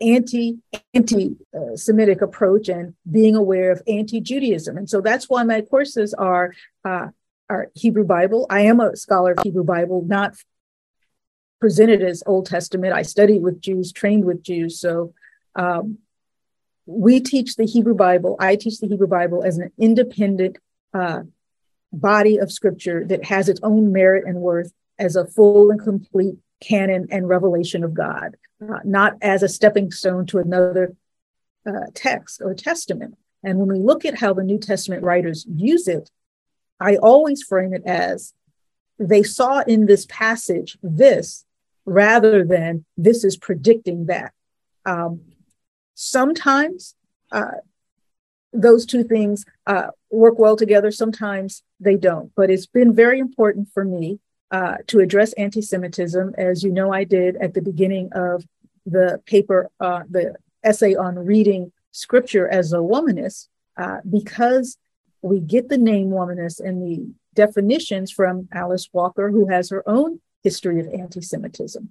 anti 0.00 0.58
anti 0.94 1.36
Semitic 1.76 2.22
approach 2.22 2.68
and 2.68 2.94
being 3.10 3.36
aware 3.36 3.70
of 3.70 3.82
anti 3.86 4.20
Judaism. 4.20 4.76
And 4.76 4.88
so 4.88 5.00
that's 5.00 5.28
why 5.28 5.42
my 5.44 5.60
courses 5.60 6.14
are 6.14 6.52
uh, 6.84 7.08
are 7.48 7.70
Hebrew 7.74 8.04
Bible. 8.04 8.46
I 8.50 8.62
am 8.62 8.80
a 8.80 8.96
scholar 8.96 9.32
of 9.32 9.42
Hebrew 9.42 9.64
Bible, 9.64 10.04
not 10.06 10.34
presented 11.60 12.02
as 12.02 12.22
Old 12.26 12.46
Testament. 12.46 12.92
I 12.92 13.02
studied 13.02 13.42
with 13.42 13.60
Jews, 13.60 13.92
trained 13.92 14.24
with 14.24 14.42
Jews, 14.42 14.80
so. 14.80 15.14
Um, 15.54 15.98
we 16.84 17.20
teach 17.20 17.54
the 17.54 17.64
Hebrew 17.64 17.94
Bible. 17.94 18.34
I 18.40 18.56
teach 18.56 18.80
the 18.80 18.88
Hebrew 18.88 19.06
Bible 19.06 19.44
as 19.44 19.56
an 19.56 19.70
independent 19.78 20.58
uh, 20.92 21.20
body 21.92 22.38
of 22.38 22.50
scripture 22.50 23.04
that 23.06 23.24
has 23.24 23.48
its 23.48 23.60
own 23.62 23.92
merit 23.92 24.24
and 24.26 24.38
worth 24.38 24.72
as 24.98 25.14
a 25.14 25.26
full 25.26 25.70
and 25.70 25.80
complete 25.80 26.36
canon 26.62 27.08
and 27.10 27.28
revelation 27.28 27.84
of 27.84 27.92
God, 27.92 28.36
uh, 28.62 28.78
not 28.84 29.16
as 29.20 29.42
a 29.42 29.48
stepping 29.48 29.90
stone 29.90 30.24
to 30.26 30.38
another 30.38 30.94
uh, 31.66 31.86
text 31.94 32.40
or 32.42 32.54
testament. 32.54 33.16
And 33.44 33.58
when 33.58 33.68
we 33.68 33.78
look 33.78 34.04
at 34.04 34.18
how 34.18 34.32
the 34.32 34.44
New 34.44 34.58
Testament 34.58 35.02
writers 35.02 35.44
use 35.52 35.88
it, 35.88 36.10
I 36.80 36.96
always 36.96 37.42
frame 37.42 37.74
it 37.74 37.82
as 37.84 38.32
they 38.98 39.22
saw 39.22 39.60
in 39.60 39.86
this 39.86 40.06
passage 40.08 40.78
this 40.82 41.44
rather 41.84 42.44
than 42.44 42.84
this 42.96 43.24
is 43.24 43.36
predicting 43.36 44.06
that. 44.06 44.32
Um, 44.86 45.20
sometimes 45.94 46.94
uh, 47.30 47.58
those 48.52 48.86
two 48.86 49.04
things 49.04 49.44
uh, 49.66 49.88
work 50.10 50.38
well 50.38 50.56
together. 50.56 50.90
Sometimes 50.90 51.62
they 51.80 51.96
don't. 51.96 52.32
But 52.36 52.50
it's 52.50 52.66
been 52.66 52.94
very 52.94 53.18
important 53.18 53.68
for 53.72 53.84
me 53.84 54.20
uh, 54.52 54.76
to 54.86 55.00
address 55.00 55.32
anti 55.32 55.62
Semitism, 55.62 56.34
as 56.36 56.62
you 56.62 56.70
know, 56.70 56.92
I 56.92 57.04
did 57.04 57.36
at 57.36 57.54
the 57.54 57.62
beginning 57.62 58.10
of 58.12 58.44
the 58.84 59.20
paper, 59.24 59.70
uh, 59.80 60.02
the 60.08 60.34
essay 60.62 60.94
on 60.94 61.18
reading 61.18 61.72
scripture 61.90 62.46
as 62.46 62.72
a 62.72 62.76
womanist, 62.76 63.48
uh, 63.78 63.98
because 64.08 64.76
we 65.22 65.40
get 65.40 65.70
the 65.70 65.78
name 65.78 66.08
womanist 66.08 66.60
and 66.60 66.82
the 66.82 67.10
definitions 67.34 68.12
from 68.12 68.48
Alice 68.52 68.90
Walker, 68.92 69.30
who 69.30 69.48
has 69.48 69.70
her 69.70 69.82
own 69.88 70.20
history 70.42 70.78
of 70.80 70.88
anti 70.88 71.22
Semitism. 71.22 71.90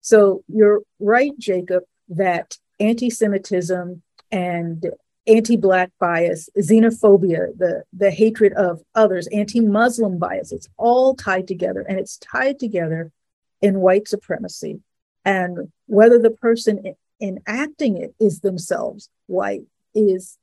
So 0.00 0.44
you're 0.46 0.82
right, 1.00 1.36
Jacob, 1.36 1.82
that 2.10 2.56
anti 2.78 3.10
Semitism 3.10 4.02
and 4.30 4.86
anti-black 5.28 5.90
bias, 6.00 6.48
xenophobia, 6.58 7.56
the, 7.56 7.84
the 7.92 8.10
hatred 8.10 8.52
of 8.54 8.80
others, 8.94 9.28
anti-Muslim 9.28 10.18
bias. 10.18 10.52
It's 10.52 10.68
all 10.76 11.14
tied 11.14 11.46
together 11.46 11.82
and 11.82 11.98
it's 11.98 12.16
tied 12.16 12.58
together 12.58 13.12
in 13.60 13.80
white 13.80 14.08
supremacy. 14.08 14.80
And 15.24 15.70
whether 15.86 16.18
the 16.18 16.30
person 16.30 16.94
enacting 17.20 17.98
it 17.98 18.14
is 18.18 18.40
themselves 18.40 19.10
white 19.26 19.64
is 19.94 20.38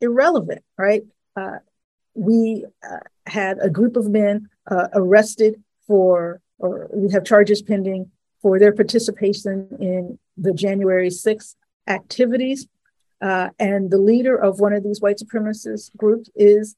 irrelevant, 0.00 0.62
right? 0.78 1.02
Uh, 1.34 1.58
we 2.14 2.64
uh, 2.88 2.98
had 3.26 3.58
a 3.60 3.70
group 3.70 3.96
of 3.96 4.08
men 4.08 4.48
uh, 4.70 4.88
arrested 4.92 5.62
for, 5.86 6.40
or 6.58 6.88
we 6.92 7.10
have 7.12 7.24
charges 7.24 7.62
pending 7.62 8.10
for 8.40 8.58
their 8.58 8.72
participation 8.72 9.68
in 9.80 10.18
the 10.36 10.52
January 10.52 11.08
6th 11.08 11.54
activities 11.88 12.68
uh, 13.22 13.50
and 13.58 13.90
the 13.90 13.98
leader 13.98 14.36
of 14.36 14.58
one 14.58 14.72
of 14.72 14.82
these 14.82 15.00
white 15.00 15.18
supremacist 15.18 15.96
groups 15.96 16.28
is 16.34 16.74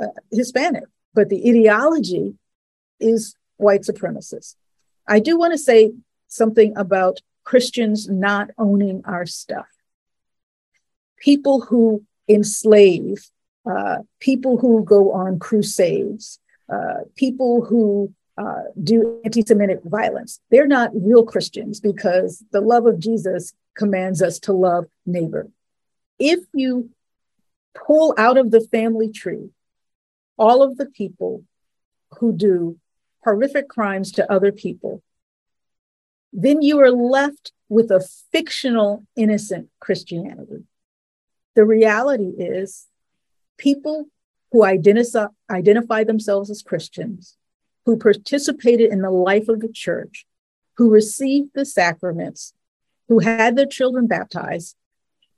uh, 0.00 0.06
Hispanic, 0.32 0.84
but 1.14 1.28
the 1.28 1.48
ideology 1.48 2.34
is 2.98 3.36
white 3.58 3.82
supremacist. 3.82 4.56
I 5.06 5.20
do 5.20 5.38
want 5.38 5.52
to 5.52 5.58
say 5.58 5.92
something 6.26 6.76
about 6.76 7.20
Christians 7.44 8.08
not 8.08 8.50
owning 8.58 9.02
our 9.04 9.24
stuff. 9.24 9.68
People 11.18 11.60
who 11.60 12.02
enslave, 12.28 13.30
uh, 13.70 13.98
people 14.18 14.58
who 14.58 14.84
go 14.84 15.12
on 15.12 15.38
crusades, 15.38 16.40
uh, 16.72 17.04
people 17.14 17.64
who 17.64 18.12
uh, 18.36 18.62
do 18.82 19.20
anti 19.24 19.42
Semitic 19.42 19.80
violence, 19.84 20.40
they're 20.50 20.66
not 20.66 20.90
real 20.92 21.24
Christians 21.24 21.78
because 21.78 22.42
the 22.50 22.60
love 22.60 22.86
of 22.86 22.98
Jesus 22.98 23.52
commands 23.76 24.20
us 24.22 24.40
to 24.40 24.52
love 24.52 24.86
neighbor 25.06 25.48
if 26.18 26.40
you 26.52 26.90
pull 27.74 28.14
out 28.16 28.38
of 28.38 28.50
the 28.50 28.60
family 28.60 29.10
tree 29.10 29.50
all 30.38 30.62
of 30.62 30.76
the 30.76 30.86
people 30.86 31.44
who 32.18 32.32
do 32.32 32.78
horrific 33.24 33.68
crimes 33.68 34.12
to 34.12 34.32
other 34.32 34.52
people, 34.52 35.02
then 36.32 36.62
you 36.62 36.80
are 36.80 36.90
left 36.90 37.52
with 37.68 37.90
a 37.90 38.06
fictional, 38.32 39.06
innocent 39.16 39.68
Christianity. 39.80 40.64
The 41.54 41.64
reality 41.64 42.32
is, 42.36 42.86
people 43.56 44.06
who 44.52 44.64
identify, 44.64 45.26
identify 45.50 46.04
themselves 46.04 46.50
as 46.50 46.62
Christians, 46.62 47.36
who 47.86 47.96
participated 47.96 48.92
in 48.92 49.02
the 49.02 49.10
life 49.10 49.48
of 49.48 49.60
the 49.60 49.68
church, 49.72 50.26
who 50.76 50.90
received 50.90 51.50
the 51.54 51.64
sacraments, 51.64 52.52
who 53.08 53.20
had 53.20 53.56
their 53.56 53.66
children 53.66 54.06
baptized, 54.06 54.76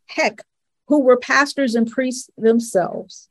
heck, 0.07 0.43
who 0.89 1.01
were 1.01 1.17
pastors 1.17 1.75
and 1.75 1.91
priests 1.91 2.31
themselves, 2.37 3.29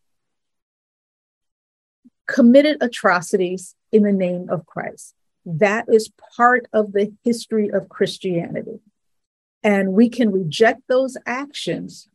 committed 2.28 2.78
atrocities 2.82 3.76
in 3.92 4.04
the 4.04 4.12
name 4.12 4.50
of 4.50 4.66
Christ. 4.66 5.14
That 5.46 5.86
is 5.88 6.12
part 6.36 6.68
of 6.74 6.92
the 6.92 7.14
history 7.24 7.70
of 7.70 7.90
Christianity. 7.90 8.80
And 9.64 9.94
we 9.94 10.10
can 10.10 10.32
reject 10.32 10.82
those 10.88 11.18
actions, 11.26 12.08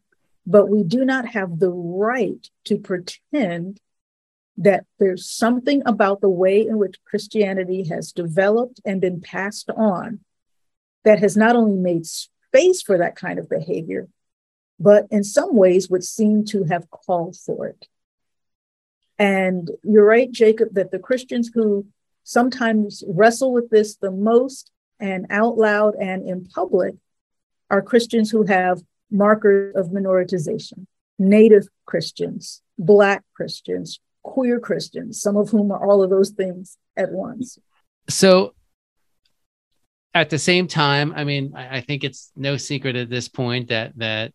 but 0.47 0.69
we 0.69 0.83
do 0.83 1.05
not 1.05 1.27
have 1.29 1.59
the 1.59 1.71
right 1.71 2.49
to 2.65 2.79
pretend 2.79 3.81
that 4.57 4.85
there's 4.99 5.29
something 5.29 5.83
about 5.87 6.21
the 6.21 6.29
way 6.29 6.67
in 6.67 6.77
which 6.77 7.03
Christianity 7.05 7.85
has 7.85 8.13
developed 8.13 8.81
and 8.85 9.01
been 9.01 9.21
passed 9.21 9.71
on 9.71 10.21
that 11.05 11.21
has 11.21 11.37
not 11.37 11.57
only 11.57 11.77
made 11.77 12.05
space 12.05 12.83
for 12.83 12.99
that 12.99 13.17
kind 13.17 13.39
of 13.39 13.49
behavior, 13.49 14.09
but 14.81 15.07
in 15.11 15.23
some 15.23 15.55
ways 15.55 15.91
would 15.91 16.03
seem 16.03 16.45
to 16.47 16.65
have 16.65 16.91
called 16.91 17.37
for 17.37 17.67
it. 17.69 17.87
And 19.19 19.71
you're 19.83 20.07
right, 20.07 20.33
Jacob, 20.33 20.71
that 20.73 20.91
the 20.91 20.99
Christians 20.99 21.51
who 21.55 21.87
sometimes 22.25 23.05
wrestle 23.07 23.53
with 23.53 23.69
this 23.69 23.97
the 23.97 24.11
most 24.11 24.73
and 24.99 25.27
out 25.29 25.59
loud 25.59 25.95
and 26.01 26.27
in 26.27 26.47
public 26.47 26.95
are 27.69 27.83
Christians 27.83 28.31
who 28.31 28.45
have 28.45 28.81
markers 29.11 29.77
of 29.77 29.89
minoritization, 29.89 30.87
Native 31.19 31.69
Christians, 31.85 32.63
Black 32.79 33.23
Christians, 33.35 34.01
queer 34.23 34.59
Christians, 34.59 35.21
some 35.21 35.37
of 35.37 35.51
whom 35.51 35.71
are 35.71 35.87
all 35.87 36.03
of 36.03 36.09
those 36.09 36.31
things 36.31 36.79
at 36.97 37.13
once. 37.13 37.59
So, 38.09 38.55
at 40.15 40.31
the 40.31 40.39
same 40.39 40.67
time, 40.67 41.13
I 41.15 41.25
mean, 41.25 41.55
I 41.55 41.83
think 41.83 42.03
it's 42.03 42.33
no 42.35 42.57
secret 42.57 42.97
at 42.97 43.11
this 43.11 43.29
point 43.29 43.69
that 43.69 43.93
that 43.99 44.33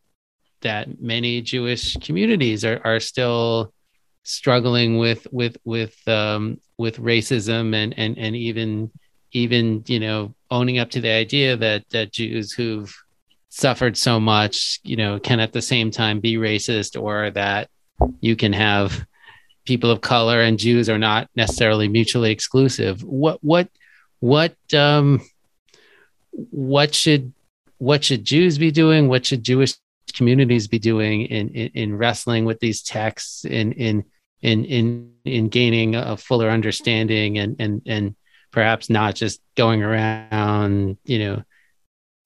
that 0.65 0.99
many 0.99 1.41
Jewish 1.41 1.95
communities 1.97 2.65
are, 2.65 2.81
are 2.83 2.99
still 2.99 3.71
struggling 4.23 4.97
with 4.97 5.27
with 5.31 5.55
with 5.63 5.95
um, 6.07 6.59
with 6.77 6.97
racism 6.97 7.75
and 7.75 7.97
and 7.97 8.17
and 8.17 8.35
even 8.35 8.91
even 9.31 9.83
you 9.87 9.99
know 9.99 10.33
owning 10.49 10.79
up 10.79 10.89
to 10.89 11.01
the 11.01 11.11
idea 11.11 11.55
that 11.55 11.87
that 11.91 12.11
Jews 12.11 12.51
who've 12.51 12.93
suffered 13.49 13.95
so 13.95 14.19
much 14.19 14.79
you 14.83 14.95
know 14.95 15.19
can 15.19 15.39
at 15.39 15.53
the 15.53 15.61
same 15.61 15.91
time 15.91 16.19
be 16.19 16.35
racist 16.35 16.99
or 17.01 17.29
that 17.31 17.69
you 18.19 18.35
can 18.35 18.51
have 18.51 19.05
people 19.65 19.91
of 19.91 20.01
color 20.01 20.41
and 20.41 20.57
Jews 20.57 20.89
are 20.89 20.97
not 20.97 21.29
necessarily 21.35 21.87
mutually 21.87 22.31
exclusive. 22.31 23.03
What 23.03 23.37
what 23.43 23.69
what 24.19 24.55
um 24.73 25.21
what 26.49 26.95
should 26.95 27.33
what 27.77 28.03
should 28.03 28.25
Jews 28.25 28.57
be 28.57 28.71
doing? 28.71 29.07
What 29.07 29.27
should 29.27 29.43
Jewish 29.43 29.75
communities 30.13 30.67
be 30.67 30.79
doing 30.79 31.23
in, 31.23 31.49
in, 31.49 31.71
in 31.73 31.97
wrestling 31.97 32.45
with 32.45 32.59
these 32.59 32.81
texts 32.81 33.45
in 33.45 33.71
in 33.73 34.03
in 34.41 34.65
in 34.65 35.13
in 35.25 35.49
gaining 35.49 35.95
a 35.95 36.17
fuller 36.17 36.49
understanding 36.49 37.37
and 37.37 37.55
and 37.59 37.81
and 37.85 38.15
perhaps 38.51 38.89
not 38.89 39.15
just 39.15 39.41
going 39.55 39.83
around 39.83 40.97
you 41.05 41.19
know 41.19 41.43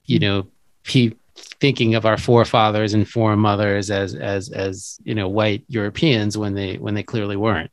you 0.05 0.19
know 0.19 0.47
pe- 0.83 1.13
thinking 1.35 1.95
of 1.95 2.05
our 2.05 2.17
forefathers 2.17 2.93
and 2.93 3.07
foremothers 3.07 3.89
as 3.91 4.15
as 4.15 4.49
as 4.49 4.99
you 5.03 5.15
know 5.15 5.27
white 5.27 5.63
Europeans 5.67 6.37
when 6.37 6.53
they 6.53 6.77
when 6.77 6.93
they 6.93 7.03
clearly 7.03 7.35
weren't. 7.35 7.71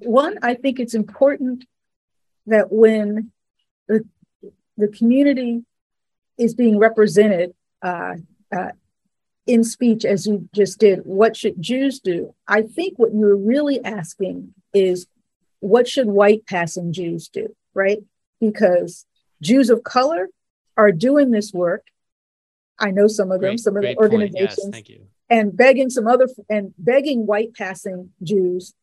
One, 0.00 0.38
I 0.42 0.54
think 0.54 0.80
it's 0.80 0.94
important 0.94 1.64
that 2.46 2.72
when 2.72 3.30
the 3.88 4.04
the 4.76 4.88
community 4.88 5.64
is 6.38 6.54
being 6.54 6.78
represented 6.78 7.54
uh, 7.82 8.14
uh, 8.54 8.70
in 9.46 9.64
speech 9.64 10.04
as 10.04 10.26
you 10.26 10.48
just 10.54 10.78
did, 10.78 11.00
what 11.00 11.36
should 11.36 11.60
Jews 11.60 12.00
do? 12.00 12.34
I 12.46 12.62
think 12.62 12.98
what 12.98 13.12
you're 13.14 13.36
really 13.36 13.82
asking 13.84 14.54
is 14.72 15.06
what 15.60 15.88
should 15.88 16.06
white 16.06 16.46
passing 16.46 16.92
Jews 16.92 17.28
do, 17.28 17.54
right? 17.74 17.98
Because 18.40 19.06
Jews 19.42 19.70
of 19.70 19.82
color 19.82 20.28
are 20.76 20.92
doing 20.92 21.30
this 21.30 21.52
work. 21.52 21.86
I 22.78 22.90
know 22.90 23.06
some 23.08 23.30
of 23.30 23.40
them, 23.40 23.50
Great- 23.52 23.60
some 23.60 23.76
of 23.76 23.82
the 23.82 23.96
organizations, 23.96 24.58
Yes, 24.62 24.68
thank 24.70 24.88
you. 24.88 25.06
and 25.28 25.56
begging 25.56 25.90
some 25.90 26.06
other 26.06 26.28
and 26.48 26.72
begging 26.78 27.26
white 27.26 27.54
passing 27.54 28.10
Jews 28.22 28.74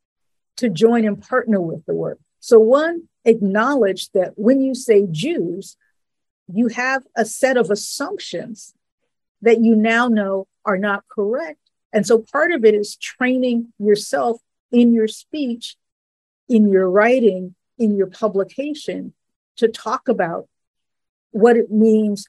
to 0.57 0.69
join 0.69 1.05
and 1.05 1.21
partner 1.21 1.61
with 1.61 1.85
the 1.85 1.93
work. 1.95 2.19
So 2.39 2.59
one 2.59 3.07
acknowledge 3.25 4.09
that 4.11 4.33
when 4.37 4.61
you 4.61 4.75
say 4.75 5.07
Jews, 5.09 5.77
you 6.51 6.67
have 6.69 7.03
a 7.15 7.25
set 7.25 7.57
of 7.57 7.69
assumptions 7.71 8.73
that 9.41 9.61
you 9.61 9.75
now 9.75 10.07
know 10.07 10.47
are 10.65 10.77
not 10.77 11.03
correct. 11.09 11.59
And 11.93 12.05
so 12.05 12.19
part 12.19 12.51
of 12.51 12.65
it 12.65 12.75
is 12.75 12.95
training 12.95 13.73
yourself 13.79 14.41
in 14.71 14.93
your 14.93 15.07
speech, 15.07 15.77
in 16.49 16.69
your 16.69 16.89
writing, 16.89 17.55
in 17.77 17.95
your 17.95 18.07
publication 18.07 19.13
to 19.57 19.67
talk 19.67 20.07
about 20.07 20.47
what 21.31 21.57
it 21.57 21.71
means 21.71 22.27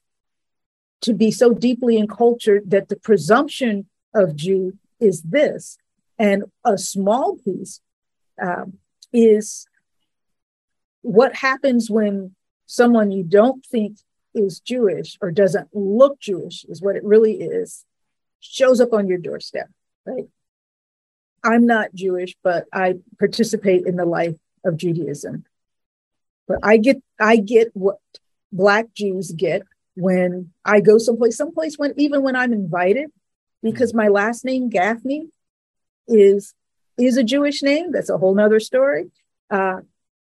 to 1.01 1.15
be 1.15 1.31
so 1.31 1.53
deeply 1.53 1.97
encultured 1.97 2.71
that 2.71 2.89
the 2.89 2.97
presumption 2.97 3.89
of 4.15 4.37
Jew 4.37 4.79
is 5.01 5.23
this. 5.23 5.79
And 6.19 6.45
a 6.65 6.77
small 6.77 7.37
piece 7.37 7.81
um, 8.43 8.79
is 9.13 9.67
what 11.03 11.37
happens 11.37 11.91
when 11.91 12.35
someone 12.67 13.11
you 13.11 13.23
don't 13.23 13.65
think 13.65 13.99
is 14.35 14.61
Jewish 14.61 15.19
or 15.21 15.31
doesn't 15.31 15.69
look 15.73 16.21
Jewish, 16.21 16.65
is 16.65 16.83
what 16.83 16.97
it 16.97 17.05
really 17.05 17.35
is, 17.35 17.85
shows 18.41 18.81
up 18.81 18.93
on 18.93 19.09
your 19.09 19.19
doorstep, 19.19 19.69
right? 20.05 20.27
I'm 21.45 21.67
not 21.67 21.95
Jewish, 21.95 22.37
but 22.43 22.67
I 22.73 22.97
participate 23.19 23.87
in 23.87 23.97
the 23.97 24.05
life 24.05 24.37
of 24.65 24.77
Judaism. 24.77 25.45
But 26.47 26.59
I 26.63 26.79
get 26.79 27.03
I 27.21 27.37
get 27.37 27.71
what 27.75 27.99
black 28.53 28.93
Jews 28.95 29.33
get 29.33 29.63
when 29.95 30.53
I 30.65 30.81
go 30.81 30.99
someplace, 30.99 31.37
someplace 31.37 31.77
when 31.77 31.95
even 31.97 32.23
when 32.23 32.37
I'm 32.37 32.53
invited, 32.53 33.11
because 33.63 33.95
my 33.95 34.09
last 34.09 34.45
name 34.45 34.71
Gafney 34.71 35.29
is 36.07 36.55
is 36.97 37.17
a 37.17 37.23
Jewish 37.23 37.63
name. 37.63 37.93
That's 37.93 38.11
a 38.11 38.19
whole 38.19 38.35
nother 38.35 38.61
story. 38.61 39.11
Uh, 39.51 39.81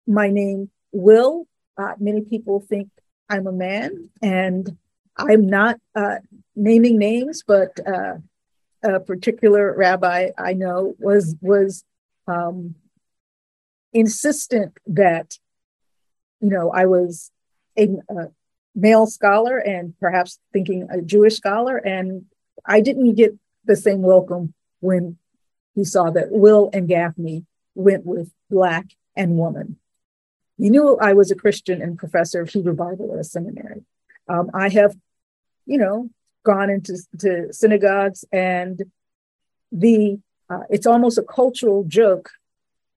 my 0.06 0.28
name 0.28 0.70
Wil. 0.92 1.46
Uh, 1.76 1.94
many 1.98 2.20
people 2.20 2.60
think 2.60 2.90
I'm 3.30 3.46
a 3.46 3.52
man, 3.52 4.10
and 4.20 4.76
I'm 5.16 5.46
not 5.46 5.78
uh, 5.94 6.16
naming 6.56 6.98
names, 6.98 7.44
but 7.46 7.78
uh, 7.86 8.14
a 8.82 8.98
particular 8.98 9.72
rabbi 9.74 10.30
I 10.36 10.54
know 10.54 10.96
was 10.98 11.36
was 11.40 11.84
um, 12.26 12.74
insistent 13.92 14.76
that 14.88 15.38
you 16.40 16.50
know 16.50 16.72
I 16.72 16.86
was 16.86 17.30
a, 17.78 17.88
a 18.08 18.28
male 18.74 19.06
scholar 19.06 19.58
and 19.58 19.94
perhaps 20.00 20.40
thinking 20.52 20.88
a 20.90 21.00
Jewish 21.00 21.36
scholar, 21.36 21.76
and 21.76 22.24
I 22.66 22.80
didn't 22.80 23.14
get 23.14 23.38
the 23.64 23.76
same 23.76 24.02
welcome 24.02 24.54
when 24.80 25.18
he 25.76 25.84
saw 25.84 26.10
that 26.10 26.32
Wil 26.32 26.68
and 26.72 26.88
Gafney 26.88 27.44
went 27.76 28.04
with 28.04 28.32
black 28.50 28.86
and 29.14 29.38
woman. 29.38 29.76
He 30.60 30.68
knew 30.68 30.98
I 31.00 31.14
was 31.14 31.30
a 31.30 31.34
Christian 31.34 31.80
and 31.80 31.98
professor 31.98 32.42
of 32.42 32.50
Hebrew 32.50 32.74
Bible 32.74 33.10
at 33.14 33.20
a 33.20 33.24
seminary. 33.24 33.82
Um, 34.28 34.50
I 34.52 34.68
have, 34.68 34.94
you 35.64 35.78
know, 35.78 36.10
gone 36.44 36.68
into 36.68 36.98
to 37.18 37.52
synagogues 37.52 38.24
and 38.30 38.82
the 39.72 40.18
uh, 40.50 40.64
it's 40.68 40.86
almost 40.86 41.16
a 41.16 41.22
cultural 41.22 41.84
joke. 41.84 42.30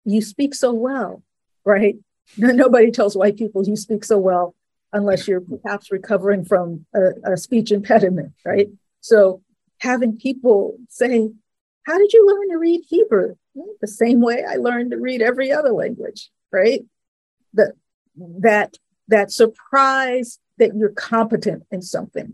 You 0.04 0.22
speak 0.22 0.56
so 0.56 0.74
well, 0.74 1.24
right? 1.64 1.96
Nobody 2.38 2.92
tells 2.92 3.16
white 3.16 3.38
people 3.38 3.66
you 3.66 3.78
speak 3.78 4.04
so 4.04 4.18
well 4.18 4.56
unless 4.92 5.28
you're 5.28 5.42
perhaps 5.42 5.92
recovering 5.92 6.44
from 6.44 6.86
a, 6.94 7.34
a 7.34 7.38
speech 7.38 7.72
impediment, 7.72 8.34
right? 8.46 8.68
So 9.00 9.42
having 9.80 10.18
people 10.18 10.78
say, 10.90 11.30
"How 11.86 11.98
did 11.98 12.12
you 12.12 12.28
learn 12.28 12.50
to 12.50 12.58
read 12.58 12.82
Hebrew?" 12.88 13.36
The 13.80 13.88
same 13.88 14.20
way 14.20 14.44
I 14.44 14.56
learned 14.56 14.92
to 14.92 14.98
read 14.98 15.22
every 15.22 15.52
other 15.52 15.72
language, 15.72 16.30
right? 16.52 16.84
That 17.54 17.74
that 18.18 18.78
that 19.08 19.32
surprise 19.32 20.40
that 20.58 20.76
you're 20.76 20.90
competent 20.90 21.64
in 21.72 21.82
something. 21.82 22.34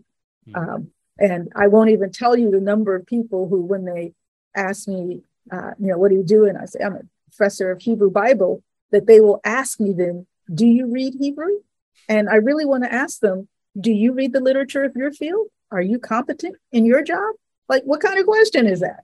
Um, 0.53 0.91
and 1.17 1.51
I 1.55 1.67
won't 1.67 1.89
even 1.89 2.11
tell 2.11 2.37
you 2.37 2.49
the 2.51 2.59
number 2.59 2.95
of 2.95 3.05
people 3.05 3.47
who, 3.47 3.61
when 3.61 3.85
they 3.85 4.13
ask 4.55 4.87
me, 4.87 5.21
uh, 5.51 5.71
you 5.79 5.87
know, 5.87 5.97
what 5.97 6.09
do 6.09 6.15
you 6.15 6.23
do? 6.23 6.45
And 6.45 6.57
I 6.57 6.65
say, 6.65 6.79
I'm 6.83 6.95
a 6.95 7.01
professor 7.31 7.71
of 7.71 7.81
Hebrew 7.81 8.09
Bible, 8.09 8.63
that 8.91 9.07
they 9.07 9.19
will 9.19 9.39
ask 9.43 9.79
me 9.79 9.93
then, 9.93 10.25
do 10.53 10.65
you 10.65 10.91
read 10.91 11.15
Hebrew? 11.19 11.59
And 12.07 12.29
I 12.29 12.35
really 12.35 12.65
want 12.65 12.83
to 12.83 12.93
ask 12.93 13.19
them, 13.19 13.47
do 13.79 13.91
you 13.91 14.13
read 14.13 14.33
the 14.33 14.39
literature 14.39 14.83
of 14.83 14.95
your 14.95 15.11
field? 15.11 15.47
Are 15.71 15.81
you 15.81 15.99
competent 15.99 16.55
in 16.71 16.85
your 16.85 17.03
job? 17.03 17.35
Like, 17.67 17.83
what 17.83 18.01
kind 18.01 18.19
of 18.19 18.25
question 18.25 18.65
is 18.65 18.79
that? 18.79 19.03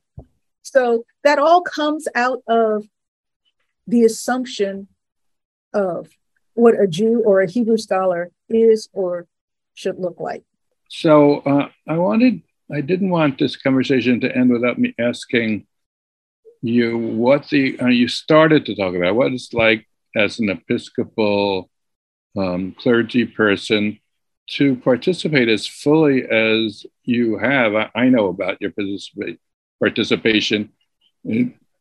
So 0.64 1.06
that 1.24 1.38
all 1.38 1.62
comes 1.62 2.08
out 2.16 2.42
of 2.48 2.88
the 3.86 4.04
assumption 4.04 4.88
of 5.76 6.08
what 6.56 6.80
a 6.80 6.88
Jew 6.88 7.22
or 7.24 7.42
a 7.42 7.52
Hebrew 7.52 7.78
scholar 7.78 8.32
is 8.50 8.90
or 8.94 9.28
should 9.76 10.00
look 10.00 10.20
like. 10.20 10.44
So 10.90 11.40
uh, 11.40 11.70
I 11.88 11.98
wanted, 11.98 12.42
I 12.74 12.82
didn't 12.82 13.10
want 13.10 13.38
this 13.38 13.56
conversation 13.56 14.20
to 14.22 14.36
end 14.36 14.52
without 14.52 14.80
me 14.80 14.96
asking 14.98 15.68
you 16.62 16.98
what 16.98 17.50
the, 17.50 17.80
uh, 17.80 17.88
you 17.88 18.08
started 18.08 18.66
to 18.66 18.76
talk 18.76 18.96
about 18.96 19.16
what 19.16 19.34
it's 19.34 19.54
like 19.54 19.86
as 20.16 20.40
an 20.40 20.50
Episcopal 20.50 21.70
um, 22.38 22.74
clergy 22.80 23.26
person 23.26 24.00
to 24.48 24.76
participate 24.78 25.50
as 25.50 25.68
fully 25.68 26.24
as 26.24 26.86
you 27.04 27.38
have. 27.38 27.76
I, 27.76 27.90
I 27.96 28.10
know 28.10 28.28
about 28.28 28.62
your 28.62 28.72
participation 29.80 30.72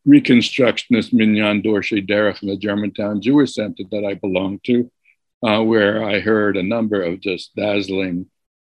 Reconstructionist 0.06 1.12
Minyan 1.12 1.62
Dorshei 1.62 2.06
Derekh 2.06 2.42
in 2.42 2.48
the 2.48 2.56
Germantown 2.56 3.20
Jewish 3.20 3.54
Center 3.54 3.84
that 3.90 4.04
I 4.04 4.14
belong 4.14 4.60
to, 4.64 4.90
uh, 5.42 5.62
where 5.62 6.04
I 6.04 6.20
heard 6.20 6.56
a 6.56 6.62
number 6.62 7.02
of 7.02 7.20
just 7.20 7.54
dazzling 7.54 8.26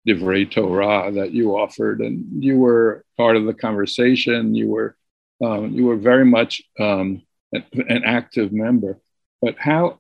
divrei 0.08 0.50
Torah 0.50 1.12
that 1.12 1.32
you 1.32 1.56
offered, 1.56 2.02
and 2.02 2.44
you 2.44 2.58
were 2.58 3.06
part 3.18 3.38
of 3.38 3.46
the 3.46 3.54
conversation. 3.54 4.56
You 4.56 4.68
were 4.70 4.96
um, 5.44 5.74
you 5.74 5.86
were 5.86 5.98
very 5.98 6.26
much 6.26 6.62
um, 6.80 7.24
an 7.54 8.04
active 8.06 8.52
member. 8.52 9.00
But 9.42 9.56
how 9.58 10.00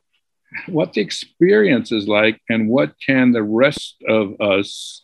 what 0.67 0.93
the 0.93 1.01
experience 1.01 1.91
is 1.91 2.07
like, 2.07 2.41
and 2.49 2.67
what 2.67 2.93
can 3.05 3.31
the 3.31 3.43
rest 3.43 4.03
of 4.07 4.39
us 4.41 5.03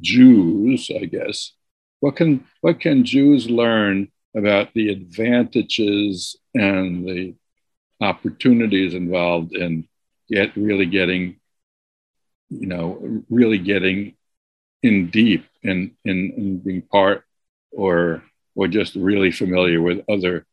Jews, 0.00 0.90
I 0.90 1.04
guess, 1.04 1.52
what 2.00 2.16
can 2.16 2.46
what 2.60 2.80
can 2.80 3.04
Jews 3.04 3.48
learn 3.50 4.08
about 4.36 4.72
the 4.74 4.90
advantages 4.90 6.36
and 6.54 7.06
the 7.06 7.34
opportunities 8.00 8.94
involved 8.94 9.54
in 9.54 9.88
get 10.28 10.54
really 10.56 10.86
getting, 10.86 11.36
you 12.50 12.66
know, 12.66 13.22
really 13.30 13.58
getting 13.58 14.14
in 14.82 15.10
deep 15.10 15.46
in, 15.62 15.92
in, 16.04 16.32
in 16.36 16.58
being 16.58 16.82
part 16.82 17.24
or 17.72 18.22
or 18.54 18.66
just 18.66 18.94
really 18.94 19.30
familiar 19.30 19.82
with 19.82 20.02
other 20.08 20.46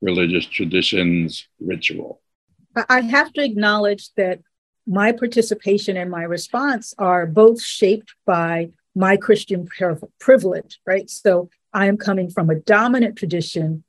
religious 0.00 0.46
traditions, 0.46 1.48
ritual. 1.60 2.20
I 2.88 3.00
have 3.00 3.32
to 3.32 3.44
acknowledge 3.44 4.10
that 4.16 4.40
my 4.86 5.12
participation 5.12 5.96
and 5.96 6.10
my 6.10 6.22
response 6.22 6.94
are 6.98 7.26
both 7.26 7.60
shaped 7.60 8.14
by 8.24 8.70
my 8.94 9.16
Christian 9.16 9.68
privilege, 10.18 10.80
right? 10.86 11.10
So 11.10 11.50
I 11.72 11.86
am 11.86 11.96
coming 11.96 12.30
from 12.30 12.50
a 12.50 12.54
dominant 12.54 13.16
tradition 13.16 13.84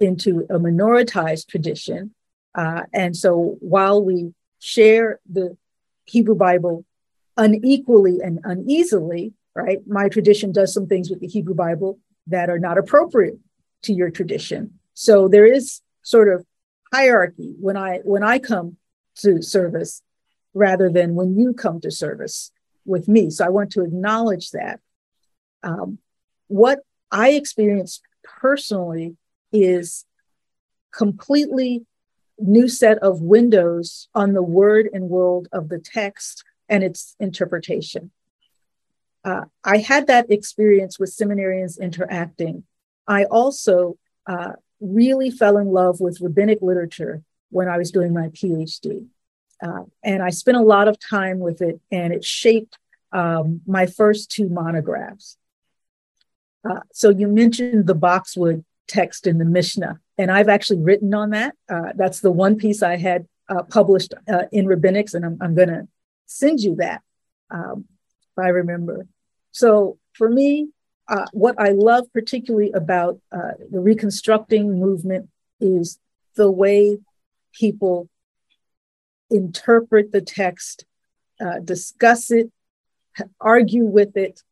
into 0.00 0.46
a 0.50 0.58
minoritized 0.58 1.48
tradition. 1.48 2.14
Uh, 2.54 2.82
and 2.92 3.16
so 3.16 3.56
while 3.60 4.04
we 4.04 4.34
share 4.58 5.20
the 5.30 5.56
Hebrew 6.04 6.34
Bible 6.34 6.84
unequally 7.36 8.20
and 8.22 8.40
uneasily, 8.44 9.32
right? 9.54 9.78
My 9.86 10.08
tradition 10.08 10.52
does 10.52 10.72
some 10.72 10.86
things 10.86 11.10
with 11.10 11.20
the 11.20 11.26
Hebrew 11.26 11.54
Bible 11.54 11.98
that 12.26 12.50
are 12.50 12.58
not 12.58 12.78
appropriate 12.78 13.38
to 13.82 13.92
your 13.92 14.10
tradition. 14.10 14.78
So 14.94 15.28
there 15.28 15.46
is 15.46 15.80
sort 16.02 16.28
of 16.28 16.44
hierarchy 16.92 17.54
when 17.60 17.76
I 17.76 17.98
when 18.04 18.22
I 18.22 18.38
come 18.38 18.76
to 19.16 19.42
service 19.42 20.02
rather 20.52 20.88
than 20.90 21.14
when 21.14 21.36
you 21.36 21.52
come 21.52 21.80
to 21.80 21.90
service 21.90 22.52
with 22.84 23.08
me. 23.08 23.30
So 23.30 23.44
I 23.44 23.48
want 23.48 23.72
to 23.72 23.82
acknowledge 23.82 24.50
that. 24.50 24.80
Um, 25.62 25.98
what 26.48 26.80
I 27.10 27.30
experienced 27.30 28.02
personally 28.22 29.16
is 29.52 30.04
completely 30.92 31.86
new 32.38 32.68
set 32.68 32.98
of 32.98 33.20
windows 33.20 34.08
on 34.14 34.32
the 34.32 34.42
word 34.42 34.88
and 34.92 35.08
world 35.08 35.48
of 35.52 35.68
the 35.68 35.78
text 35.78 36.44
and 36.68 36.82
its 36.82 37.14
interpretation. 37.20 38.10
Uh, 39.24 39.44
I 39.62 39.78
had 39.78 40.06
that 40.08 40.30
experience 40.30 40.98
with 40.98 41.16
seminarians 41.16 41.80
interacting. 41.80 42.64
I 43.06 43.24
also 43.24 43.96
uh, 44.26 44.52
really 44.80 45.30
fell 45.30 45.56
in 45.56 45.68
love 45.68 46.00
with 46.00 46.20
rabbinic 46.20 46.60
literature 46.60 47.22
when 47.50 47.68
I 47.68 47.78
was 47.78 47.90
doing 47.90 48.12
my 48.12 48.28
PhD. 48.28 49.06
Uh, 49.62 49.84
and 50.02 50.22
I 50.22 50.30
spent 50.30 50.56
a 50.56 50.62
lot 50.62 50.88
of 50.88 50.98
time 50.98 51.38
with 51.38 51.62
it, 51.62 51.80
and 51.90 52.12
it 52.12 52.24
shaped 52.24 52.76
um, 53.12 53.62
my 53.66 53.86
first 53.86 54.30
two 54.30 54.48
monographs. 54.48 55.38
Uh, 56.68 56.80
so 56.92 57.10
you 57.10 57.28
mentioned 57.28 57.86
the 57.86 57.94
boxwood 57.94 58.64
text 58.88 59.26
in 59.26 59.38
the 59.38 59.44
Mishnah, 59.44 59.98
and 60.16 60.30
I've 60.30 60.48
actually 60.48 60.80
written 60.80 61.12
on 61.14 61.30
that. 61.30 61.54
Uh, 61.68 61.92
that's 61.94 62.20
the 62.20 62.30
one 62.30 62.56
piece 62.56 62.82
I 62.82 62.96
had 62.96 63.26
uh, 63.48 63.62
published 63.64 64.14
uh, 64.28 64.44
in 64.52 64.66
Rabbinics, 64.66 65.14
and 65.14 65.24
I'm, 65.24 65.38
I'm 65.40 65.54
going 65.54 65.68
to 65.68 65.86
send 66.26 66.60
you 66.60 66.76
that 66.76 67.02
um, 67.50 67.84
if 68.36 68.42
I 68.42 68.48
remember. 68.48 69.06
So 69.52 69.98
for 70.14 70.28
me, 70.28 70.68
uh, 71.06 71.26
what 71.32 71.56
I 71.58 71.70
love 71.70 72.10
particularly 72.12 72.72
about 72.72 73.20
uh, 73.30 73.52
the 73.70 73.80
reconstructing 73.80 74.80
movement 74.80 75.28
is 75.60 75.98
the 76.34 76.50
way 76.50 76.98
people 77.52 78.08
interpret 79.30 80.12
the 80.12 80.22
text, 80.22 80.86
discuss 81.62 82.30
it, 82.30 82.50
argue 83.40 83.84
with 83.84 84.16
it, 84.16 84.42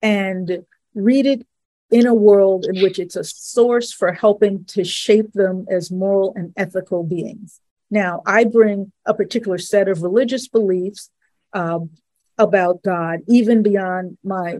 and 0.00 0.64
read 0.96 1.26
it 1.26 1.46
in 1.90 2.06
a 2.06 2.14
world 2.14 2.66
in 2.68 2.82
which 2.82 2.98
it's 2.98 3.14
a 3.14 3.22
source 3.22 3.92
for 3.92 4.12
helping 4.12 4.64
to 4.64 4.82
shape 4.82 5.32
them 5.32 5.66
as 5.70 5.90
moral 5.90 6.32
and 6.34 6.52
ethical 6.56 7.04
beings. 7.04 7.60
Now, 7.90 8.22
I 8.26 8.44
bring 8.44 8.90
a 9.04 9.14
particular 9.14 9.58
set 9.58 9.88
of 9.88 10.02
religious 10.02 10.48
beliefs 10.48 11.10
um, 11.52 11.90
about 12.38 12.82
God, 12.82 13.20
even 13.28 13.62
beyond 13.62 14.18
my 14.24 14.58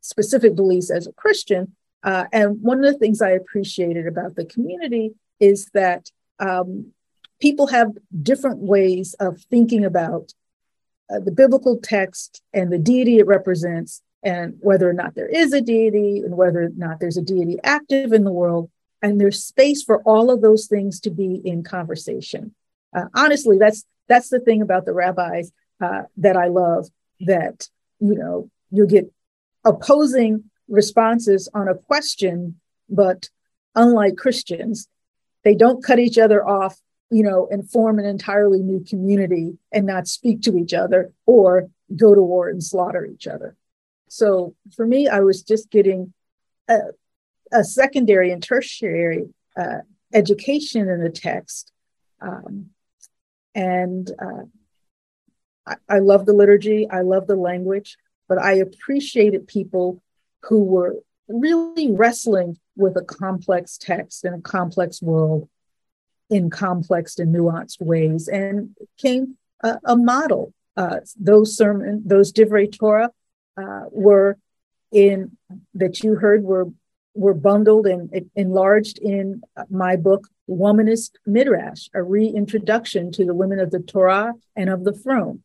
specific 0.00 0.54
beliefs 0.54 0.90
as 0.90 1.06
a 1.06 1.12
Christian. 1.12 1.76
Uh, 2.02 2.24
and 2.32 2.62
one 2.62 2.82
of 2.82 2.90
the 2.90 2.98
things 2.98 3.20
I 3.20 3.30
appreciated 3.30 4.06
about 4.06 4.36
the 4.36 4.46
community 4.46 5.12
is 5.40 5.66
that 5.74 6.10
um, 6.38 6.92
people 7.40 7.66
have 7.66 7.92
different 8.22 8.58
ways 8.58 9.14
of 9.20 9.40
thinking 9.50 9.84
about 9.84 10.32
uh, 11.10 11.20
the 11.20 11.32
biblical 11.32 11.78
text 11.82 12.42
and 12.52 12.72
the 12.72 12.78
deity 12.78 13.18
it 13.18 13.26
represents, 13.26 14.02
and 14.26 14.56
whether 14.58 14.90
or 14.90 14.92
not 14.92 15.14
there 15.14 15.28
is 15.28 15.52
a 15.52 15.60
deity, 15.60 16.18
and 16.18 16.36
whether 16.36 16.64
or 16.64 16.70
not 16.76 16.98
there's 16.98 17.16
a 17.16 17.22
deity 17.22 17.58
active 17.62 18.12
in 18.12 18.24
the 18.24 18.32
world. 18.32 18.68
And 19.00 19.20
there's 19.20 19.44
space 19.44 19.84
for 19.84 20.02
all 20.02 20.32
of 20.32 20.42
those 20.42 20.66
things 20.66 20.98
to 21.00 21.10
be 21.10 21.40
in 21.44 21.62
conversation. 21.62 22.52
Uh, 22.94 23.04
honestly, 23.14 23.56
that's 23.56 23.84
that's 24.08 24.28
the 24.28 24.40
thing 24.40 24.62
about 24.62 24.84
the 24.84 24.92
rabbis 24.92 25.52
uh, 25.80 26.02
that 26.16 26.36
I 26.36 26.48
love. 26.48 26.88
That 27.20 27.68
you 28.00 28.16
know 28.16 28.50
you 28.72 28.88
get 28.88 29.12
opposing 29.64 30.50
responses 30.66 31.48
on 31.54 31.68
a 31.68 31.74
question, 31.74 32.58
but 32.90 33.28
unlike 33.76 34.16
Christians, 34.16 34.88
they 35.44 35.54
don't 35.54 35.84
cut 35.84 36.00
each 36.00 36.18
other 36.18 36.44
off, 36.44 36.80
you 37.10 37.22
know, 37.22 37.46
and 37.48 37.70
form 37.70 38.00
an 38.00 38.06
entirely 38.06 38.58
new 38.58 38.82
community 38.82 39.56
and 39.70 39.86
not 39.86 40.08
speak 40.08 40.42
to 40.42 40.56
each 40.56 40.74
other 40.74 41.12
or 41.26 41.68
go 41.94 42.12
to 42.12 42.22
war 42.22 42.48
and 42.48 42.64
slaughter 42.64 43.04
each 43.06 43.28
other. 43.28 43.54
So 44.08 44.54
for 44.74 44.86
me, 44.86 45.08
I 45.08 45.20
was 45.20 45.42
just 45.42 45.70
getting 45.70 46.12
a, 46.68 46.78
a 47.52 47.64
secondary 47.64 48.30
and 48.30 48.42
tertiary 48.42 49.28
uh, 49.56 49.78
education 50.12 50.88
in 50.88 51.02
the 51.02 51.10
text. 51.10 51.72
Um, 52.20 52.70
and 53.54 54.10
uh, 54.20 54.44
I, 55.66 55.96
I 55.96 55.98
love 55.98 56.26
the 56.26 56.32
liturgy, 56.32 56.88
I 56.88 57.02
love 57.02 57.26
the 57.26 57.36
language 57.36 57.96
but 58.28 58.38
I 58.38 58.54
appreciated 58.54 59.46
people 59.46 60.02
who 60.42 60.62
were 60.62 60.96
really 61.28 61.92
wrestling 61.92 62.58
with 62.76 62.96
a 62.96 63.04
complex 63.04 63.78
text 63.78 64.24
and 64.24 64.36
a 64.36 64.40
complex 64.40 65.02
world 65.02 65.48
in 66.28 66.50
complex 66.50 67.18
and 67.18 67.34
nuanced 67.34 67.80
ways 67.80 68.28
and 68.28 68.76
came 68.98 69.36
a, 69.62 69.78
a 69.84 69.96
model. 69.96 70.52
Uh, 70.76 70.98
those 71.18 71.56
sermon, 71.56 72.02
those 72.04 72.32
divrei 72.32 72.70
Torah 72.70 73.10
uh, 73.56 73.84
were 73.90 74.36
in 74.92 75.36
that 75.74 76.02
you 76.02 76.14
heard 76.14 76.42
were 76.42 76.66
were 77.14 77.34
bundled 77.34 77.86
and 77.86 78.30
enlarged 78.34 78.98
in 78.98 79.42
my 79.70 79.96
book 79.96 80.28
Womanist 80.48 81.12
Midrash, 81.24 81.88
a 81.94 82.02
reintroduction 82.02 83.10
to 83.12 83.24
the 83.24 83.34
women 83.34 83.58
of 83.58 83.70
the 83.70 83.80
Torah 83.80 84.34
and 84.54 84.68
of 84.68 84.84
the 84.84 84.92
throne. 84.92 85.42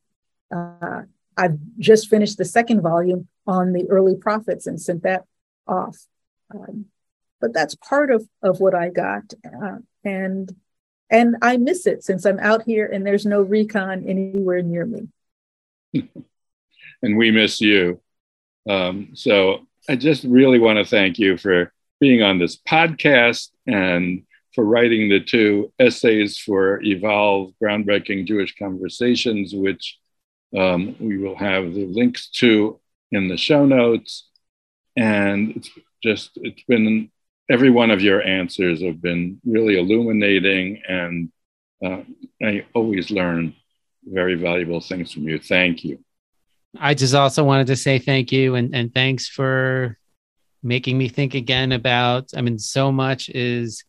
Uh, 0.53 1.03
I've 1.37 1.57
just 1.79 2.09
finished 2.09 2.37
the 2.37 2.45
second 2.45 2.81
volume 2.81 3.27
on 3.47 3.71
the 3.71 3.89
early 3.89 4.15
prophets 4.15 4.67
and 4.67 4.79
sent 4.79 5.03
that 5.03 5.23
off. 5.65 5.97
Um, 6.53 6.85
but 7.39 7.53
that's 7.53 7.75
part 7.75 8.11
of 8.11 8.27
of 8.43 8.59
what 8.59 8.75
I 8.75 8.89
got, 8.89 9.33
uh, 9.45 9.77
and 10.03 10.53
and 11.09 11.37
I 11.41 11.57
miss 11.57 11.87
it 11.87 12.03
since 12.03 12.25
I'm 12.25 12.39
out 12.39 12.63
here 12.63 12.85
and 12.85 13.05
there's 13.05 13.25
no 13.25 13.41
recon 13.41 14.05
anywhere 14.07 14.61
near 14.61 14.85
me. 14.85 15.07
and 17.01 17.17
we 17.17 17.31
miss 17.31 17.61
you. 17.61 18.01
Um, 18.69 19.11
so 19.13 19.67
I 19.89 19.95
just 19.95 20.23
really 20.23 20.59
want 20.59 20.77
to 20.77 20.85
thank 20.85 21.17
you 21.17 21.37
for 21.37 21.73
being 21.99 22.21
on 22.21 22.39
this 22.39 22.57
podcast 22.57 23.49
and 23.67 24.23
for 24.53 24.65
writing 24.65 25.09
the 25.09 25.19
two 25.19 25.71
essays 25.79 26.37
for 26.37 26.81
Evolve 26.83 27.53
Groundbreaking 27.63 28.25
Jewish 28.25 28.55
Conversations, 28.57 29.53
which 29.53 29.97
um, 30.57 30.95
we 30.99 31.17
will 31.17 31.37
have 31.37 31.73
the 31.73 31.85
links 31.85 32.29
to 32.31 32.79
in 33.11 33.27
the 33.27 33.37
show 33.37 33.65
notes. 33.65 34.29
And 34.97 35.55
it's 35.55 35.69
just, 36.03 36.31
it's 36.35 36.63
been, 36.63 37.09
every 37.49 37.69
one 37.69 37.91
of 37.91 38.01
your 38.01 38.21
answers 38.21 38.81
have 38.81 39.01
been 39.01 39.39
really 39.45 39.79
illuminating. 39.79 40.81
And 40.87 41.31
uh, 41.83 42.01
I 42.43 42.65
always 42.73 43.09
learn 43.09 43.55
very 44.03 44.35
valuable 44.35 44.81
things 44.81 45.13
from 45.13 45.23
you. 45.23 45.39
Thank 45.39 45.83
you. 45.83 46.03
I 46.79 46.93
just 46.93 47.13
also 47.13 47.43
wanted 47.43 47.67
to 47.67 47.75
say 47.75 47.99
thank 47.99 48.31
you 48.31 48.55
and, 48.55 48.73
and 48.75 48.93
thanks 48.93 49.27
for 49.27 49.97
making 50.63 50.97
me 50.97 51.09
think 51.09 51.33
again 51.33 51.71
about, 51.71 52.29
I 52.35 52.41
mean, 52.41 52.59
so 52.59 52.91
much 52.91 53.29
is 53.29 53.83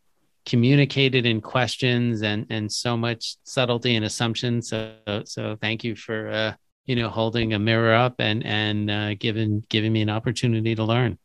communicated 0.45 1.25
in 1.25 1.41
questions 1.41 2.23
and 2.23 2.47
and 2.51 2.71
so 2.71 2.97
much 2.97 3.37
subtlety 3.45 3.95
and 3.95 4.05
assumption. 4.05 4.61
So 4.61 4.95
so 5.25 5.57
thank 5.61 5.85
you 5.85 5.95
for 5.95 6.29
uh 6.31 6.53
you 6.87 6.97
know 6.97 7.09
holding 7.09 7.53
a 7.55 7.59
mirror 7.59 7.95
up 7.95 8.17
and 8.19 8.45
and 8.45 8.91
uh, 8.91 9.15
giving 9.15 9.65
giving 9.69 9.93
me 9.93 10.03
an 10.03 10.11
opportunity 10.11 10.75
to 10.75 10.85
learn. 10.85 11.19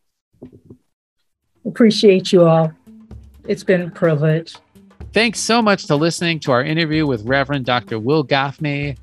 Appreciate 1.66 2.32
you 2.32 2.46
all. 2.46 2.72
It's 3.48 3.64
been 3.64 3.82
a 3.82 3.90
privilege. 3.90 4.56
Thanks 5.14 5.40
so 5.40 5.62
much 5.62 5.88
to 5.88 5.96
listening 5.96 6.40
to 6.42 6.52
our 6.52 6.64
interview 6.64 7.08
with 7.08 7.24
reverend 7.24 7.66
dr 7.66 7.98
Wil 7.98 8.24
Gafney 8.24 8.98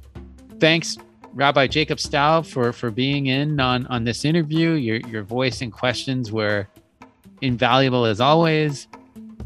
thanks 0.61 0.97
rabbi 1.35 1.66
jacob 1.66 2.01
staub 2.01 2.47
for 2.47 2.72
for 2.72 2.91
being 2.91 3.26
in 3.26 3.61
on 3.61 3.87
on 3.89 4.05
this 4.05 4.24
interview 4.24 4.70
your 4.70 4.97
your 5.09 5.22
voice 5.22 5.61
and 5.61 5.72
questions 5.72 6.32
were 6.32 6.66
invaluable 7.43 8.05
as 8.05 8.20
always 8.20 8.89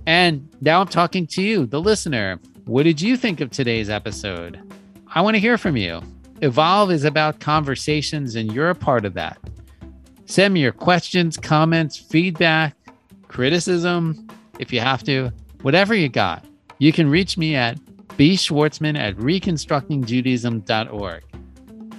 and 0.08 0.48
now 0.62 0.80
I'm 0.80 0.88
talking 0.88 1.26
to 1.26 1.42
you, 1.42 1.66
the 1.66 1.82
listener. 1.82 2.40
What 2.64 2.84
did 2.84 2.98
you 2.98 3.14
think 3.14 3.42
of 3.42 3.50
today's 3.50 3.90
episode? 3.90 4.58
I 5.14 5.20
want 5.20 5.34
to 5.34 5.38
hear 5.38 5.58
from 5.58 5.76
you. 5.76 6.00
Evolve 6.40 6.90
is 6.90 7.04
about 7.04 7.40
conversations, 7.40 8.34
and 8.34 8.50
you're 8.50 8.70
a 8.70 8.74
part 8.74 9.04
of 9.04 9.12
that. 9.14 9.36
Send 10.24 10.54
me 10.54 10.60
your 10.60 10.72
questions, 10.72 11.36
comments, 11.36 11.98
feedback, 11.98 12.74
criticism, 13.28 14.26
if 14.58 14.72
you 14.72 14.80
have 14.80 15.04
to, 15.04 15.30
whatever 15.60 15.94
you 15.94 16.08
got. 16.08 16.42
You 16.78 16.90
can 16.90 17.10
reach 17.10 17.36
me 17.36 17.54
at 17.54 17.78
bschwartzman 18.16 18.96
at 18.96 19.14
reconstructingjudaism.org. 19.16 21.27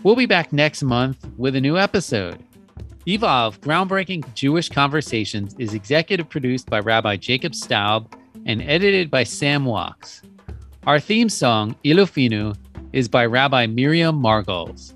We'll 0.02 0.16
be 0.16 0.26
back 0.26 0.54
next 0.54 0.82
month 0.82 1.28
with 1.38 1.58
a 1.58 1.62
new 1.62 1.78
episode. 1.78 2.42
Evolve 3.06 3.60
Groundbreaking 3.60 4.34
Jewish 4.34 4.70
Conversations 4.70 5.54
is 5.60 5.74
executive 5.74 6.30
produced 6.30 6.70
by 6.70 6.80
Rabbi 6.80 7.18
Jacob 7.18 7.54
Staub 7.54 8.16
and 8.46 8.62
edited 8.62 9.12
by 9.12 9.26
Sam 9.26 9.66
Walks. 9.66 10.22
Our 10.88 11.02
theme 11.02 11.28
song, 11.28 11.76
Ilu 11.84 12.06
Finu, 12.06 12.56
is 12.94 13.10
by 13.10 13.26
Rabbi 13.26 13.68
Miriam 13.68 14.16
Margles. 14.16 14.96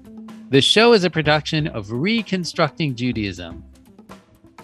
The 0.51 0.61
show 0.61 0.93
is 0.93 1.03
a 1.03 1.09
production 1.09 1.67
of 1.67 1.91
Reconstructing 1.91 2.95
Judaism. 2.95 3.61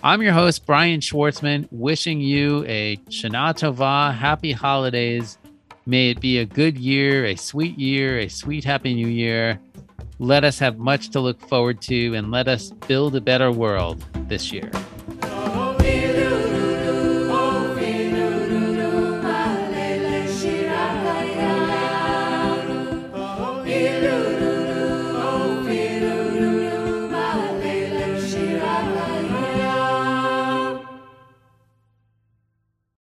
I'm 0.04 0.22
your 0.22 0.32
host, 0.32 0.66
Brian 0.66 1.02
Schwartzman, 1.02 1.68
wishing 1.70 2.22
you 2.22 2.64
a 2.66 2.96
Shana 3.10 3.54
Tova, 3.54 4.16
happy 4.16 4.54
holidays. 4.54 5.38
May 5.86 6.12
it 6.12 6.22
be 6.22 6.38
a 6.38 6.46
good 6.46 6.78
year, 6.78 7.26
a 7.26 7.36
sweet 7.36 7.78
year, 7.78 8.20
a 8.20 8.30
sweet 8.30 8.64
happy 8.64 8.94
new 8.94 9.10
year. 9.10 9.60
Let 10.20 10.44
us 10.44 10.60
have 10.60 10.78
much 10.78 11.10
to 11.10 11.20
look 11.20 11.40
forward 11.48 11.82
to 11.84 12.16
and 12.16 12.32
let 12.32 12.48
us 12.48 12.72
build 12.88 13.16
a 13.16 13.22
better 13.22 13.52
world 13.52 14.06
this 14.28 14.52
year. 14.52 14.72